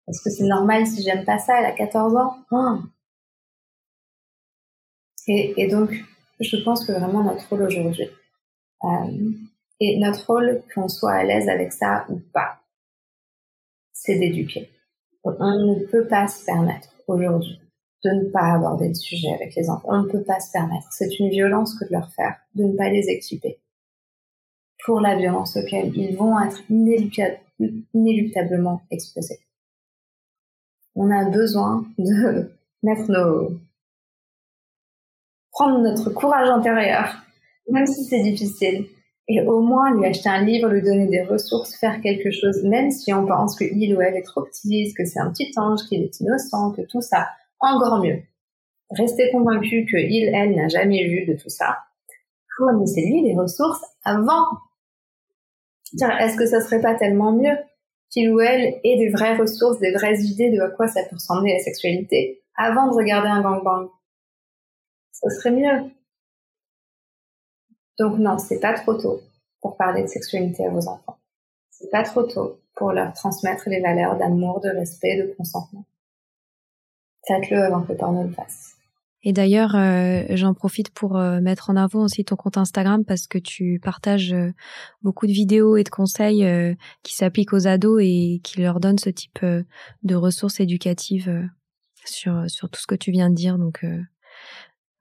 Est-ce 0.09 0.21
que 0.23 0.31
c'est 0.31 0.45
normal 0.45 0.87
si 0.87 1.03
j'aime 1.03 1.25
pas 1.25 1.39
ça 1.39 1.61
Elle 1.61 1.67
a 1.67 1.73
14 1.73 2.17
ans? 2.17 2.37
Oh. 2.51 2.79
et, 5.29 5.69
donc, 5.69 5.93
je 6.41 6.57
pense 6.65 6.85
que 6.85 6.91
vraiment 6.91 7.23
notre 7.23 7.49
rôle 7.49 7.63
aujourd'hui, 7.63 8.11
et 9.81 9.99
notre 9.99 10.27
rôle, 10.27 10.63
qu'on 10.75 10.89
soit 10.89 11.13
à 11.13 11.25
l'aise 11.25 11.49
avec 11.49 11.73
ça 11.73 12.07
ou 12.09 12.21
pas, 12.33 12.61
c'est 13.93 14.19
d'éduquer. 14.19 14.71
On 15.25 15.33
ne 15.33 15.85
peut 15.87 16.07
pas 16.07 16.29
se 16.29 16.45
permettre 16.45 16.89
aujourd'hui 17.07 17.61
de 18.05 18.11
ne 18.11 18.31
pas 18.31 18.55
aborder 18.55 18.89
le 18.89 18.95
sujet 18.95 19.33
avec 19.35 19.55
les 19.55 19.69
enfants. 19.69 19.89
On 19.89 20.03
ne 20.03 20.09
peut 20.09 20.23
pas 20.23 20.41
se 20.41 20.51
permettre. 20.53 20.87
C'est 20.91 21.19
une 21.19 21.29
violence 21.29 21.79
que 21.79 21.85
de 21.85 21.93
leur 21.93 22.11
faire, 22.13 22.37
de 22.55 22.65
ne 22.65 22.77
pas 22.77 22.89
les 22.89 23.09
équiper 23.09 23.61
pour 24.85 25.01
la 25.01 25.17
violence 25.17 25.57
auquel 25.57 25.95
ils 25.95 26.17
vont 26.17 26.41
être 26.41 26.63
inéluctablement 27.93 28.81
exposés. 28.91 29.41
On 30.95 31.11
a 31.11 31.29
besoin 31.29 31.85
de 31.99 32.51
mettre 32.83 33.11
nos, 33.11 33.59
prendre 35.53 35.81
notre 35.81 36.11
courage 36.11 36.49
intérieur, 36.49 37.15
même 37.71 37.87
si 37.87 38.05
c'est 38.05 38.23
difficile, 38.23 38.87
et 39.29 39.41
au 39.43 39.61
moins 39.61 39.95
lui 39.95 40.07
acheter 40.07 40.29
un 40.29 40.45
livre, 40.45 40.69
lui 40.69 40.83
donner 40.83 41.07
des 41.07 41.23
ressources, 41.23 41.77
faire 41.77 42.01
quelque 42.01 42.31
chose, 42.33 42.65
même 42.65 42.91
si 42.91 43.13
on 43.13 43.27
pense 43.27 43.57
que 43.57 43.65
il 43.65 43.95
ou 43.95 44.01
elle 44.01 44.17
est 44.17 44.23
trop 44.23 44.43
petit, 44.43 44.93
que 44.97 45.05
c'est 45.05 45.21
un 45.21 45.31
petit 45.31 45.53
ange, 45.57 45.81
qu'il 45.89 46.03
est 46.03 46.21
innocent, 46.21 46.73
que 46.73 46.83
tout 46.83 47.01
ça, 47.01 47.29
encore 47.61 48.03
mieux. 48.03 48.23
Rester 48.91 49.31
convaincu 49.31 49.87
que 49.87 49.97
il, 49.97 50.33
elle 50.35 50.57
n'a 50.57 50.67
jamais 50.67 51.07
vu 51.07 51.27
de 51.27 51.41
tout 51.41 51.49
ça. 51.49 51.79
Fournissez-lui 52.57 53.23
des 53.23 53.37
ressources 53.37 53.85
avant. 54.05 54.47
Est-ce 55.93 56.37
que 56.37 56.47
ça 56.47 56.61
serait 56.61 56.81
pas 56.81 56.95
tellement 56.95 57.33
mieux 57.33 57.57
qu'il 58.11 58.33
ou 58.33 58.41
elle 58.41 58.81
ait 58.83 58.99
des 58.99 59.11
vraies 59.11 59.37
ressources, 59.37 59.79
des 59.79 59.93
vraies 59.93 60.19
idées 60.23 60.51
de 60.51 60.61
à 60.61 60.71
quoi 60.71 60.89
ça 60.89 61.03
peut 61.05 61.15
ressembler 61.15 61.53
la 61.53 61.61
sexualité 61.61 62.43
avant 62.57 62.89
de 62.89 62.97
regarder 62.97 63.29
un 63.29 63.43
gangbang? 63.43 63.89
Ça 65.13 65.31
serait 65.31 65.53
mieux. 65.53 65.91
Donc 68.01 68.19
non, 68.19 68.39
c'est 68.39 68.61
pas 68.61 68.73
trop 68.73 68.95
tôt 68.95 69.21
pour 69.61 69.77
parler 69.77 70.03
de 70.03 70.09
sexualité 70.09 70.65
à 70.65 70.71
vos 70.71 70.89
enfants. 70.89 71.19
C'est 71.71 71.91
pas 71.91 72.03
trop 72.03 72.23
tôt 72.23 72.59
pour 72.75 72.93
leur 72.93 73.13
transmettre 73.13 73.65
les 73.69 73.81
valeurs 73.81 74.17
d'amour, 74.17 74.61
de 74.61 74.71
respect, 74.71 75.19
de 75.19 75.35
consentement. 75.37 75.85
Faites-le 77.29 77.63
avant 77.63 77.83
que 77.83 77.93
le 77.93 77.99
porno 77.99 78.23
le 78.23 78.33
fasse. 78.33 78.75
Et 79.23 79.35
d'ailleurs, 79.35 79.75
euh, 79.75 80.23
j'en 80.31 80.55
profite 80.55 80.89
pour 80.89 81.19
euh, 81.19 81.43
mettre 81.43 81.69
en 81.69 81.77
avant 81.77 82.05
aussi 82.05 82.25
ton 82.25 82.37
compte 82.37 82.57
Instagram 82.57 83.05
parce 83.05 83.27
que 83.27 83.37
tu 83.37 83.79
partages 83.83 84.33
euh, 84.33 84.51
beaucoup 85.03 85.27
de 85.27 85.33
vidéos 85.33 85.77
et 85.77 85.85
de 85.85 85.91
conseils 85.91 86.43
qui 87.03 87.15
s'appliquent 87.15 87.53
aux 87.53 87.67
ados 87.67 88.01
et 88.03 88.41
qui 88.43 88.63
leur 88.63 88.81
donnent 88.81 88.99
ce 88.99 89.11
type 89.11 89.41
de 89.43 90.15
ressources 90.15 90.59
éducatives 90.59 91.51
sur 92.07 92.49
sur 92.49 92.71
tout 92.71 92.81
ce 92.81 92.87
que 92.87 92.95
tu 92.95 93.11
viens 93.11 93.29
de 93.29 93.35
dire. 93.35 93.59
Donc 93.59 93.85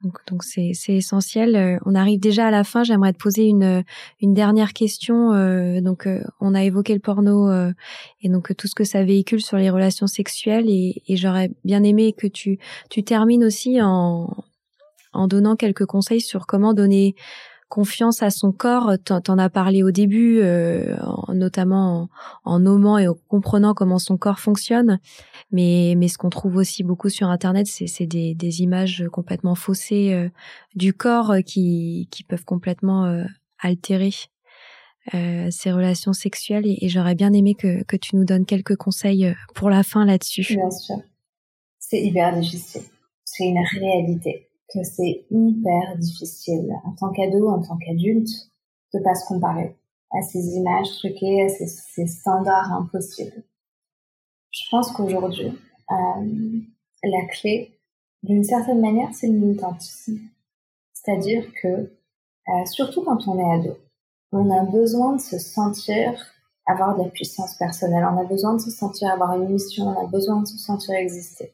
donc, 0.03 0.17
donc 0.27 0.43
c'est, 0.43 0.71
c'est 0.73 0.93
essentiel. 0.93 1.55
Euh, 1.55 1.77
on 1.85 1.93
arrive 1.93 2.19
déjà 2.19 2.47
à 2.47 2.51
la 2.51 2.63
fin. 2.63 2.83
J'aimerais 2.83 3.11
te 3.11 3.17
poser 3.17 3.45
une, 3.45 3.83
une 4.21 4.33
dernière 4.33 4.73
question. 4.73 5.33
Euh, 5.33 5.81
donc, 5.81 6.07
euh, 6.07 6.23
on 6.39 6.55
a 6.55 6.63
évoqué 6.63 6.93
le 6.93 6.99
porno 6.99 7.51
et 8.21 8.29
donc 8.29 8.55
tout 8.55 8.67
ce 8.67 8.75
que 8.75 8.85
ça 8.85 9.03
véhicule 9.03 9.41
sur 9.41 9.57
les 9.57 9.69
relations 9.69 10.07
sexuelles. 10.07 10.69
Et, 10.69 11.03
et 11.07 11.17
j'aurais 11.17 11.51
bien 11.65 11.83
aimé 11.83 12.13
que 12.13 12.27
tu, 12.27 12.59
tu 12.89 13.03
termines 13.03 13.43
aussi 13.43 13.81
en, 13.81 14.33
en 15.11 15.27
donnant 15.27 15.55
quelques 15.55 15.85
conseils 15.85 16.21
sur 16.21 16.47
comment 16.47 16.73
donner 16.73 17.15
confiance 17.69 18.21
à 18.23 18.31
son 18.31 18.51
corps. 18.51 18.93
T'en 19.05 19.37
as 19.37 19.49
parlé 19.49 19.83
au 19.83 19.91
début, 19.91 20.39
euh, 20.41 20.97
notamment 21.33 22.09
en, 22.43 22.59
nommant 22.59 22.97
et 22.97 23.07
en 23.07 23.15
comprenant 23.27 23.73
comment 23.73 23.99
son 23.99 24.17
corps 24.17 24.39
fonctionne. 24.39 24.99
Mais, 25.51 25.95
ce 26.07 26.17
qu'on 26.17 26.29
trouve 26.29 26.57
aussi 26.57 26.83
beaucoup 26.83 27.09
sur 27.09 27.29
Internet, 27.29 27.67
c'est 27.67 28.05
des, 28.07 28.61
images 28.61 29.05
complètement 29.11 29.55
faussées 29.55 30.13
euh, 30.13 30.29
du 30.75 30.93
corps 30.93 31.35
qui, 31.45 32.09
peuvent 32.27 32.45
complètement 32.45 33.05
euh, 33.05 33.23
altérer 33.59 34.11
ces 35.49 35.71
relations 35.71 36.13
sexuelles. 36.13 36.65
Et, 36.65 36.89
j'aurais 36.89 37.15
bien 37.15 37.33
aimé 37.33 37.55
que, 37.55 37.83
que 37.83 37.95
tu 37.95 38.15
nous 38.15 38.25
donnes 38.25 38.45
quelques 38.45 38.75
conseils 38.75 39.33
pour 39.55 39.69
la 39.69 39.83
fin 39.83 40.05
là-dessus. 40.05 40.55
Bien 40.55 40.71
sûr. 40.71 40.97
C'est 41.79 42.01
hyper 42.01 42.37
difficile. 42.37 42.81
C'est 43.23 43.45
une 43.45 43.63
réalité 43.79 44.48
que 44.73 44.83
c'est 44.83 45.25
hyper 45.31 45.97
difficile 45.97 46.73
en 46.85 46.93
tant 46.93 47.11
qu'ado, 47.11 47.49
en 47.49 47.61
tant 47.61 47.77
qu'adulte, 47.77 48.29
de 48.93 48.99
pas 48.99 49.15
se 49.15 49.25
comparer 49.25 49.75
à 50.11 50.21
ces 50.21 50.55
images 50.55 50.89
truquées, 50.97 51.43
à 51.43 51.49
ces, 51.49 52.07
standards 52.07 52.71
impossibles. 52.73 53.43
Je 54.51 54.63
pense 54.71 54.91
qu'aujourd'hui, 54.91 55.51
euh, 55.91 56.59
la 57.03 57.25
clé, 57.27 57.79
d'une 58.23 58.43
certaine 58.43 58.81
manière, 58.81 59.09
c'est 59.13 59.27
le. 59.27 59.55
C'est-à-dire 60.93 61.45
que, 61.61 61.67
euh, 61.67 62.65
surtout 62.65 63.03
quand 63.03 63.27
on 63.27 63.37
est 63.39 63.59
ado, 63.59 63.77
on 64.31 64.49
a 64.51 64.63
besoin 64.63 65.15
de 65.15 65.21
se 65.21 65.39
sentir 65.39 66.13
avoir 66.65 66.97
de 66.97 67.03
la 67.03 67.09
puissance 67.09 67.55
personnelle, 67.55 68.05
on 68.05 68.17
a 68.19 68.25
besoin 68.25 68.55
de 68.55 68.61
se 68.61 68.69
sentir 68.69 69.11
avoir 69.11 69.35
une 69.35 69.49
mission, 69.49 69.87
on 69.87 70.05
a 70.05 70.07
besoin 70.07 70.41
de 70.41 70.47
se 70.47 70.57
sentir 70.57 70.95
exister. 70.95 71.53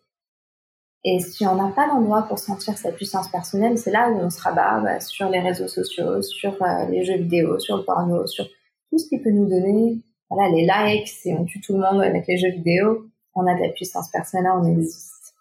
Et 1.07 1.19
si 1.19 1.45
on 1.45 1.55
n'a 1.55 1.69
pas 1.69 1.87
d'endroit 1.87 2.23
pour 2.23 2.39
sentir 2.39 2.75
sa 2.79 2.91
puissance 2.91 3.29
personnelle, 3.29 3.77
c'est 3.77 3.91
là 3.91 4.09
où 4.09 4.17
on 4.17 4.31
se 4.31 4.41
rabat 4.41 4.79
bah, 4.79 4.99
sur 4.99 5.29
les 5.29 5.39
réseaux 5.39 5.67
sociaux, 5.67 6.23
sur 6.23 6.59
euh, 6.63 6.85
les 6.89 7.05
jeux 7.05 7.17
vidéo, 7.17 7.59
sur 7.59 7.77
le 7.77 7.83
porno, 7.83 8.25
sur 8.25 8.45
tout 8.89 8.97
ce 8.97 9.07
qui 9.07 9.19
peut 9.19 9.29
nous 9.29 9.47
donner 9.47 9.99
voilà, 10.31 10.49
les 10.49 10.63
likes, 10.63 11.11
et 11.25 11.35
on 11.35 11.45
tue 11.45 11.61
tout 11.61 11.73
le 11.73 11.79
monde 11.79 12.01
avec 12.01 12.25
les 12.27 12.37
jeux 12.37 12.49
vidéo, 12.49 13.05
on 13.35 13.45
a 13.45 13.53
de 13.53 13.61
la 13.61 13.69
puissance 13.69 14.09
personnelle, 14.09 14.51
on 14.55 14.65
existe. 14.65 15.35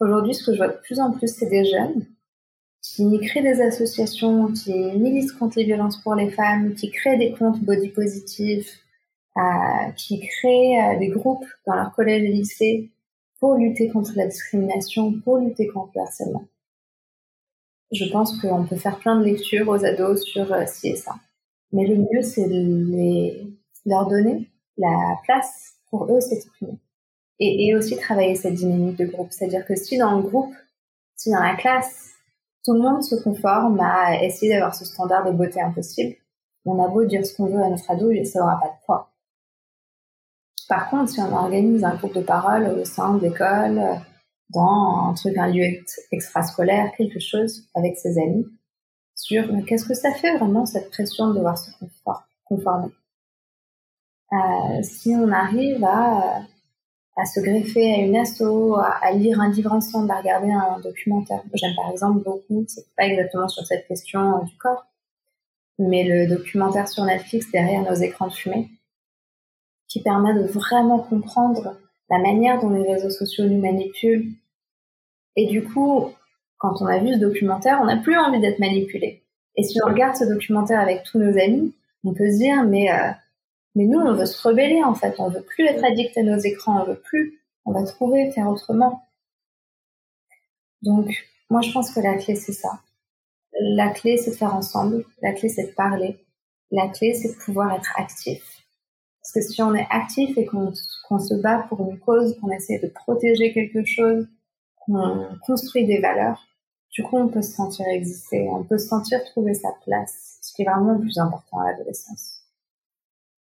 Aujourd'hui, 0.00 0.34
ce 0.34 0.44
que 0.44 0.52
je 0.52 0.56
vois 0.56 0.68
de 0.68 0.78
plus 0.82 0.98
en 0.98 1.12
plus, 1.12 1.32
c'est 1.32 1.48
des 1.48 1.64
jeunes 1.64 2.06
qui 2.82 3.20
créent 3.20 3.42
des 3.42 3.60
associations, 3.60 4.48
qui 4.48 4.72
militent 4.72 5.38
contre 5.38 5.58
les 5.58 5.64
violences 5.64 5.98
pour 5.98 6.16
les 6.16 6.30
femmes, 6.30 6.74
qui 6.74 6.90
créent 6.90 7.18
des 7.18 7.32
comptes 7.32 7.60
body 7.60 7.90
positifs, 7.90 8.80
euh, 9.36 9.92
qui 9.96 10.18
créent 10.18 10.82
euh, 10.82 10.98
des 10.98 11.08
groupes 11.08 11.46
dans 11.66 11.74
leur 11.74 11.92
collège 11.92 12.24
et 12.24 12.32
lycée 12.32 12.90
pour 13.40 13.54
lutter 13.54 13.88
contre 13.88 14.12
la 14.16 14.26
discrimination, 14.26 15.12
pour 15.20 15.38
lutter 15.38 15.66
contre 15.66 15.92
le 15.96 16.02
harcèlement. 16.02 16.44
Je 17.90 18.04
pense 18.12 18.38
qu'on 18.40 18.64
peut 18.64 18.76
faire 18.76 18.98
plein 18.98 19.18
de 19.18 19.24
lectures 19.24 19.68
aux 19.68 19.84
ados 19.84 20.22
sur 20.22 20.52
euh, 20.52 20.66
ci 20.66 20.90
et 20.90 20.96
ça. 20.96 21.16
Mais 21.72 21.86
le 21.86 21.96
mieux, 21.96 22.22
c'est 22.22 22.48
de 22.48 22.86
les, 22.92 23.46
leur 23.86 24.06
donner 24.08 24.48
la 24.76 25.16
place 25.24 25.74
pour 25.88 26.12
eux 26.12 26.20
s'exprimer. 26.20 26.78
Et, 27.42 27.74
aussi 27.74 27.96
travailler 27.96 28.34
cette 28.34 28.54
dynamique 28.54 28.98
de 28.98 29.06
groupe. 29.06 29.28
C'est-à-dire 29.30 29.64
que 29.64 29.74
si 29.74 29.96
dans 29.96 30.16
le 30.16 30.22
groupe, 30.22 30.52
si 31.16 31.30
dans 31.30 31.40
la 31.40 31.56
classe, 31.56 32.10
tout 32.64 32.74
le 32.74 32.80
monde 32.80 33.02
se 33.02 33.14
conforme 33.22 33.80
à 33.80 34.22
essayer 34.22 34.52
d'avoir 34.52 34.74
ce 34.74 34.84
standard 34.84 35.24
de 35.24 35.32
beauté 35.32 35.58
impossible, 35.60 36.16
on 36.66 36.82
a 36.84 36.88
beau 36.88 37.04
dire 37.04 37.24
ce 37.24 37.34
qu'on 37.34 37.46
veut 37.46 37.62
à 37.62 37.70
notre 37.70 37.90
ado, 37.90 38.12
ça 38.24 38.40
n'aura 38.40 38.60
pas 38.60 38.68
de 38.68 38.84
poids. 38.84 39.09
Par 40.70 40.88
contre, 40.88 41.10
si 41.10 41.20
on 41.20 41.34
organise 41.34 41.82
un 41.82 41.96
groupe 41.96 42.14
de 42.14 42.20
parole 42.20 42.64
au 42.78 42.84
sein 42.84 43.14
de 43.14 43.28
dans 44.50 45.08
un 45.08 45.14
truc, 45.14 45.36
un 45.36 45.48
lieu 45.48 45.64
extrascolaire, 46.12 46.92
quelque 46.96 47.18
chose 47.18 47.64
avec 47.74 47.98
ses 47.98 48.16
amis, 48.18 48.46
sur 49.16 49.44
qu'est-ce 49.66 49.84
que 49.84 49.94
ça 49.94 50.12
fait 50.12 50.36
vraiment 50.36 50.66
cette 50.66 50.90
pression 50.90 51.30
de 51.30 51.34
devoir 51.34 51.58
se 51.58 51.72
conformer? 52.44 52.92
Euh, 54.32 54.82
si 54.82 55.12
on 55.16 55.32
arrive 55.32 55.84
à, 55.84 56.42
à 57.16 57.24
se 57.26 57.40
greffer 57.40 57.92
à 57.92 57.96
une 57.98 58.14
asso, 58.14 58.76
à, 58.76 59.10
lire 59.10 59.40
un 59.40 59.50
livre 59.50 59.72
ensemble, 59.72 60.08
à 60.12 60.18
regarder 60.18 60.52
un 60.52 60.78
documentaire. 60.78 61.42
J'aime 61.52 61.74
par 61.74 61.90
exemple 61.90 62.22
beaucoup, 62.22 62.64
c'est 62.68 62.86
pas 62.96 63.06
exactement 63.06 63.48
sur 63.48 63.66
cette 63.66 63.88
question 63.88 64.44
du 64.44 64.56
corps, 64.56 64.86
mais 65.80 66.04
le 66.04 66.28
documentaire 66.28 66.86
sur 66.86 67.04
Netflix 67.04 67.50
derrière 67.50 67.82
nos 67.82 67.96
écrans 67.96 68.28
de 68.28 68.32
fumée, 68.32 68.70
qui 69.90 70.00
permet 70.00 70.32
de 70.32 70.46
vraiment 70.46 71.00
comprendre 71.00 71.76
la 72.08 72.18
manière 72.18 72.60
dont 72.60 72.70
les 72.70 72.90
réseaux 72.90 73.10
sociaux 73.10 73.44
nous 73.44 73.60
manipulent. 73.60 74.32
Et 75.36 75.46
du 75.46 75.64
coup, 75.64 76.10
quand 76.58 76.80
on 76.80 76.86
a 76.86 76.98
vu 76.98 77.14
ce 77.14 77.18
documentaire, 77.18 77.80
on 77.82 77.86
n'a 77.86 77.96
plus 77.96 78.16
envie 78.16 78.40
d'être 78.40 78.60
manipulé. 78.60 79.22
Et 79.56 79.62
si 79.64 79.78
on 79.84 79.88
regarde 79.88 80.16
ce 80.16 80.24
documentaire 80.24 80.80
avec 80.80 81.02
tous 81.02 81.18
nos 81.18 81.36
amis, 81.38 81.74
on 82.04 82.14
peut 82.14 82.30
se 82.30 82.38
dire, 82.38 82.64
mais, 82.64 82.90
euh, 82.90 83.10
mais 83.74 83.84
nous, 83.84 83.98
on 83.98 84.14
veut 84.14 84.26
se 84.26 84.46
rebeller 84.46 84.82
en 84.82 84.94
fait, 84.94 85.16
on 85.18 85.28
veut 85.28 85.42
plus 85.42 85.66
être 85.66 85.84
addict 85.84 86.16
à 86.16 86.22
nos 86.22 86.38
écrans, 86.38 86.82
on 86.82 86.84
veut 86.84 87.00
plus, 87.00 87.40
on 87.66 87.72
va 87.72 87.84
trouver, 87.84 88.30
faire 88.30 88.48
autrement. 88.48 89.02
Donc, 90.82 91.10
moi, 91.50 91.62
je 91.62 91.72
pense 91.72 91.92
que 91.92 92.00
la 92.00 92.16
clé, 92.16 92.36
c'est 92.36 92.52
ça. 92.52 92.80
La 93.60 93.90
clé, 93.90 94.16
c'est 94.16 94.30
de 94.30 94.36
faire 94.36 94.54
ensemble. 94.54 95.04
La 95.20 95.32
clé, 95.32 95.48
c'est 95.48 95.66
de 95.66 95.72
parler. 95.72 96.16
La 96.70 96.88
clé, 96.88 97.12
c'est 97.12 97.34
de 97.34 97.44
pouvoir 97.44 97.74
être 97.74 97.92
actif. 97.96 98.59
Parce 99.32 99.46
que 99.46 99.52
si 99.52 99.62
on 99.62 99.74
est 99.74 99.86
actif 99.90 100.36
et 100.36 100.44
qu'on 100.44 100.72
se 100.72 101.34
bat 101.34 101.66
pour 101.68 101.88
une 101.88 101.98
cause, 101.98 102.36
qu'on 102.40 102.50
essaie 102.50 102.80
de 102.80 102.88
protéger 102.88 103.52
quelque 103.52 103.84
chose, 103.84 104.26
qu'on 104.76 105.26
construit 105.46 105.86
des 105.86 106.00
valeurs, 106.00 106.44
du 106.90 107.04
coup, 107.04 107.16
on 107.16 107.28
peut 107.28 107.42
se 107.42 107.52
sentir 107.52 107.86
exister, 107.86 108.48
on 108.50 108.64
peut 108.64 108.78
se 108.78 108.88
sentir 108.88 109.22
trouver 109.26 109.54
sa 109.54 109.68
place, 109.84 110.38
ce 110.42 110.52
qui 110.52 110.62
est 110.62 110.64
vraiment 110.64 110.94
le 110.94 111.00
plus 111.00 111.18
important 111.18 111.60
à 111.60 111.70
l'adolescence. 111.70 112.39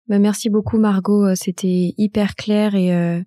Bah, 0.09 0.19
merci 0.19 0.49
beaucoup 0.49 0.79
Margot, 0.79 1.27
euh, 1.27 1.33
c'était 1.33 1.93
hyper 1.97 2.35
clair 2.35 2.75
et, 2.75 2.93
euh, 2.93 3.21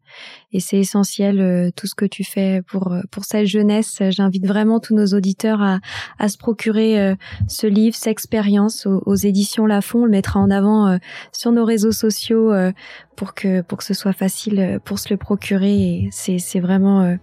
c'est 0.59 0.77
essentiel 0.77 1.41
euh, 1.41 1.70
tout 1.74 1.87
ce 1.87 1.95
que 1.95 2.05
tu 2.05 2.22
fais 2.22 2.61
pour 2.66 2.95
pour 3.11 3.24
cette 3.24 3.47
jeunesse. 3.47 4.03
J'invite 4.11 4.47
vraiment 4.47 4.79
tous 4.79 4.95
nos 4.95 5.07
auditeurs 5.07 5.62
à, 6.18 6.29
se 6.29 6.37
procurer 6.37 7.14
ce 7.49 7.66
livre, 7.66 7.95
cette 7.95 8.12
expérience 8.12 8.87
aux, 8.87 9.14
éditions 9.14 9.66
Lafon. 9.66 10.01
On 10.01 10.05
le 10.05 10.11
mettra 10.11 10.41
en 10.41 10.51
avant 10.51 10.99
sur 11.33 11.53
nos 11.53 11.64
réseaux 11.64 11.93
sociaux 11.93 12.53
pour 13.16 13.35
que 13.35 13.61
pour 13.61 13.79
que 13.79 13.85
ce 13.85 13.95
soit 13.95 14.12
facile 14.12 14.81
pour 14.85 14.99
se 14.99 15.11
le 15.11 15.16
procurer. 15.18 16.09
C'est 16.11 16.61
vraiment 16.61 17.16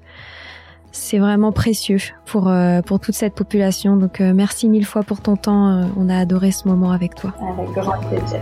c'est 0.91 1.17
vraiment 1.19 1.51
précieux 1.51 1.99
pour 2.25 2.51
pour 2.85 2.99
toute 2.99 3.15
cette 3.15 3.33
population. 3.33 3.97
Donc 3.97 4.19
merci 4.19 4.69
mille 4.69 4.85
fois 4.85 5.03
pour 5.03 5.21
ton 5.21 5.35
temps. 5.35 5.89
on 5.97 6.09
a 6.09 6.17
adoré 6.17 6.51
ce 6.51 6.67
moment 6.67 6.91
avec 6.91 7.15
toi. 7.15 7.33
Avec 7.41 7.69
grand 7.71 7.99
plaisir. 8.07 8.41